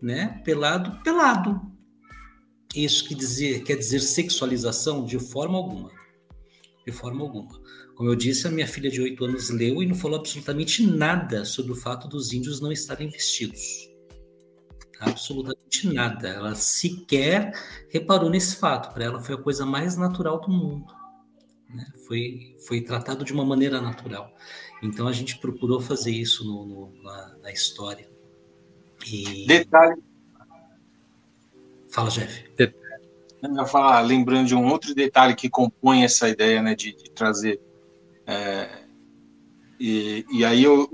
né? 0.02 0.42
Pelado, 0.46 1.02
pelado. 1.04 1.60
Isso 2.76 3.08
que 3.08 3.16
dizer, 3.16 3.64
quer 3.64 3.76
dizer 3.76 4.00
sexualização 4.00 5.04
de 5.04 5.20
forma 5.20 5.58
alguma. 5.58 5.92
De 6.86 6.92
forma 6.92 7.22
alguma. 7.22 7.60
Como 7.96 8.10
eu 8.10 8.16
disse, 8.16 8.48
a 8.48 8.52
minha 8.52 8.68
filha 8.68 8.90
de 8.90 9.02
8 9.02 9.26
anos 9.26 9.50
leu 9.50 9.84
e 9.84 9.86
não 9.86 9.96
falou 9.96 10.20
absolutamente 10.20 10.86
nada 10.86 11.44
sobre 11.44 11.74
o 11.74 11.76
fato 11.76 12.08
dos 12.08 12.32
índios 12.32 12.62
não 12.62 12.72
estarem 12.72 13.10
vestidos. 13.10 13.89
Absolutamente 15.00 15.92
nada. 15.94 16.28
Ela 16.28 16.56
sequer 16.56 17.54
reparou 17.90 18.30
nesse 18.30 18.56
fato. 18.56 18.94
Para 18.94 19.06
ela 19.06 19.20
foi 19.22 19.36
a 19.36 19.42
coisa 19.42 19.66
mais 19.66 19.96
natural 19.96 20.40
do 20.40 20.50
mundo. 20.50 20.94
Né? 21.70 21.86
Foi, 22.08 22.56
foi 22.68 22.82
tratado 22.82 23.24
de 23.24 23.32
uma 23.32 23.46
maneira 23.46 23.80
natural. 23.82 24.34
Então 24.82 25.08
a 25.08 25.14
gente 25.14 25.38
procurou 25.38 25.80
fazer 25.80 26.12
isso 26.12 26.46
no, 26.46 26.66
no, 26.66 27.04
na, 27.04 27.38
na, 27.44 27.52
história. 27.52 28.10
E... 29.06 29.46
Detalhe, 29.48 30.02
Fala, 31.90 32.10
Jeff. 32.10 32.46
Eu 32.58 33.56
ia 33.56 33.66
falar, 33.66 34.02
lembrando 34.02 34.48
de 34.48 34.56
um 34.56 34.68
outro 34.68 34.94
detalhe 34.94 35.34
que 35.34 35.50
compõe 35.50 36.04
essa 36.04 36.30
ideia 36.30 36.62
né, 36.62 36.76
de, 36.76 36.94
de 36.94 37.10
trazer. 37.10 37.60
É, 38.28 38.84
e, 39.80 40.26
e 40.32 40.46
aí 40.46 40.64
eu, 40.64 40.88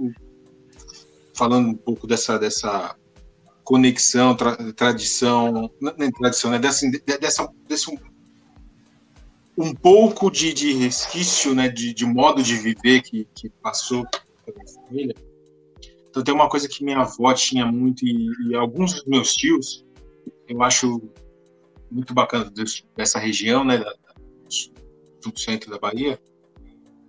falando 1.34 1.70
um 1.70 1.76
pouco 1.76 2.08
dessa, 2.08 2.40
dessa 2.40 2.96
conexão, 3.66 4.36
tra, 4.36 4.56
tradição, 4.74 5.70
não 5.82 5.92
é 6.00 6.12
tradição, 6.12 6.52
né, 6.52 6.60
dessa, 6.60 6.90
dessa, 7.20 7.50
desse 7.68 7.90
um, 7.90 7.98
um 9.58 9.74
pouco 9.74 10.30
de, 10.30 10.54
de 10.54 10.72
resquício, 10.74 11.54
né, 11.56 11.68
de, 11.68 11.94
de 11.94 12.06
modo 12.06 12.44
de 12.44 12.56
viver 12.56 13.02
que, 13.02 13.28
que 13.36 13.50
passou 13.50 14.06
pela 14.46 14.86
família. 14.88 15.16
Então 16.10 16.24
tem 16.24 16.34
uma 16.34 16.48
coisa 16.48 16.70
que 16.70 16.84
minha 16.84 17.00
avó 17.00 17.34
tinha 17.34 17.66
muito 17.66 18.06
e, 18.06 18.30
e 18.48 18.56
alguns 18.56 18.94
dos 18.94 19.06
meus 19.06 19.34
tios 19.34 19.84
eu 20.48 20.62
acho 20.62 21.02
muito 21.92 22.14
bacana 22.14 22.52
dessa 22.96 23.18
região, 23.18 23.64
né, 23.64 23.84
do 25.24 25.40
centro 25.40 25.72
da 25.72 25.80
Bahia. 25.80 26.20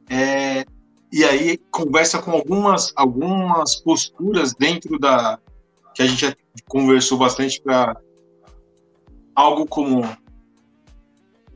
É, 0.08 0.64
e 1.12 1.22
aí 1.22 1.58
conversa 1.70 2.20
com 2.20 2.30
algumas 2.30 2.92
algumas 2.96 3.76
posturas 3.76 4.54
dentro 4.54 4.98
da 4.98 5.38
que 5.96 6.02
a 6.02 6.06
gente 6.06 6.20
já 6.20 6.36
conversou 6.68 7.16
bastante 7.16 7.60
para 7.62 7.96
algo 9.34 9.66
como 9.66 10.02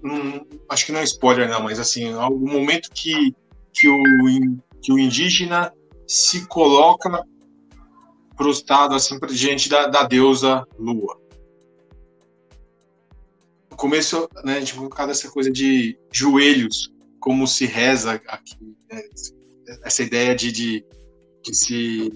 um, 0.02 0.46
acho 0.68 0.86
que 0.86 0.92
não 0.92 1.00
é 1.00 1.04
spoiler 1.04 1.48
não, 1.48 1.62
mas 1.62 1.78
assim, 1.78 2.12
algum 2.14 2.50
momento 2.50 2.90
que 2.90 3.34
que 3.72 3.86
o 3.86 4.02
que 4.82 4.92
o 4.92 4.98
indígena 4.98 5.72
se 6.08 6.46
coloca 6.46 7.22
prostrado 8.34 8.94
assim 8.94 9.18
diante 9.28 9.68
da, 9.68 9.86
da 9.86 10.02
deusa 10.04 10.66
Lua 10.78 11.20
começo, 13.80 14.28
né, 14.44 14.56
a 14.56 14.60
gente 14.60 14.74
colocar 14.74 15.08
essa 15.08 15.30
coisa 15.30 15.50
de 15.50 15.98
joelhos, 16.12 16.92
como 17.18 17.46
se 17.46 17.64
reza 17.64 18.20
aqui, 18.28 18.76
né? 18.92 19.00
essa 19.82 20.02
ideia 20.02 20.34
de, 20.34 20.52
de 20.52 20.84
se, 21.54 22.10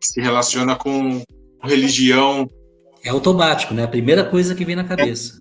que 0.00 0.06
se 0.06 0.20
relaciona 0.20 0.76
com 0.76 1.20
religião. 1.62 2.48
É 3.02 3.10
automático, 3.10 3.74
né? 3.74 3.84
A 3.84 3.88
primeira 3.88 4.28
coisa 4.28 4.54
que 4.54 4.64
vem 4.64 4.76
na 4.76 4.84
cabeça. 4.84 5.40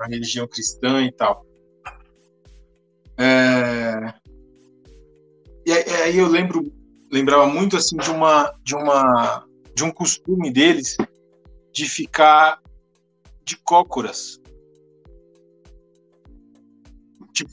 A 0.00 0.06
religião 0.06 0.46
cristã 0.46 1.02
e 1.02 1.12
tal. 1.12 1.44
É... 3.18 4.14
E 5.66 5.72
aí 5.72 6.18
eu 6.18 6.28
lembro, 6.28 6.70
lembrava 7.10 7.46
muito 7.46 7.76
assim 7.76 7.96
de 7.96 8.10
uma, 8.10 8.54
de 8.62 8.74
uma, 8.74 9.46
de 9.74 9.82
um 9.82 9.90
costume 9.90 10.52
deles 10.52 10.96
de 11.72 11.88
ficar 11.88 12.60
de 13.44 13.56
cócoras 13.56 14.40
tipo, 17.34 17.50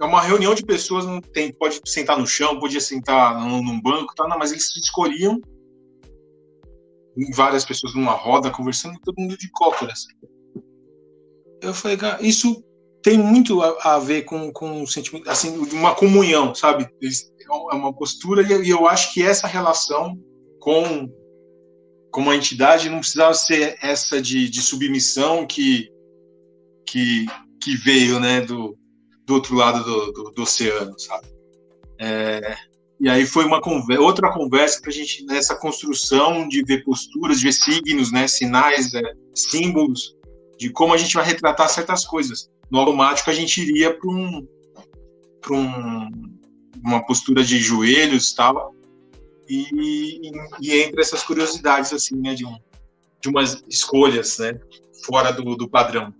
é 0.00 0.04
uma 0.04 0.20
reunião 0.20 0.54
de 0.54 0.62
pessoas, 0.62 1.06
não 1.06 1.20
tem, 1.20 1.52
pode 1.52 1.80
sentar 1.86 2.18
no 2.18 2.26
chão, 2.26 2.60
podia 2.60 2.80
sentar 2.80 3.40
num, 3.40 3.62
num 3.62 3.80
banco, 3.80 4.14
tá, 4.14 4.28
não, 4.28 4.38
mas 4.38 4.52
eles 4.52 4.76
escolhiam 4.76 5.40
várias 7.34 7.64
pessoas 7.64 7.94
numa 7.94 8.12
roda 8.12 8.50
conversando, 8.50 8.98
todo 9.00 9.18
mundo 9.18 9.36
de 9.36 9.50
cócoras. 9.50 10.06
Eu 11.60 11.74
falei, 11.74 11.96
cara, 11.96 12.18
isso 12.22 12.64
tem 13.02 13.18
muito 13.18 13.62
a, 13.62 13.94
a 13.94 13.98
ver 13.98 14.22
com, 14.22 14.52
com 14.52 14.82
o 14.82 14.86
sentimento, 14.86 15.28
assim, 15.28 15.64
de 15.64 15.74
uma 15.74 15.94
comunhão, 15.94 16.54
sabe? 16.54 16.88
É 17.02 17.74
uma 17.74 17.92
postura 17.92 18.42
e 18.42 18.70
eu 18.70 18.86
acho 18.86 19.12
que 19.12 19.22
essa 19.22 19.46
relação 19.46 20.16
com 20.60 21.08
com 22.12 22.20
uma 22.20 22.36
entidade 22.36 22.90
não 22.90 23.00
precisava 23.00 23.32
ser 23.32 23.78
essa 23.82 24.20
de, 24.20 24.48
de 24.48 24.60
submissão 24.60 25.46
que, 25.46 25.90
que, 26.86 27.24
que 27.60 27.74
veio, 27.74 28.20
né, 28.20 28.42
do, 28.42 28.76
do 29.26 29.34
outro 29.34 29.56
lado 29.56 29.82
do, 29.82 30.12
do, 30.12 30.30
do 30.30 30.42
oceano, 30.42 30.96
sabe? 31.00 31.26
É, 31.98 32.54
e 33.02 33.08
aí 33.08 33.26
foi 33.26 33.44
uma 33.44 33.60
conversa, 33.60 34.00
outra 34.00 34.32
conversa 34.32 34.80
para 34.80 34.90
a 34.90 34.92
gente 34.92 35.24
nessa 35.24 35.56
construção 35.56 36.46
de 36.46 36.62
ver 36.62 36.84
posturas, 36.84 37.40
de 37.40 37.46
ver 37.46 37.52
signos, 37.52 38.12
né, 38.12 38.28
sinais, 38.28 38.94
é, 38.94 39.02
símbolos, 39.34 40.14
de 40.56 40.70
como 40.70 40.94
a 40.94 40.96
gente 40.96 41.14
vai 41.14 41.24
retratar 41.24 41.68
certas 41.68 42.04
coisas. 42.04 42.48
No 42.70 42.78
automático 42.78 43.28
a 43.28 43.32
gente 43.32 43.60
iria 43.60 43.92
para 43.92 44.08
um, 44.08 44.46
para 45.40 45.56
um, 45.56 46.10
uma 46.80 47.04
postura 47.04 47.42
de 47.42 47.58
joelhos, 47.58 48.32
tal, 48.34 48.72
e, 49.48 49.66
e, 49.72 50.30
e, 50.60 50.82
entre 50.82 51.00
essas 51.00 51.24
curiosidades 51.24 51.92
assim, 51.92 52.14
né, 52.14 52.34
de, 52.34 52.46
um, 52.46 52.56
de 53.20 53.28
umas 53.28 53.64
escolhas, 53.68 54.38
né, 54.38 54.60
fora 55.04 55.32
do, 55.32 55.56
do 55.56 55.68
padrão. 55.68 56.14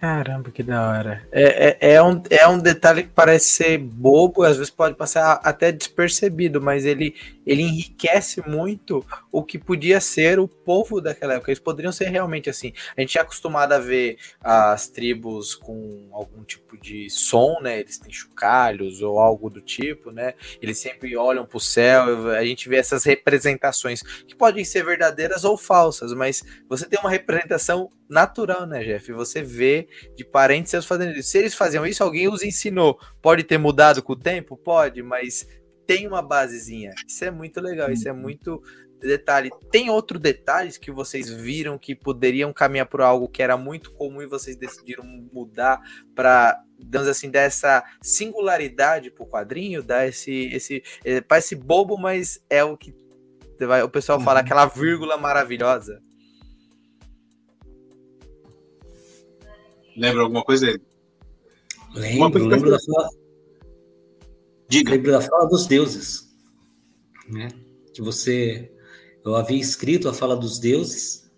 Caramba, 0.00 0.50
que 0.50 0.62
da 0.62 0.88
hora. 0.88 1.28
É, 1.30 1.76
é, 1.90 1.92
é, 1.92 2.02
um, 2.02 2.22
é 2.30 2.48
um 2.48 2.58
detalhe 2.58 3.02
que 3.02 3.10
parece 3.10 3.48
ser 3.50 3.76
bobo, 3.76 4.42
às 4.42 4.56
vezes 4.56 4.70
pode 4.70 4.96
passar 4.96 5.38
até 5.44 5.70
despercebido, 5.70 6.58
mas 6.58 6.86
ele, 6.86 7.14
ele 7.46 7.60
enriquece 7.60 8.42
muito 8.48 9.04
o 9.30 9.42
que 9.42 9.58
podia 9.58 10.00
ser 10.00 10.38
o 10.38 10.48
povo 10.48 11.02
daquela 11.02 11.34
época. 11.34 11.50
Eles 11.50 11.60
poderiam 11.60 11.92
ser 11.92 12.08
realmente 12.08 12.48
assim. 12.48 12.72
A 12.96 13.00
gente 13.02 13.18
é 13.18 13.20
acostumado 13.20 13.72
a 13.72 13.78
ver 13.78 14.16
as 14.40 14.88
tribos 14.88 15.54
com 15.54 16.08
algum 16.12 16.44
tipo 16.44 16.78
de 16.78 17.10
som, 17.10 17.60
né? 17.60 17.80
Eles 17.80 17.98
têm 17.98 18.10
chocalhos 18.10 19.02
ou 19.02 19.18
algo 19.18 19.50
do 19.50 19.60
tipo, 19.60 20.10
né? 20.10 20.32
Eles 20.62 20.78
sempre 20.78 21.14
olham 21.14 21.44
para 21.44 21.58
o 21.58 21.60
céu. 21.60 22.30
A 22.30 22.44
gente 22.46 22.70
vê 22.70 22.76
essas 22.76 23.04
representações 23.04 24.00
que 24.00 24.34
podem 24.34 24.64
ser 24.64 24.82
verdadeiras 24.82 25.44
ou 25.44 25.58
falsas, 25.58 26.14
mas 26.14 26.42
você 26.66 26.86
tem 26.86 26.98
uma 26.98 27.10
representação 27.10 27.92
natural, 28.10 28.66
né, 28.66 28.82
Jeff? 28.82 29.12
Você 29.12 29.40
vê 29.40 29.88
de 30.14 30.24
parentes 30.24 30.70
seus 30.70 30.86
fazendo 30.86 31.12
isso. 31.12 31.30
Se 31.30 31.38
eles 31.38 31.54
faziam 31.54 31.86
isso, 31.86 32.02
alguém 32.02 32.28
os 32.28 32.42
ensinou. 32.42 32.98
Pode 33.20 33.44
ter 33.44 33.58
mudado 33.58 34.02
com 34.02 34.12
o 34.12 34.18
tempo? 34.18 34.56
Pode, 34.56 35.02
mas 35.02 35.46
tem 35.86 36.06
uma 36.06 36.22
basezinha. 36.22 36.92
Isso 37.06 37.24
é 37.24 37.30
muito 37.30 37.60
legal, 37.60 37.90
isso 37.90 38.08
é 38.08 38.12
muito 38.12 38.62
detalhe. 39.00 39.50
Tem 39.70 39.90
outros 39.90 40.20
detalhes 40.20 40.78
que 40.78 40.90
vocês 40.90 41.28
viram 41.28 41.78
que 41.78 41.94
poderiam 41.94 42.52
caminhar 42.52 42.86
por 42.86 43.00
algo 43.00 43.28
que 43.28 43.42
era 43.42 43.56
muito 43.56 43.92
comum 43.92 44.22
e 44.22 44.26
vocês 44.26 44.56
decidiram 44.56 45.04
mudar 45.32 45.80
para, 46.14 46.62
digamos 46.78 47.08
assim, 47.08 47.30
dar 47.30 47.40
essa 47.40 47.82
singularidade 48.02 49.10
pro 49.10 49.26
quadrinho, 49.26 49.82
dar 49.82 50.06
esse, 50.06 50.50
esse, 50.52 50.82
é, 51.04 51.20
parece 51.20 51.54
bobo, 51.54 51.98
mas 51.98 52.40
é 52.48 52.62
o 52.62 52.76
que 52.76 52.94
o 53.84 53.88
pessoal 53.88 54.18
uhum. 54.18 54.24
fala 54.24 54.40
aquela 54.40 54.66
vírgula 54.66 55.16
maravilhosa. 55.18 56.00
Lembra 59.96 60.22
alguma 60.22 60.42
coisa 60.42 60.66
dele? 60.66 60.82
Lembro, 61.94 62.46
lembro 62.46 62.70
da 62.70 62.78
fala. 62.78 63.08
Diga. 64.68 64.92
Lembro 64.92 65.10
da 65.10 65.20
fala 65.20 65.46
dos 65.46 65.66
deuses, 65.66 66.32
né? 67.28 67.48
Que 67.92 68.00
você 68.00 68.72
eu 69.24 69.34
havia 69.34 69.58
escrito 69.58 70.08
a 70.08 70.14
fala 70.14 70.36
dos 70.36 70.58
deuses 70.58 71.30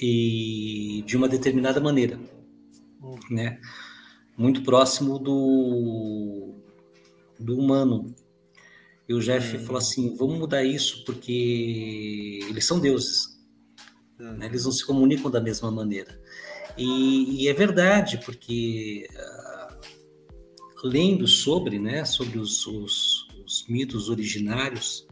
e 0.00 1.02
de 1.06 1.16
uma 1.16 1.28
determinada 1.28 1.80
maneira, 1.80 2.18
né? 3.30 3.60
Muito 4.36 4.62
próximo 4.62 5.18
do 5.18 6.54
do 7.38 7.56
humano. 7.56 8.14
E 9.08 9.14
o 9.14 9.20
Jeff 9.20 9.56
hum. 9.56 9.60
falou 9.60 9.78
assim: 9.78 10.16
vamos 10.16 10.38
mudar 10.38 10.64
isso 10.64 11.04
porque 11.04 12.40
eles 12.48 12.64
são 12.64 12.78
deuses. 12.78 13.38
Hum. 14.20 14.32
Né? 14.32 14.46
Eles 14.46 14.64
não 14.64 14.72
se 14.72 14.84
comunicam 14.84 15.30
da 15.30 15.40
mesma 15.40 15.70
maneira. 15.70 16.20
E, 16.78 17.42
e 17.42 17.48
é 17.48 17.52
verdade, 17.52 18.18
porque 18.24 19.08
uh, 19.12 20.86
lendo 20.86 21.26
sobre, 21.26 21.78
né, 21.78 22.04
sobre 22.04 22.38
os, 22.38 22.66
os, 22.66 23.26
os 23.44 23.66
mitos 23.68 24.08
originários, 24.08 25.06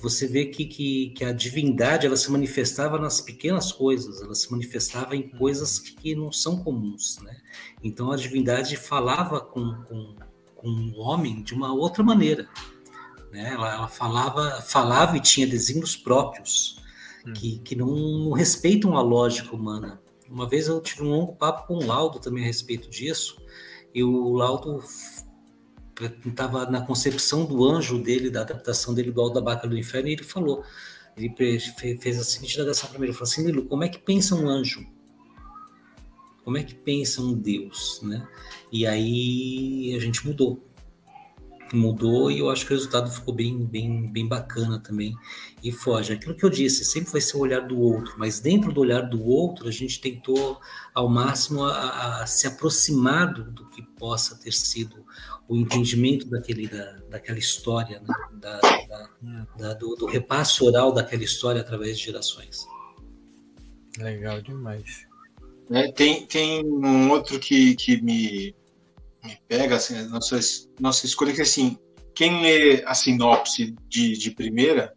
você 0.00 0.26
vê 0.26 0.46
que, 0.46 0.66
que, 0.66 1.10
que, 1.10 1.24
a 1.24 1.32
divindade 1.32 2.06
ela 2.06 2.16
se 2.16 2.30
manifestava 2.30 2.98
nas 2.98 3.20
pequenas 3.20 3.72
coisas, 3.72 4.20
ela 4.20 4.34
se 4.34 4.50
manifestava 4.50 5.16
em 5.16 5.28
coisas 5.28 5.78
que, 5.78 5.94
que 5.94 6.14
não 6.14 6.30
são 6.30 6.62
comuns, 6.62 7.18
né? 7.22 7.36
Então 7.82 8.10
a 8.10 8.16
divindade 8.16 8.76
falava 8.76 9.40
com, 9.40 9.74
com, 9.84 10.14
com 10.54 10.68
o 10.68 10.98
homem 10.98 11.42
de 11.42 11.54
uma 11.54 11.72
outra 11.72 12.02
maneira, 12.02 12.48
né? 13.32 13.52
Ela, 13.52 13.74
ela 13.74 13.88
falava, 13.88 14.60
falava 14.60 15.16
e 15.16 15.20
tinha 15.20 15.46
desígnios 15.46 15.96
próprios 15.96 16.82
hum. 17.26 17.32
que, 17.32 17.58
que 17.60 17.74
não, 17.74 17.94
não 17.94 18.32
respeitam 18.32 18.96
a 18.96 19.02
lógica 19.02 19.54
humana. 19.54 20.00
Uma 20.28 20.48
vez 20.48 20.68
eu 20.68 20.80
tive 20.80 21.02
um 21.02 21.10
longo 21.10 21.34
papo 21.34 21.66
com 21.66 21.74
o 21.74 21.86
Laudo 21.86 22.18
também 22.18 22.42
a 22.44 22.46
respeito 22.46 22.90
disso, 22.90 23.36
e 23.94 24.02
o 24.02 24.32
Laudo 24.32 24.82
estava 26.26 26.68
na 26.70 26.80
concepção 26.82 27.44
do 27.44 27.64
anjo 27.64 28.02
dele, 28.02 28.28
da 28.28 28.42
adaptação 28.42 28.92
dele 28.92 29.10
do 29.10 29.20
Alto 29.20 29.34
da 29.34 29.40
Baca 29.40 29.66
do 29.66 29.78
Inferno, 29.78 30.08
e 30.08 30.12
ele 30.12 30.24
falou, 30.24 30.62
ele 31.16 31.32
fez 31.36 32.18
a 32.18 32.24
seguinte 32.24 32.54
indagação 32.54 32.90
primeiro, 32.90 33.12
ele 33.12 33.18
falou 33.18 33.30
assim, 33.30 33.46
Lilo, 33.46 33.64
como 33.64 33.84
é 33.84 33.88
que 33.88 33.98
pensa 33.98 34.34
um 34.34 34.48
anjo? 34.48 34.86
Como 36.44 36.58
é 36.58 36.62
que 36.62 36.74
pensa 36.74 37.22
um 37.22 37.32
Deus, 37.32 38.00
né? 38.02 38.28
E 38.70 38.86
aí 38.86 39.94
a 39.96 39.98
gente 39.98 40.26
mudou 40.26 40.62
mudou 41.72 42.30
e 42.30 42.38
eu 42.38 42.50
acho 42.50 42.66
que 42.66 42.72
o 42.72 42.76
resultado 42.76 43.10
ficou 43.10 43.34
bem, 43.34 43.64
bem, 43.64 44.10
bem 44.10 44.26
bacana 44.26 44.78
também 44.78 45.16
e 45.62 45.72
foge. 45.72 46.12
Aquilo 46.12 46.34
que 46.34 46.44
eu 46.44 46.50
disse, 46.50 46.84
sempre 46.84 47.10
vai 47.10 47.20
ser 47.20 47.36
o 47.36 47.40
olhar 47.40 47.60
do 47.60 47.78
outro, 47.78 48.14
mas 48.18 48.40
dentro 48.40 48.72
do 48.72 48.80
olhar 48.80 49.02
do 49.02 49.24
outro 49.24 49.68
a 49.68 49.70
gente 49.70 50.00
tentou 50.00 50.60
ao 50.94 51.08
máximo 51.08 51.64
a, 51.64 52.22
a 52.22 52.26
se 52.26 52.46
aproximar 52.46 53.32
do, 53.32 53.50
do, 53.50 53.68
que 53.68 53.82
possa 53.82 54.36
ter 54.36 54.52
sido 54.52 55.04
o 55.48 55.56
entendimento 55.56 56.28
daquele, 56.28 56.68
da, 56.68 56.92
daquela 57.10 57.38
história, 57.38 58.00
né? 58.00 58.14
da, 58.34 58.60
da, 58.60 59.46
da 59.56 59.74
do, 59.74 59.94
do 59.96 60.06
repasse 60.06 60.62
oral 60.62 60.92
daquela 60.92 61.24
história 61.24 61.60
através 61.60 61.98
de 61.98 62.04
gerações. 62.04 62.66
Legal 63.98 64.42
demais. 64.42 65.06
É, 65.70 65.90
tem, 65.90 66.26
tem 66.26 66.64
um 66.64 67.10
outro 67.10 67.40
que, 67.40 67.74
que 67.74 68.00
me, 68.00 68.54
me 69.26 69.38
pega, 69.48 69.76
assim, 69.76 70.08
nossa, 70.08 70.38
nossa 70.80 71.06
escolha 71.06 71.32
que 71.32 71.42
assim, 71.42 71.76
quem 72.14 72.40
lê 72.40 72.82
a 72.86 72.94
sinopse 72.94 73.74
de, 73.88 74.16
de 74.16 74.30
primeira 74.30 74.94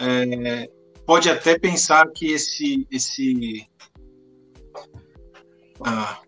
é, 0.00 0.68
pode 1.06 1.28
até 1.28 1.58
pensar 1.58 2.10
que 2.10 2.32
esse 2.32 2.86
esse 2.90 3.66
ah, 5.84 6.20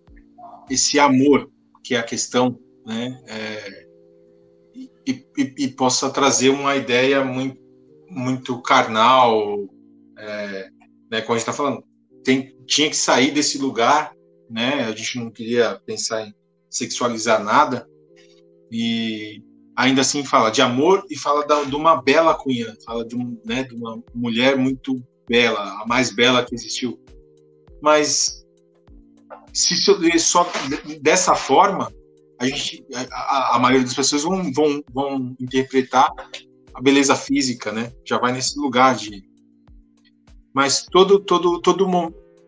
esse 0.71 0.99
amor 0.99 1.51
que 1.83 1.95
é 1.95 1.99
a 1.99 2.03
questão, 2.03 2.59
né, 2.85 3.23
é, 3.29 3.87
e, 4.75 4.91
e, 5.37 5.55
e, 5.59 5.69
possa 5.69 6.11
trazer 6.11 6.51
uma 6.51 6.77
ideia 6.77 7.25
muito 7.25 7.65
muito 8.09 8.61
carnal, 8.63 9.69
é, 10.17 10.69
né, 11.11 11.21
como 11.21 11.35
a 11.35 11.39
gente 11.39 11.49
está 11.49 11.53
falando, 11.53 11.83
tem, 12.23 12.57
tinha 12.67 12.89
que 12.89 12.97
sair 12.97 13.33
desse 13.33 13.59
lugar, 13.59 14.15
né, 14.49 14.85
a 14.85 14.93
gente 14.93 15.19
não 15.19 15.31
queria 15.31 15.81
pensar 15.85 16.23
em 16.23 16.35
sexualizar 16.71 17.43
nada. 17.43 17.89
E 18.71 19.43
ainda 19.77 20.01
assim 20.01 20.25
fala 20.25 20.51
de 20.51 20.63
amor 20.63 21.05
e 21.11 21.19
fala 21.19 21.47
da, 21.47 21.63
de 21.65 21.75
uma 21.75 22.03
bela 22.03 22.35
cunhã, 22.35 22.75
fala 22.85 23.07
de, 23.07 23.15
um, 23.15 23.41
né, 23.45 23.65
de 23.65 23.75
uma 23.75 24.03
mulher 24.15 24.57
muito 24.57 25.01
bela, 25.29 25.83
a 25.83 25.87
mais 25.87 26.15
bela 26.15 26.45
que 26.45 26.55
existiu. 26.55 26.99
Mas 27.83 28.45
se 29.53 29.77
só 30.19 30.47
dessa 31.01 31.35
forma, 31.35 31.93
a, 32.39 32.47
gente, 32.47 32.85
a, 32.93 33.57
a 33.57 33.59
maioria 33.59 33.85
das 33.85 33.95
pessoas 33.95 34.23
vão, 34.23 34.53
vão, 34.53 34.83
vão 34.93 35.37
interpretar 35.41 36.11
a 36.75 36.83
beleza 36.83 37.17
física, 37.17 37.73
né? 37.73 37.93
Já 38.05 38.19
vai 38.19 38.33
nesse 38.33 38.59
lugar 38.59 38.95
de. 38.95 39.25
Mas 40.55 40.87
todo, 40.91 41.21
todo, 41.21 41.61
todo 41.61 41.87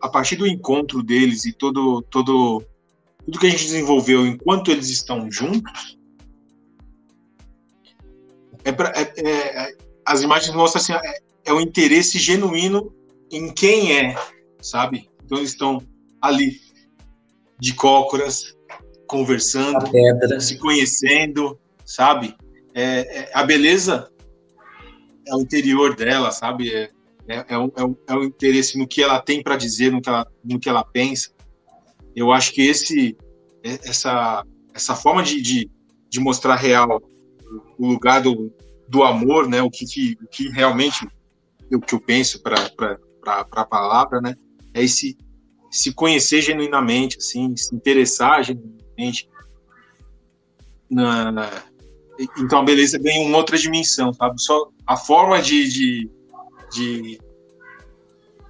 a 0.01 0.09
partir 0.09 0.37
do 0.37 0.47
encontro 0.47 1.03
deles 1.03 1.45
e 1.47 1.53
todo, 1.53 2.03
todo 2.03 2.62
tudo 3.29 3.41
que 3.41 3.47
a 3.47 3.51
gente 3.51 3.64
desenvolveu 3.64 4.26
enquanto 4.26 4.70
eles 4.70 4.89
estão 4.89 5.31
juntos, 5.31 5.99
é, 8.64 8.72
pra, 8.72 8.91
é, 8.97 9.03
é 9.20 9.76
as 10.03 10.22
imagens 10.22 10.57
mostram 10.57 10.81
assim, 10.81 10.95
é, 10.95 11.18
é 11.45 11.53
o 11.53 11.61
interesse 11.61 12.18
genuíno 12.18 12.91
em 13.31 13.53
quem 13.53 13.95
é, 13.95 14.16
sabe? 14.62 15.11
Então 15.22 15.37
eles 15.37 15.51
estão 15.51 15.83
ali 16.22 16.59
de 17.61 17.74
cócoras, 17.74 18.57
conversando, 19.07 19.85
se 20.41 20.57
conhecendo, 20.57 21.59
sabe? 21.85 22.35
É, 22.74 23.20
é, 23.20 23.31
a 23.35 23.45
beleza 23.45 24.11
é 25.26 25.35
o 25.35 25.41
interior 25.43 25.95
dela, 25.95 26.31
sabe? 26.31 26.72
É, 26.72 26.91
é, 27.29 27.45
é, 27.47 27.59
o, 27.59 27.72
é, 27.76 27.85
o, 27.85 27.99
é 28.09 28.14
o 28.14 28.24
interesse 28.24 28.79
no 28.79 28.89
que 28.89 29.03
ela 29.03 29.20
tem 29.20 29.43
para 29.43 29.57
dizer, 29.57 29.93
no 29.93 30.01
que 30.01 30.09
ela, 30.09 30.26
no 30.43 30.59
que 30.59 30.68
ela 30.70 30.83
pensa. 30.83 31.31
Eu 32.19 32.33
acho 32.33 32.53
que 32.53 32.62
esse 32.62 33.16
essa 33.62 34.45
essa 34.75 34.95
forma 34.95 35.23
de, 35.23 35.41
de, 35.41 35.71
de 36.09 36.21
mostrar 36.21 36.57
real 36.57 37.03
o 37.79 37.87
lugar 37.87 38.21
do, 38.23 38.53
do 38.89 39.03
amor, 39.03 39.49
né? 39.49 39.62
O 39.62 39.71
que, 39.71 39.85
que, 39.85 40.16
o 40.23 40.27
que 40.29 40.49
realmente 40.49 41.07
o 41.73 41.81
que 41.81 41.95
eu 41.95 42.01
penso 42.01 42.41
para 42.43 42.71
a 43.33 43.64
palavra, 43.64 44.21
né? 44.21 44.35
É 44.75 44.83
esse 44.83 45.16
se 45.71 45.93
conhecer 45.93 46.41
genuinamente, 46.41 47.19
assim, 47.19 47.55
se 47.57 47.75
interessar 47.75 48.43
genuinamente. 48.43 49.29
Na, 50.91 51.31
na, 51.31 51.62
então 52.39 52.61
a 52.61 52.64
beleza 52.64 52.99
ganha 52.99 53.21
uma 53.27 53.37
outra 53.37 53.57
dimensão, 53.57 54.12
sabe? 54.12 54.41
Só 54.41 54.71
a 54.87 54.97
forma 54.97 55.41
de, 55.43 55.69
de, 55.69 56.11
de, 56.73 57.21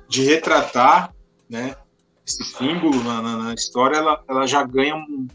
de 0.09 0.23
retratar, 0.23 1.15
né? 1.51 1.77
Esse 2.29 2.45
símbolo 2.45 3.03
na, 3.03 3.23
na, 3.23 3.37
na 3.39 3.55
história, 3.55 3.97
ela, 3.97 4.23
ela 4.29 4.47
já 4.47 4.63
ganha 4.63 4.95
um, 4.95 5.27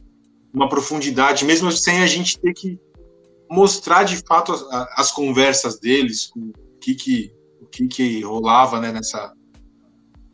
uma 0.54 0.70
profundidade, 0.70 1.44
mesmo 1.44 1.72
sem 1.72 2.04
a 2.04 2.08
gente 2.08 2.40
ter 2.40 2.54
que 2.54 2.80
mostrar 3.50 4.04
de 4.04 4.18
fato 4.18 4.52
as, 4.52 4.64
as 4.96 5.12
conversas 5.12 5.80
deles, 5.80 6.32
o 6.36 6.54
que 6.80 6.94
que, 6.94 7.34
o 7.60 7.66
que, 7.66 7.88
que 7.88 8.22
rolava 8.22 8.80
né, 8.80 8.92
nessa. 8.92 9.34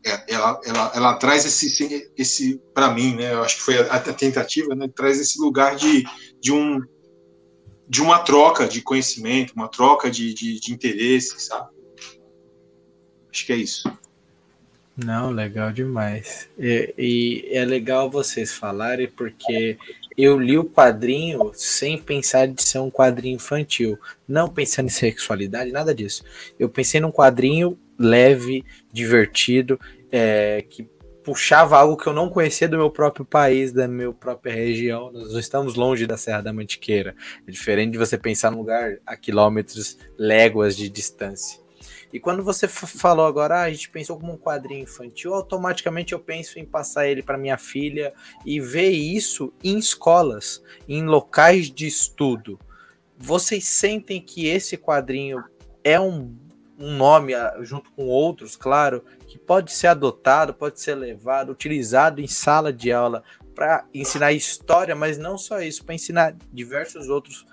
É, 0.05 0.33
ela, 0.33 0.59
ela, 0.65 0.91
ela 0.95 1.13
traz 1.15 1.45
esse, 1.45 2.11
esse 2.17 2.61
para 2.73 2.93
mim, 2.93 3.15
né? 3.15 3.33
Eu 3.33 3.43
acho 3.43 3.57
que 3.57 3.63
foi 3.63 3.77
a, 3.79 3.95
a, 3.95 3.99
tentativa, 3.99 4.73
né? 4.73 4.87
Traz 4.93 5.19
esse 5.19 5.39
lugar 5.39 5.75
de, 5.75 6.03
de 6.41 6.53
um 6.53 6.79
de 7.87 8.03
uma 8.03 8.19
troca 8.19 8.67
de 8.67 8.83
conhecimento, 8.83 9.53
uma 9.55 9.67
troca 9.67 10.11
de, 10.11 10.31
de, 10.33 10.59
de 10.59 10.71
interesse, 10.71 11.39
sabe? 11.39 11.69
Acho 13.31 13.45
que 13.45 13.51
é 13.51 13.55
isso. 13.55 13.91
Não, 15.05 15.31
legal 15.31 15.71
demais. 15.71 16.49
E, 16.57 16.93
e, 16.97 17.49
é 17.51 17.63
legal 17.63 18.09
vocês 18.09 18.53
falarem 18.53 19.07
porque 19.07 19.77
eu 20.17 20.37
li 20.37 20.57
o 20.57 20.65
quadrinho 20.65 21.51
sem 21.53 21.97
pensar 21.97 22.47
de 22.47 22.61
ser 22.61 22.79
um 22.79 22.91
quadrinho 22.91 23.35
infantil, 23.35 23.97
não 24.27 24.49
pensando 24.49 24.87
em 24.87 24.89
sexualidade, 24.89 25.71
nada 25.71 25.95
disso. 25.95 26.23
Eu 26.59 26.67
pensei 26.67 26.99
num 26.99 27.11
quadrinho 27.11 27.77
leve, 27.97 28.65
divertido, 28.91 29.79
é, 30.11 30.65
que 30.69 30.89
puxava 31.23 31.77
algo 31.77 31.95
que 31.95 32.07
eu 32.07 32.13
não 32.13 32.29
conhecia 32.29 32.67
do 32.67 32.77
meu 32.77 32.89
próprio 32.89 33.23
país, 33.23 33.71
da 33.71 33.87
minha 33.87 34.11
própria 34.11 34.53
região. 34.53 35.11
Nós 35.11 35.31
não 35.31 35.39
estamos 35.39 35.75
longe 35.75 36.05
da 36.05 36.17
Serra 36.17 36.41
da 36.41 36.51
Mantiqueira. 36.51 37.15
É 37.47 37.51
diferente 37.51 37.91
de 37.91 37.97
você 37.97 38.17
pensar 38.17 38.51
num 38.51 38.57
lugar 38.57 38.97
a 39.05 39.15
quilômetros, 39.15 39.97
léguas 40.17 40.75
de 40.75 40.89
distância. 40.89 41.68
E 42.11 42.19
quando 42.19 42.43
você 42.43 42.67
falou 42.67 43.25
agora, 43.25 43.59
ah, 43.59 43.63
a 43.63 43.71
gente 43.71 43.89
pensou 43.89 44.19
como 44.19 44.33
um 44.33 44.37
quadrinho 44.37 44.83
infantil, 44.83 45.33
automaticamente 45.33 46.13
eu 46.13 46.19
penso 46.19 46.57
em 46.57 46.65
passar 46.65 47.07
ele 47.07 47.21
para 47.21 47.37
minha 47.37 47.57
filha 47.57 48.13
e 48.45 48.59
ver 48.59 48.89
isso 48.89 49.53
em 49.63 49.77
escolas, 49.77 50.63
em 50.87 51.05
locais 51.05 51.69
de 51.69 51.85
estudo. 51.85 52.59
Vocês 53.17 53.65
sentem 53.65 54.19
que 54.19 54.47
esse 54.47 54.75
quadrinho 54.75 55.43
é 55.83 55.99
um, 55.99 56.35
um 56.79 56.95
nome, 56.95 57.35
ah, 57.35 57.57
junto 57.61 57.91
com 57.91 58.07
outros, 58.07 58.55
claro, 58.55 59.03
que 59.27 59.37
pode 59.37 59.71
ser 59.71 59.87
adotado, 59.87 60.53
pode 60.53 60.81
ser 60.81 60.95
levado, 60.95 61.51
utilizado 61.51 62.21
em 62.21 62.27
sala 62.27 62.73
de 62.73 62.91
aula 62.91 63.23
para 63.53 63.85
ensinar 63.93 64.31
história, 64.31 64.95
mas 64.95 65.17
não 65.17 65.37
só 65.37 65.61
isso, 65.61 65.85
para 65.85 65.93
ensinar 65.93 66.35
diversos 66.51 67.09
outros 67.09 67.45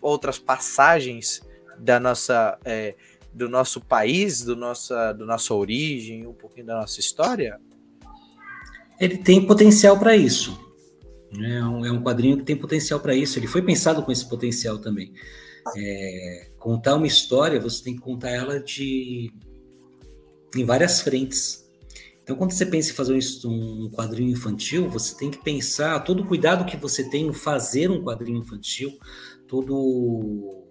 outras 0.00 0.38
passagens 0.38 1.42
da 1.78 2.00
nossa 2.00 2.58
é, 2.64 2.94
do 3.32 3.48
nosso 3.48 3.80
país, 3.80 4.42
do 4.42 4.56
nossa 4.56 5.12
do 5.12 5.24
nossa 5.24 5.54
origem, 5.54 6.26
um 6.26 6.34
pouquinho 6.34 6.66
da 6.66 6.80
nossa 6.80 7.00
história? 7.00 7.60
Ele 8.98 9.16
tem 9.16 9.46
potencial 9.46 9.98
para 9.98 10.16
isso. 10.16 10.58
É 11.38 11.64
um, 11.64 11.86
é 11.86 11.92
um 11.92 12.02
quadrinho 12.02 12.36
que 12.36 12.44
tem 12.44 12.56
potencial 12.56 13.00
para 13.00 13.14
isso. 13.14 13.38
Ele 13.38 13.46
foi 13.46 13.62
pensado 13.62 14.02
com 14.02 14.10
esse 14.10 14.28
potencial 14.28 14.78
também. 14.78 15.12
É, 15.76 16.50
contar 16.58 16.96
uma 16.96 17.06
história, 17.06 17.60
você 17.60 17.82
tem 17.82 17.94
que 17.94 18.00
contar 18.00 18.30
ela 18.30 18.60
de 18.60 19.32
em 20.54 20.64
várias 20.64 21.00
frentes. 21.00 21.64
Então, 22.22 22.36
quando 22.36 22.52
você 22.52 22.66
pensa 22.66 22.90
em 22.90 22.94
fazer 22.94 23.18
um 23.44 23.90
quadrinho 23.90 24.30
infantil, 24.30 24.88
você 24.88 25.16
tem 25.16 25.30
que 25.30 25.42
pensar 25.42 25.98
todo 26.00 26.22
o 26.22 26.26
cuidado 26.26 26.64
que 26.64 26.76
você 26.76 27.08
tem 27.08 27.26
em 27.26 27.32
fazer 27.32 27.90
um 27.90 28.02
quadrinho 28.02 28.38
infantil, 28.38 28.96
todo, 29.48 30.64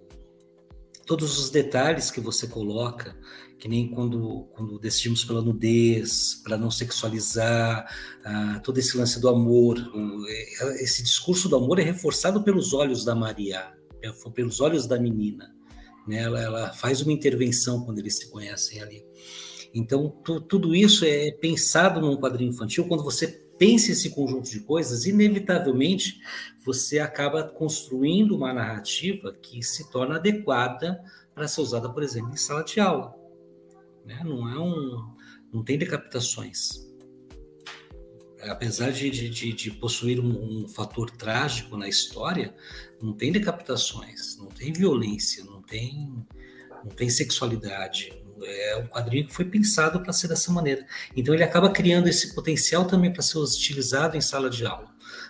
todos 1.10 1.39
os 1.39 1.49
detalhes 1.49 2.12
que 2.12 2.22
você 2.22 2.45
coloca, 2.45 3.18
que 3.57 3.68
nem 3.68 3.89
quando, 3.89 4.47
quando 4.53 4.78
decidimos 4.78 5.26
pela 5.26 5.41
nudez, 5.41 6.36
para 6.43 6.55
não 6.55 6.70
sexualizar, 6.70 7.91
ah, 8.24 8.62
todo 8.64 8.78
esse 8.78 8.95
lance 8.95 9.20
do 9.20 9.28
amor. 9.28 9.76
O, 9.80 10.28
é, 10.28 10.84
esse 10.84 11.01
discurso 11.01 11.49
do 11.49 11.55
amor 11.55 11.80
é 11.80 11.82
reforçado 11.82 12.43
pelos 12.43 12.74
olhos 12.76 13.03
da 13.03 13.16
Maria, 13.16 13.74
é, 14.03 14.12
pelos 14.36 14.62
olhos 14.62 14.86
da 14.86 14.99
menina. 14.99 15.51
Né? 16.07 16.22
Ela, 16.22 16.43
ela 16.43 16.74
faz 16.74 17.01
uma 17.01 17.12
intervenção 17.12 17.84
quando 17.84 17.97
eles 17.97 18.18
se 18.18 18.30
conhecem 18.30 18.80
ali. 18.80 19.03
Então, 19.74 20.10
tu, 20.24 20.39
tudo 20.39 20.76
isso 20.76 21.03
é 21.05 21.32
pensado 21.32 21.99
num 21.99 22.18
quadrinho 22.18 22.51
infantil. 22.51 22.88
Quando 22.88 23.03
você 23.03 23.28
pensa 23.57 23.91
esse 23.93 24.12
conjunto 24.12 24.47
de 24.47 24.60
coisas, 24.60 25.07
inevitavelmente 25.07 26.20
você 26.70 26.99
acaba 26.99 27.43
construindo 27.43 28.36
uma 28.36 28.53
narrativa 28.53 29.34
que 29.34 29.63
se 29.63 29.89
torna 29.89 30.17
adequada 30.17 31.03
para 31.34 31.47
ser 31.47 31.61
usada, 31.61 31.89
por 31.89 32.03
exemplo, 32.03 32.32
em 32.32 32.38
sala 32.38 32.63
de 32.63 32.80
aula. 32.80 33.15
Né? 34.05 34.22
Não 34.24 34.47
é 34.47 34.59
um, 34.59 35.15
não 35.51 35.63
tem 35.63 35.80
decapitações. 35.80 36.88
Apesar 38.43 38.91
de, 38.91 39.09
de, 39.09 39.51
de 39.51 39.72
possuir 39.72 40.20
um, 40.20 40.63
um 40.63 40.67
fator 40.67 41.09
trágico 41.09 41.76
na 41.76 41.89
história, 41.89 42.55
não 43.01 43.13
tem 43.13 43.32
decapitações, 43.32 44.38
não 44.38 44.45
tem 44.45 44.72
violência, 44.72 45.43
não 45.45 45.63
tem, 45.63 46.24
não 46.84 46.91
tem 46.91 47.09
sexualidade, 47.09 48.13
é 48.43 48.78
um 48.78 48.86
quadrinho 48.86 49.28
que 49.28 49.34
foi 49.34 49.45
pensado 49.45 50.01
para 50.01 50.13
ser 50.13 50.28
dessa 50.28 50.51
maneira. 50.51 50.86
Então 51.15 51.34
ele 51.34 51.43
acaba 51.43 51.72
criando 51.72 52.07
esse 52.07 52.36
potencial 52.36 52.86
também 52.86 53.11
para 53.11 53.24
ser 53.24 53.39
utilizado 53.39 54.15
em 54.15 54.22
sala 54.22 54.51
de 54.51 54.67
aula, 54.67 54.88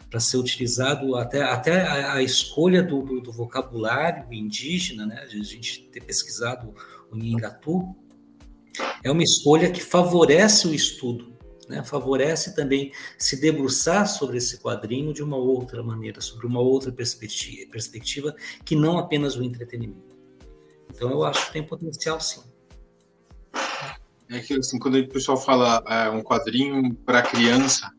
para 0.09 0.19
ser 0.19 0.37
utilizado 0.37 1.15
até, 1.15 1.41
até 1.41 1.81
a, 1.81 2.13
a 2.15 2.23
escolha 2.23 2.81
do, 2.81 3.01
do, 3.01 3.21
do, 3.21 3.31
vocabulário 3.31 4.31
indígena, 4.33 5.05
né? 5.05 5.21
A 5.21 5.27
gente 5.27 5.83
ter 5.91 6.01
pesquisado 6.01 6.73
o 7.11 7.15
Nhingatu, 7.15 7.95
é 9.03 9.11
uma 9.11 9.23
escolha 9.23 9.71
que 9.71 9.81
favorece 9.81 10.67
o 10.67 10.73
estudo, 10.73 11.33
né? 11.67 11.83
favorece 11.83 12.55
também 12.55 12.91
se 13.17 13.39
debruçar 13.39 14.07
sobre 14.07 14.37
esse 14.37 14.57
quadrinho 14.59 15.13
de 15.13 15.21
uma 15.21 15.37
outra 15.37 15.83
maneira, 15.83 16.21
sobre 16.21 16.45
uma 16.47 16.59
outra 16.59 16.91
perspectiva, 16.91 17.69
perspectiva 17.71 18.35
que 18.63 18.75
não 18.75 18.97
apenas 18.97 19.35
o 19.35 19.43
entretenimento. 19.43 20.17
Então 20.89 21.09
eu 21.11 21.23
acho 21.23 21.47
que 21.47 21.53
tem 21.53 21.63
potencial 21.63 22.19
sim. 22.19 22.41
É 24.29 24.39
que 24.39 24.53
assim, 24.53 24.77
quando 24.77 24.95
o 24.95 25.07
pessoal 25.07 25.37
fala 25.37 25.83
é, 25.87 26.09
um 26.09 26.21
quadrinho 26.21 26.93
para 26.93 27.21
criança, 27.21 27.91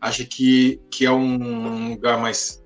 acha 0.00 0.24
que, 0.24 0.80
que 0.90 1.04
é 1.04 1.10
um 1.10 1.90
lugar 1.90 2.18
mais 2.18 2.62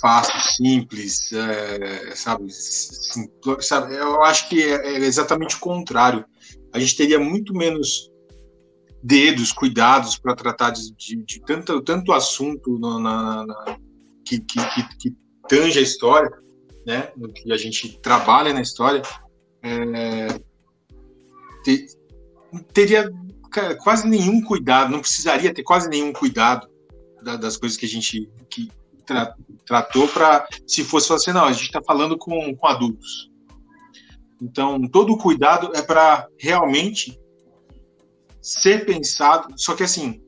fácil, 0.00 0.40
simples, 0.40 1.32
é, 1.32 2.14
sabe, 2.14 2.50
simples, 2.50 3.66
sabe? 3.66 3.94
Eu 3.94 4.22
acho 4.24 4.48
que 4.48 4.62
é, 4.62 4.94
é, 4.94 4.96
exatamente 4.98 5.56
o 5.56 5.60
contrário. 5.60 6.24
A 6.72 6.78
gente 6.78 6.96
teria 6.96 7.18
muito 7.18 7.54
menos 7.54 8.10
dedos, 9.02 9.52
cuidados 9.52 10.18
para 10.18 10.34
tratar 10.34 10.70
de, 10.70 10.92
de, 10.96 11.16
de, 11.24 11.40
tanto, 11.42 11.80
tanto 11.82 12.12
assunto 12.12 12.78
no, 12.78 12.98
na, 12.98 13.46
na, 13.46 13.78
que, 14.24 14.40
que, 14.40 14.60
que, 14.98 15.16
tange 15.48 15.78
a 15.78 15.82
história, 15.82 16.30
né? 16.86 17.12
Que 17.34 17.52
a 17.52 17.56
gente 17.56 17.98
trabalha 18.00 18.52
na 18.52 18.60
história. 18.60 19.02
É, 19.62 20.40
ter, 21.64 21.86
teria 22.72 23.10
quase 23.82 24.06
nenhum 24.06 24.42
cuidado, 24.42 24.90
não 24.90 25.00
precisaria 25.00 25.52
ter 25.52 25.62
quase 25.62 25.88
nenhum 25.88 26.12
cuidado 26.12 26.68
da, 27.22 27.36
das 27.36 27.56
coisas 27.56 27.76
que 27.76 27.86
a 27.86 27.88
gente 27.88 28.30
que 28.48 28.70
tra, 29.04 29.34
tratou 29.66 30.06
para 30.08 30.46
se 30.66 30.84
fosse 30.84 31.12
assim, 31.12 31.32
não, 31.32 31.44
a 31.44 31.52
gente 31.52 31.66
está 31.66 31.82
falando 31.82 32.16
com, 32.16 32.54
com 32.54 32.66
adultos. 32.66 33.30
Então, 34.40 34.80
todo 34.88 35.14
o 35.14 35.18
cuidado 35.18 35.72
é 35.74 35.82
para 35.82 36.28
realmente 36.38 37.18
ser 38.40 38.86
pensado, 38.86 39.52
só 39.56 39.74
que 39.74 39.82
assim, 39.82 40.22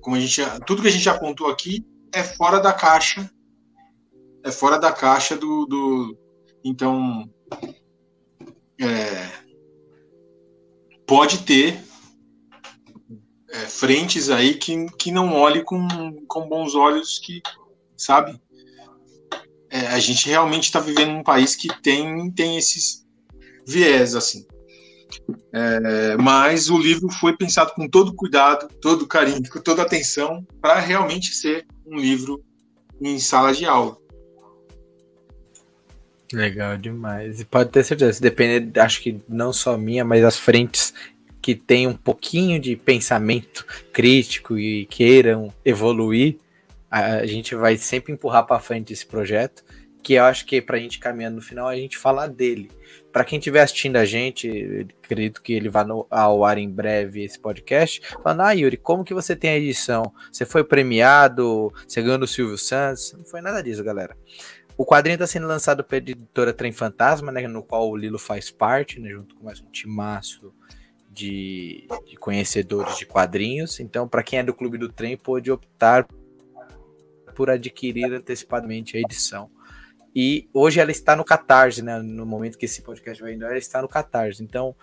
como 0.00 0.16
a 0.16 0.20
gente, 0.20 0.40
tudo 0.64 0.82
que 0.82 0.88
a 0.88 0.92
gente 0.92 1.08
apontou 1.08 1.48
aqui 1.48 1.84
é 2.12 2.22
fora 2.22 2.60
da 2.60 2.72
caixa, 2.72 3.28
é 4.44 4.52
fora 4.52 4.78
da 4.78 4.92
caixa 4.92 5.36
do, 5.36 5.66
do 5.66 6.16
então, 6.64 7.28
é, 8.80 9.28
pode 11.06 11.38
ter 11.38 11.87
é, 13.50 13.58
frentes 13.60 14.30
aí 14.30 14.54
que, 14.54 14.86
que 14.98 15.10
não 15.10 15.34
olhe 15.34 15.62
com, 15.62 15.86
com 16.26 16.48
bons 16.48 16.74
olhos 16.74 17.18
que, 17.18 17.42
sabe? 17.96 18.40
É, 19.70 19.86
a 19.88 19.98
gente 19.98 20.28
realmente 20.28 20.64
está 20.64 20.80
vivendo 20.80 21.12
num 21.12 21.22
país 21.22 21.54
que 21.54 21.68
tem, 21.82 22.30
tem 22.30 22.56
esses 22.56 23.06
viés, 23.66 24.14
assim. 24.14 24.46
É, 25.52 26.16
mas 26.16 26.70
o 26.70 26.78
livro 26.78 27.10
foi 27.10 27.36
pensado 27.36 27.72
com 27.74 27.88
todo 27.88 28.14
cuidado, 28.14 28.68
todo 28.80 29.06
carinho, 29.06 29.48
com 29.50 29.60
toda 29.60 29.82
atenção, 29.82 30.46
para 30.60 30.78
realmente 30.78 31.34
ser 31.34 31.66
um 31.86 31.96
livro 31.96 32.42
em 33.00 33.18
sala 33.18 33.52
de 33.52 33.64
aula. 33.64 33.96
Legal 36.32 36.76
demais. 36.76 37.40
E 37.40 37.44
pode 37.44 37.70
ter 37.70 37.84
certeza, 37.84 38.12
se 38.12 38.20
depender, 38.20 38.78
acho 38.80 39.00
que 39.00 39.20
não 39.28 39.52
só 39.52 39.78
minha, 39.78 40.04
mas 40.04 40.22
as 40.24 40.38
frentes 40.38 40.92
que 41.48 41.54
tem 41.54 41.86
um 41.86 41.94
pouquinho 41.94 42.60
de 42.60 42.76
pensamento 42.76 43.64
crítico 43.90 44.58
e 44.58 44.84
queiram 44.84 45.50
evoluir, 45.64 46.36
a 46.90 47.24
gente 47.24 47.54
vai 47.54 47.78
sempre 47.78 48.12
empurrar 48.12 48.44
para 48.44 48.60
frente 48.60 48.92
esse 48.92 49.06
projeto, 49.06 49.64
que 50.02 50.12
eu 50.12 50.24
acho 50.24 50.44
que 50.44 50.60
para 50.60 50.76
a 50.76 50.78
gente 50.78 50.98
caminhando 50.98 51.36
no 51.36 51.40
final 51.40 51.66
a 51.66 51.74
gente 51.74 51.96
falar 51.96 52.26
dele. 52.26 52.70
Para 53.10 53.24
quem 53.24 53.38
estiver 53.38 53.62
assistindo 53.62 53.96
a 53.96 54.04
gente, 54.04 54.86
acredito 55.02 55.40
que 55.40 55.54
ele 55.54 55.70
vá 55.70 55.84
no, 55.84 56.06
ao 56.10 56.44
ar 56.44 56.58
em 56.58 56.68
breve 56.68 57.24
esse 57.24 57.38
podcast, 57.38 58.02
falando, 58.22 58.42
ah, 58.42 58.52
Yuri, 58.52 58.76
como 58.76 59.02
que 59.02 59.14
você 59.14 59.34
tem 59.34 59.48
a 59.48 59.56
edição? 59.56 60.12
Você 60.30 60.44
foi 60.44 60.62
premiado? 60.62 61.72
Você 61.86 62.02
ganhou 62.02 62.18
no 62.18 62.26
Silvio 62.26 62.58
Santos? 62.58 63.14
Não 63.16 63.24
foi 63.24 63.40
nada 63.40 63.62
disso, 63.62 63.82
galera. 63.82 64.14
O 64.76 64.84
quadrinho 64.84 65.14
está 65.14 65.26
sendo 65.26 65.46
lançado 65.46 65.82
pela 65.82 66.02
editora 66.02 66.52
Trem 66.52 66.72
Fantasma, 66.72 67.32
né, 67.32 67.48
no 67.48 67.62
qual 67.62 67.88
o 67.88 67.96
Lilo 67.96 68.18
faz 68.18 68.50
parte, 68.50 69.00
né, 69.00 69.08
junto 69.08 69.34
com 69.34 69.46
mais 69.46 69.62
um 69.62 69.70
timaço 69.70 70.52
de, 71.18 71.88
de 72.06 72.16
conhecedores 72.16 72.96
de 72.96 73.04
quadrinhos. 73.04 73.80
Então, 73.80 74.06
para 74.06 74.22
quem 74.22 74.38
é 74.38 74.42
do 74.42 74.54
Clube 74.54 74.78
do 74.78 74.88
Trem, 74.88 75.16
pode 75.16 75.50
optar 75.50 76.06
por 77.34 77.50
adquirir 77.50 78.12
antecipadamente 78.12 78.96
a 78.96 79.00
edição. 79.00 79.50
E 80.14 80.48
hoje 80.54 80.80
ela 80.80 80.90
está 80.90 81.16
no 81.16 81.24
Catarse, 81.24 81.82
né? 81.82 81.98
No 82.00 82.24
momento 82.24 82.56
que 82.56 82.66
esse 82.66 82.82
podcast 82.82 83.20
vai 83.20 83.34
indo, 83.34 83.44
ela 83.44 83.58
está 83.58 83.82
no 83.82 83.88
Catarse. 83.88 84.42
Então, 84.42 84.74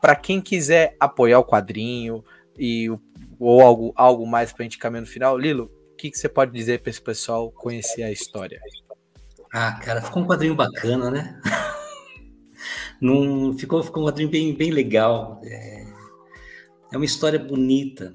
para 0.00 0.14
quem 0.14 0.40
quiser 0.40 0.96
apoiar 1.00 1.38
o 1.38 1.44
quadrinho 1.44 2.22
e 2.58 2.90
ou 3.38 3.60
algo, 3.62 3.92
algo 3.96 4.26
mais 4.26 4.52
para 4.52 4.62
a 4.62 4.64
gente 4.64 4.78
caminhar 4.78 5.02
no 5.02 5.06
final, 5.06 5.36
Lilo, 5.36 5.70
o 5.92 5.96
que, 5.96 6.10
que 6.10 6.18
você 6.18 6.28
pode 6.28 6.52
dizer 6.52 6.80
para 6.80 6.90
esse 6.90 7.00
pessoal 7.00 7.50
conhecer 7.50 8.02
a 8.02 8.12
história? 8.12 8.60
Ah, 9.52 9.72
cara, 9.82 10.02
ficou 10.02 10.22
um 10.22 10.26
quadrinho 10.26 10.54
bacana, 10.54 11.10
né? 11.10 11.40
Num, 13.00 13.56
ficou, 13.56 13.82
ficou 13.82 14.02
um 14.02 14.06
quadrinho 14.06 14.30
bem, 14.30 14.54
bem 14.54 14.70
legal. 14.70 15.40
É, 15.44 15.86
é 16.92 16.96
uma 16.96 17.04
história 17.04 17.38
bonita. 17.38 18.14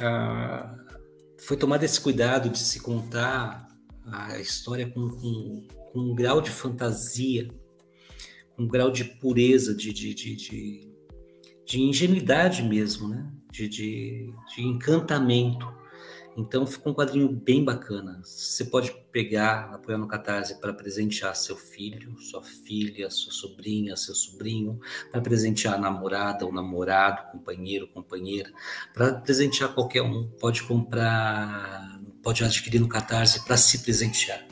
Ah, 0.00 0.76
foi 1.38 1.56
tomado 1.56 1.82
esse 1.84 2.00
cuidado 2.00 2.50
de 2.50 2.58
se 2.58 2.80
contar 2.80 3.68
a 4.06 4.38
história 4.38 4.88
com, 4.88 5.08
com, 5.08 5.66
com 5.92 6.00
um 6.00 6.14
grau 6.14 6.40
de 6.40 6.50
fantasia, 6.50 7.48
um 8.58 8.66
grau 8.66 8.90
de 8.90 9.04
pureza, 9.04 9.74
de, 9.74 9.92
de, 9.92 10.14
de, 10.14 10.36
de, 10.36 10.92
de 11.64 11.80
ingenuidade 11.80 12.62
mesmo, 12.62 13.08
né? 13.08 13.30
De, 13.50 13.68
de, 13.68 14.30
de 14.54 14.62
encantamento. 14.62 15.66
Então 16.38 16.64
ficou 16.64 16.92
um 16.92 16.94
quadrinho 16.94 17.28
bem 17.28 17.64
bacana. 17.64 18.20
Você 18.22 18.64
pode 18.64 18.94
pegar, 19.10 19.74
apoiar 19.74 19.98
no 19.98 20.06
Catarse 20.06 20.60
para 20.60 20.72
presentear 20.72 21.34
seu 21.34 21.56
filho, 21.56 22.16
sua 22.20 22.44
filha, 22.44 23.10
sua 23.10 23.32
sobrinha, 23.32 23.96
seu 23.96 24.14
sobrinho, 24.14 24.78
para 25.10 25.20
presentear 25.20 25.74
a 25.74 25.78
namorada, 25.78 26.46
o 26.46 26.52
namorado, 26.52 27.32
companheiro, 27.32 27.88
companheira, 27.88 28.52
para 28.94 29.14
presentear 29.14 29.74
qualquer 29.74 30.02
um. 30.02 30.30
Pode 30.38 30.62
comprar, 30.62 32.00
pode 32.22 32.44
adquirir 32.44 32.78
no 32.78 32.88
Catarse 32.88 33.44
para 33.44 33.56
se 33.56 33.80
presentear. 33.80 34.46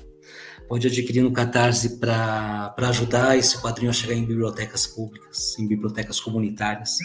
Pode 0.66 0.89
adquirir 0.89 1.22
no 1.22 1.32
Catarse 1.32 2.01
para 2.01 2.74
ajudar 2.78 3.39
esse 3.39 3.62
quadrinho 3.62 3.91
a 3.91 3.95
chegar 3.95 4.14
em 4.14 4.26
bibliotecas 4.26 4.89
públicas, 4.89 5.57
em 5.57 5.68
bibliotecas 5.68 6.18
comunitárias. 6.18 6.97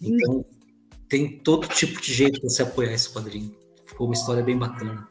Então, 0.00 0.42
tem 1.06 1.38
todo 1.40 1.68
tipo 1.68 2.00
de 2.00 2.14
jeito 2.14 2.40
para 2.40 2.48
você 2.48 2.62
apoiar 2.62 2.94
esse 2.94 3.10
quadrinho. 3.10 3.59
Ficou 4.00 4.08
uma 4.08 4.14
história 4.14 4.42
bem 4.42 4.56
bacana. 4.56 5.06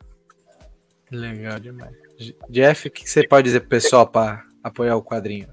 Legal 1.12 1.60
demais. 1.60 1.96
Jeff, 2.50 2.88
o 2.88 2.92
que 2.92 3.08
você 3.08 3.28
pode 3.28 3.46
dizer 3.46 3.60
pro 3.60 3.70
pessoal 3.70 4.08
para 4.08 4.44
apoiar 4.64 4.96
o 4.96 5.04
quadrinho? 5.04 5.48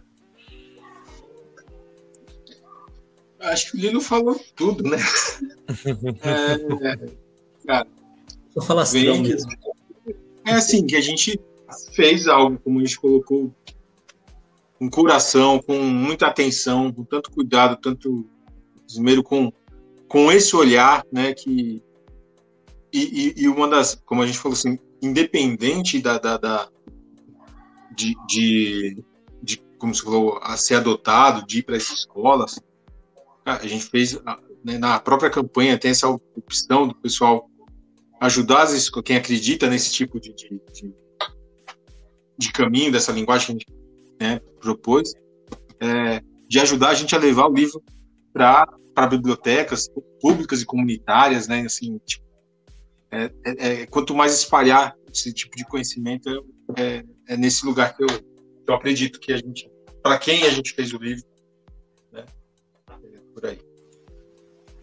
Acho 3.39 3.71
que 3.73 3.77
o 3.77 3.81
Lilo 3.81 4.01
falou 4.01 4.43
tudo, 4.55 4.85
né? 4.85 4.97
é, 6.25 7.67
cara, 7.67 7.87
Vou 8.55 8.65
falar 8.65 8.85
assim, 8.85 9.21
mesmo. 9.21 9.51
É 10.43 10.53
assim, 10.53 10.87
que 10.87 10.97
a 10.97 11.03
gente 11.03 11.39
fez 11.93 12.27
algo, 12.27 12.59
como 12.61 12.79
a 12.81 12.85
gente 12.85 12.99
colocou, 12.99 13.55
com 14.79 14.89
coração, 14.89 15.61
com 15.61 15.77
muita 15.77 16.27
atenção, 16.27 16.91
com 16.91 17.05
tanto 17.05 17.31
cuidado, 17.31 17.77
tanto 17.77 18.27
esmero, 18.89 19.23
com, 19.23 19.53
com 20.09 20.33
esse 20.33 20.57
olhar, 20.57 21.05
né, 21.13 21.35
que 21.35 21.85
e, 22.93 23.35
e, 23.37 23.43
e, 23.43 23.49
uma 23.49 23.69
das, 23.69 23.95
como 24.07 24.23
a 24.23 24.27
gente 24.27 24.39
falou 24.39 24.57
assim, 24.57 24.79
independente 25.03 26.01
da, 26.01 26.19
da, 26.19 26.37
da 26.37 26.69
de, 27.95 28.15
de, 28.29 29.05
de, 29.43 29.63
como 29.79 29.95
se 29.95 30.03
falou, 30.03 30.39
a 30.43 30.57
ser 30.57 30.77
adotado, 30.77 31.47
de 31.47 31.59
ir 31.59 31.63
para 31.63 31.77
as 31.77 31.91
escolas, 31.91 32.61
a 33.45 33.67
gente 33.67 33.87
fez 33.87 34.19
né, 34.65 34.79
na 34.79 34.99
própria 34.99 35.31
campanha 35.31 35.79
tem 35.79 35.93
essa 35.93 36.09
opção 36.09 36.89
do 36.89 36.95
pessoal 36.97 37.49
ajudar 38.21 38.63
as, 38.63 38.91
quem 39.05 39.17
acredita 39.17 39.69
nesse 39.69 39.93
tipo 39.93 40.19
de, 40.19 40.35
de, 40.35 40.61
de, 40.73 40.95
de 42.37 42.53
caminho 42.53 42.91
dessa 42.91 43.13
linguagem 43.13 43.47
que 43.47 43.53
a 43.53 43.55
gente 43.55 43.77
né, 44.21 44.41
propôs, 44.61 45.13
é, 45.81 46.21
de 46.49 46.59
ajudar 46.59 46.89
a 46.89 46.95
gente 46.95 47.15
a 47.15 47.19
levar 47.19 47.47
o 47.47 47.55
livro 47.55 47.81
para 48.33 49.07
bibliotecas 49.09 49.89
públicas 50.21 50.63
e 50.63 50.67
comunitárias, 50.67 51.47
né, 51.47 51.61
assim, 51.61 51.99
tipo, 52.05 52.26
é, 53.17 53.31
é, 53.45 53.83
é, 53.83 53.87
quanto 53.87 54.15
mais 54.15 54.35
espalhar 54.35 54.95
esse 55.13 55.33
tipo 55.33 55.57
de 55.57 55.65
conhecimento, 55.65 56.29
é, 56.77 57.03
é 57.29 57.37
nesse 57.37 57.65
lugar 57.65 57.97
que 57.97 58.03
eu, 58.03 58.09
eu 58.69 58.75
acredito 58.75 59.19
que 59.19 59.33
a 59.33 59.37
gente, 59.37 59.71
para 60.03 60.19
quem 60.19 60.43
a 60.45 60.51
gente 60.51 60.75
fez 60.75 60.93
o 60.93 60.99
livro, 60.99 61.25
né? 62.13 62.25
É 62.91 63.19
por 63.33 63.47
aí. 63.47 63.59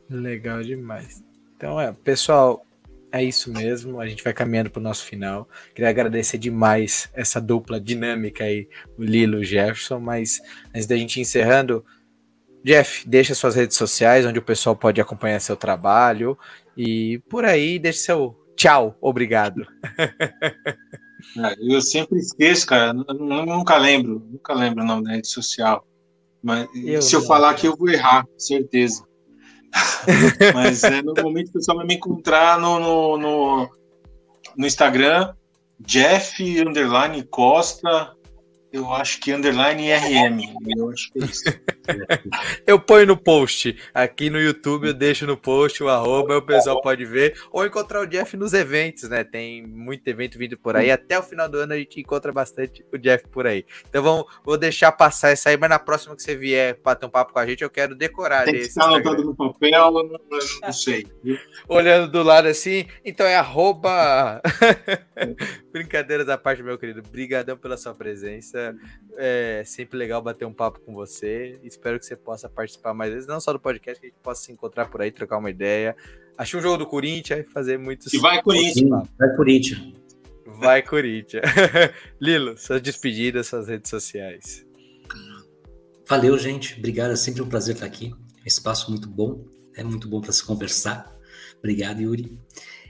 Legal 0.09 0.63
demais. 0.63 1.23
Então, 1.55 1.79
é, 1.79 1.91
pessoal, 1.91 2.65
é 3.11 3.23
isso 3.23 3.51
mesmo. 3.51 3.99
A 4.01 4.07
gente 4.07 4.23
vai 4.23 4.33
caminhando 4.33 4.71
para 4.71 4.79
o 4.79 4.83
nosso 4.83 5.05
final. 5.05 5.47
Queria 5.75 5.89
agradecer 5.89 6.37
demais 6.37 7.09
essa 7.13 7.39
dupla 7.39 7.79
dinâmica 7.79 8.43
aí, 8.43 8.67
o 8.97 9.03
Lilo 9.03 9.37
e 9.37 9.41
o 9.41 9.45
Jefferson. 9.45 9.99
Mas 9.99 10.41
antes 10.73 10.87
da 10.87 10.97
gente 10.97 11.21
encerrando, 11.21 11.85
Jeff, 12.63 13.07
deixa 13.07 13.35
suas 13.35 13.55
redes 13.55 13.77
sociais, 13.77 14.25
onde 14.25 14.39
o 14.39 14.41
pessoal 14.41 14.75
pode 14.75 14.99
acompanhar 14.99 15.39
seu 15.39 15.55
trabalho 15.55 16.37
e 16.77 17.19
por 17.29 17.45
aí, 17.45 17.77
deixe 17.79 17.99
seu 17.99 18.35
tchau, 18.55 18.97
obrigado. 19.01 19.65
É, 21.37 21.55
eu 21.61 21.81
sempre 21.81 22.19
esqueço, 22.19 22.67
cara. 22.67 22.93
nunca 22.93 23.77
lembro, 23.77 24.25
nunca 24.29 24.53
lembro 24.53 24.83
o 24.83 24.87
nome 24.87 25.03
da 25.03 25.11
rede 25.11 25.27
social. 25.27 25.85
Mas 26.41 26.67
eu 26.75 27.01
se 27.01 27.15
eu 27.15 27.21
não, 27.21 27.27
falar 27.27 27.51
aqui, 27.51 27.67
eu 27.67 27.75
vou 27.75 27.89
errar, 27.89 28.25
certeza. 28.37 29.05
Mas 30.53 30.83
é, 30.83 31.01
normalmente 31.01 31.49
o 31.49 31.53
pessoal 31.53 31.77
vai 31.77 31.87
me 31.87 31.95
encontrar 31.95 32.59
no, 32.59 32.79
no, 32.79 33.17
no, 33.17 33.69
no 34.57 34.67
Instagram, 34.67 35.33
Jeff 35.79 36.61
underline 36.61 37.23
Costa 37.23 38.15
eu 38.73 38.91
acho 38.91 39.19
que 39.19 39.31
underline 39.31 39.93
RM. 39.93 40.39
Eu 40.75 40.89
acho 40.89 41.11
que 41.11 41.23
é 41.23 41.25
isso. 41.25 41.43
eu 42.65 42.79
ponho 42.79 43.07
no 43.07 43.17
post. 43.17 43.77
Aqui 43.93 44.29
no 44.29 44.39
YouTube 44.39 44.87
eu 44.87 44.93
deixo 44.93 45.25
no 45.25 45.37
post 45.37 45.83
o 45.83 45.89
arroba, 45.89 46.37
o 46.37 46.41
pessoal 46.41 46.81
pode 46.81 47.05
ver. 47.05 47.37
Ou 47.51 47.65
encontrar 47.65 48.01
o 48.01 48.05
Jeff 48.05 48.35
nos 48.37 48.53
eventos, 48.53 49.09
né? 49.09 49.23
Tem 49.23 49.65
muito 49.65 50.07
evento 50.07 50.37
vindo 50.37 50.57
por 50.57 50.75
aí. 50.75 50.91
Até 50.91 51.17
o 51.17 51.23
final 51.23 51.49
do 51.49 51.57
ano 51.57 51.73
a 51.73 51.77
gente 51.77 51.99
encontra 51.99 52.31
bastante 52.31 52.85
o 52.91 52.97
Jeff 52.97 53.27
por 53.27 53.45
aí. 53.47 53.65
Então 53.87 54.03
vamos, 54.03 54.25
vou 54.43 54.57
deixar 54.57 54.91
passar 54.91 55.29
essa 55.29 55.49
aí, 55.49 55.57
mas 55.57 55.69
na 55.69 55.79
próxima 55.79 56.15
que 56.15 56.23
você 56.23 56.35
vier 56.35 56.79
bater 56.83 57.05
um 57.05 57.09
papo 57.09 57.33
com 57.33 57.39
a 57.39 57.45
gente, 57.45 57.63
eu 57.63 57.69
quero 57.69 57.95
decorar. 57.95 58.45
Tem 58.45 58.55
que 58.55 58.61
estar 58.61 58.85
anotado 58.85 59.23
no 59.23 59.35
papel, 59.35 59.91
não, 59.91 60.19
não 60.61 60.73
sei. 60.73 61.05
Olhando 61.67 62.11
do 62.11 62.23
lado 62.23 62.47
assim, 62.47 62.85
então 63.03 63.25
é 63.25 63.35
arroba. 63.35 64.41
Brincadeiras 65.71 66.29
à 66.29 66.37
parte, 66.37 66.61
meu 66.63 66.77
querido. 66.77 67.01
Obrigadão 67.05 67.57
pela 67.57 67.77
sua 67.77 67.93
presença. 67.93 68.75
É 69.17 69.63
sempre 69.65 69.97
legal 69.97 70.21
bater 70.21 70.45
um 70.45 70.53
papo 70.53 70.79
com 70.79 70.93
você. 70.93 71.59
Espero 71.73 71.99
que 71.99 72.05
você 72.05 72.15
possa 72.15 72.47
participar 72.47 72.93
mais 72.93 73.11
vezes, 73.11 73.27
não 73.27 73.39
só 73.39 73.51
do 73.51 73.59
podcast, 73.59 73.99
que 73.99 74.07
a 74.07 74.09
gente 74.09 74.19
possa 74.21 74.43
se 74.43 74.51
encontrar 74.51 74.89
por 74.89 75.01
aí, 75.01 75.11
trocar 75.11 75.37
uma 75.37 75.49
ideia. 75.49 75.95
Achei 76.37 76.59
um 76.59 76.63
jogo 76.63 76.77
do 76.77 76.87
Corinthians, 76.87 77.45
fazer 77.51 77.77
muitos. 77.77 78.13
E 78.13 78.17
vai 78.17 78.41
Corinthians. 78.41 78.89
Vai 79.17 79.35
Corinthians. 79.35 79.93
Vai 80.45 80.81
Corinthians. 80.81 81.43
Lilo, 82.21 82.57
suas 82.57 82.81
despedidas, 82.81 83.47
suas 83.47 83.67
redes 83.67 83.89
sociais. 83.89 84.65
Valeu, 86.07 86.37
gente. 86.37 86.77
Obrigado. 86.77 87.11
É 87.11 87.15
sempre 87.15 87.41
um 87.41 87.49
prazer 87.49 87.75
estar 87.75 87.85
aqui. 87.85 88.13
Um 88.13 88.45
espaço 88.45 88.89
muito 88.91 89.07
bom. 89.07 89.45
É 89.75 89.83
muito 89.83 90.07
bom 90.07 90.21
para 90.21 90.31
se 90.31 90.43
conversar. 90.43 91.13
Obrigado, 91.59 92.01
Yuri. 92.01 92.37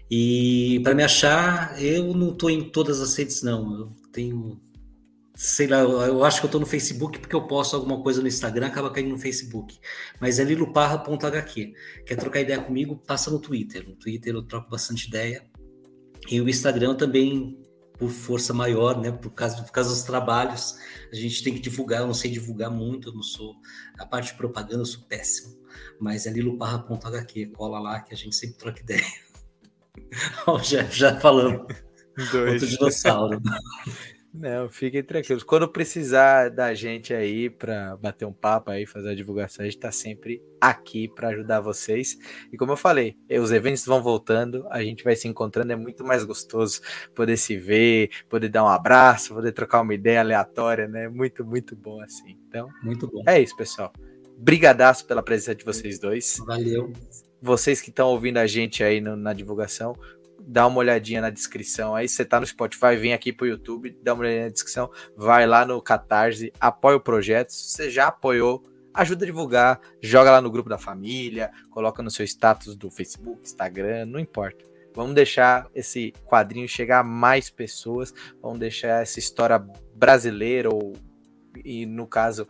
E 0.09 0.79
para 0.83 0.93
me 0.93 1.03
achar, 1.03 1.81
eu 1.81 2.13
não 2.13 2.31
estou 2.31 2.49
em 2.49 2.69
todas 2.69 3.01
as 3.01 3.15
redes, 3.15 3.41
não. 3.41 3.79
Eu 3.79 3.93
tenho 4.11 4.59
sei 5.35 5.67
lá, 5.67 5.79
eu 5.79 6.23
acho 6.23 6.39
que 6.39 6.45
eu 6.45 6.51
tô 6.51 6.59
no 6.59 6.65
Facebook 6.65 7.19
porque 7.19 7.35
eu 7.35 7.47
posto 7.47 7.75
alguma 7.75 8.01
coisa 8.01 8.21
no 8.21 8.27
Instagram, 8.27 8.67
acaba 8.67 8.91
caindo 8.91 9.09
no 9.09 9.17
Facebook. 9.17 9.79
Mas 10.19 10.39
é 10.39 10.43
liluparra.hq. 10.43 11.73
Quer 12.05 12.15
trocar 12.15 12.41
ideia 12.41 12.61
comigo? 12.61 12.95
Passa 12.95 13.31
no 13.31 13.39
Twitter. 13.39 13.87
No 13.87 13.95
Twitter 13.95 14.35
eu 14.35 14.43
troco 14.43 14.69
bastante 14.69 15.07
ideia. 15.07 15.43
E 16.29 16.39
o 16.39 16.47
Instagram 16.47 16.95
também, 16.95 17.59
por 17.97 18.09
força 18.09 18.53
maior, 18.53 19.01
né? 19.01 19.11
Por 19.11 19.31
causa, 19.31 19.61
por 19.61 19.71
causa 19.71 19.89
dos 19.89 20.03
trabalhos, 20.03 20.77
a 21.11 21.15
gente 21.15 21.43
tem 21.43 21.53
que 21.53 21.59
divulgar. 21.59 22.01
Eu 22.01 22.07
não 22.07 22.13
sei 22.13 22.29
divulgar 22.29 22.69
muito, 22.69 23.09
eu 23.09 23.13
não 23.13 23.23
sou. 23.23 23.55
A 23.97 24.05
parte 24.05 24.31
de 24.31 24.37
propaganda 24.37 24.81
eu 24.81 24.85
sou 24.85 25.03
péssimo. 25.03 25.57
Mas 25.99 26.27
é 26.27 26.31
liluparra.hq. 26.31 27.47
Cola 27.47 27.79
lá 27.79 28.01
que 28.01 28.13
a 28.13 28.17
gente 28.17 28.35
sempre 28.35 28.57
troca 28.57 28.81
ideia. 28.81 29.03
Ó, 30.45 30.57
o 30.57 30.61
Jeff 30.61 30.97
já 30.97 31.19
falando. 31.19 31.65
Dois. 32.31 32.61
Outro 32.61 32.67
dinossauro. 32.67 33.41
Não, 34.33 34.67
fiquem 34.67 35.03
tranquilos. 35.03 35.43
Quando 35.43 35.69
precisar 35.69 36.49
da 36.49 36.73
gente 36.73 37.13
aí 37.13 37.51
para 37.51 37.95
bater 37.97 38.25
um 38.25 38.33
papo 38.33 38.71
aí, 38.71 38.83
fazer 38.83 39.09
a 39.11 39.15
divulgação, 39.15 39.61
a 39.61 39.65
gente 39.65 39.77
está 39.77 39.91
sempre 39.91 40.41
aqui 40.59 41.07
para 41.07 41.27
ajudar 41.29 41.59
vocês. 41.59 42.17
E 42.51 42.57
como 42.57 42.71
eu 42.71 42.77
falei, 42.77 43.15
os 43.29 43.51
eventos 43.51 43.85
vão 43.85 44.01
voltando, 44.01 44.65
a 44.71 44.81
gente 44.81 45.03
vai 45.03 45.15
se 45.15 45.27
encontrando, 45.27 45.71
é 45.71 45.75
muito 45.75 46.03
mais 46.03 46.23
gostoso 46.23 46.81
poder 47.13 47.37
se 47.37 47.55
ver, 47.55 48.09
poder 48.27 48.49
dar 48.49 48.63
um 48.63 48.69
abraço, 48.69 49.35
poder 49.35 49.51
trocar 49.51 49.81
uma 49.81 49.93
ideia 49.93 50.21
aleatória, 50.21 50.87
né? 50.87 51.07
Muito, 51.07 51.45
muito 51.45 51.75
bom 51.75 52.01
assim. 52.01 52.35
Então, 52.47 52.67
muito 52.81 53.07
bom. 53.07 53.21
É 53.27 53.39
isso, 53.39 53.55
pessoal. 53.55 53.93
Brigadaço 54.35 55.05
pela 55.05 55.21
presença 55.21 55.53
de 55.53 55.63
vocês 55.63 55.99
dois. 55.99 56.37
Valeu. 56.47 56.91
Vocês 57.39 57.81
que 57.81 57.89
estão 57.89 58.07
ouvindo 58.07 58.37
a 58.37 58.47
gente 58.47 58.83
aí 58.83 58.99
no, 58.99 59.15
na 59.15 59.31
divulgação, 59.31 59.95
dá 60.45 60.67
uma 60.67 60.77
olhadinha 60.77 61.21
na 61.21 61.29
descrição. 61.29 61.95
Aí 61.95 62.07
você 62.07 62.25
tá 62.25 62.39
no 62.39 62.45
Spotify, 62.45 62.95
vem 62.95 63.13
aqui 63.13 63.31
pro 63.31 63.47
YouTube, 63.47 63.97
dá 64.01 64.13
uma 64.13 64.21
olhadinha 64.21 64.45
na 64.45 64.51
descrição, 64.51 64.89
vai 65.15 65.45
lá 65.45 65.65
no 65.65 65.81
Catarse, 65.81 66.51
apoia 66.59 66.97
o 66.97 67.01
projeto. 67.01 67.51
Se 67.51 67.69
você 67.69 67.89
já 67.89 68.07
apoiou, 68.07 68.63
ajuda 68.93 69.25
a 69.25 69.27
divulgar, 69.27 69.81
joga 70.01 70.31
lá 70.31 70.41
no 70.41 70.51
grupo 70.51 70.69
da 70.69 70.77
família, 70.77 71.51
coloca 71.71 72.03
no 72.03 72.11
seu 72.11 72.25
status 72.25 72.75
do 72.75 72.89
Facebook, 72.91 73.41
Instagram, 73.43 74.05
não 74.05 74.19
importa. 74.19 74.65
Vamos 74.95 75.15
deixar 75.15 75.67
esse 75.73 76.13
quadrinho 76.25 76.67
chegar 76.67 76.99
a 76.99 77.03
mais 77.03 77.49
pessoas, 77.49 78.13
vamos 78.41 78.59
deixar 78.59 79.01
essa 79.01 79.17
história 79.17 79.57
brasileira 79.95 80.69
ou 80.69 80.93
e 81.63 81.85
no 81.85 82.07
caso 82.07 82.47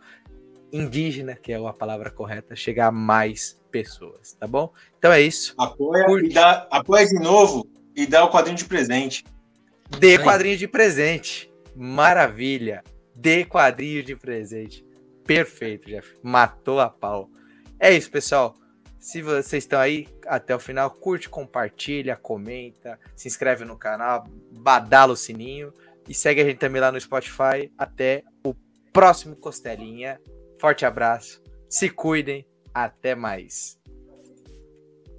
indígena, 0.72 1.36
que 1.36 1.52
é 1.52 1.56
a 1.56 1.72
palavra 1.72 2.10
correta, 2.10 2.56
chegar 2.56 2.88
a 2.88 2.92
mais 2.92 3.60
pessoas, 3.70 4.32
tá 4.32 4.46
bom? 4.46 4.72
Então 4.98 5.12
é 5.12 5.20
isso. 5.20 5.54
Apoia 5.58 6.04
Curte. 6.04 6.30
e 6.30 6.34
dá, 6.34 6.66
apoia 6.70 7.06
de 7.06 7.18
novo 7.20 7.66
e 7.94 8.06
dá 8.06 8.24
o 8.24 8.30
quadrinho 8.30 8.56
de 8.56 8.64
presente. 8.64 9.24
Dê 9.98 10.18
quadrinho 10.18 10.56
de 10.56 10.66
presente. 10.66 11.50
Maravilha. 11.74 12.82
Dê 13.14 13.44
quadrinho 13.44 14.02
de 14.02 14.16
presente. 14.16 14.84
Perfeito, 15.24 15.86
Jeff. 15.88 16.16
Matou 16.22 16.80
a 16.80 16.88
pau. 16.88 17.30
É 17.78 17.92
isso, 17.92 18.10
pessoal. 18.10 18.56
Se 18.98 19.20
vocês 19.20 19.64
estão 19.64 19.78
aí 19.78 20.08
até 20.26 20.56
o 20.56 20.58
final, 20.58 20.90
curte, 20.90 21.28
compartilha, 21.28 22.16
comenta, 22.16 22.98
se 23.14 23.28
inscreve 23.28 23.64
no 23.64 23.76
canal, 23.76 24.26
badala 24.50 25.12
o 25.12 25.16
sininho 25.16 25.74
e 26.08 26.14
segue 26.14 26.40
a 26.40 26.44
gente 26.44 26.56
também 26.56 26.80
lá 26.80 26.90
no 26.90 27.00
Spotify. 27.00 27.70
Até 27.76 28.24
o 28.42 28.54
próximo 28.92 29.36
Costelinha. 29.36 30.20
Forte 30.58 30.86
abraço, 30.86 31.42
se 31.68 31.90
cuidem, 31.90 32.46
até 32.72 33.14
mais. 33.14 33.78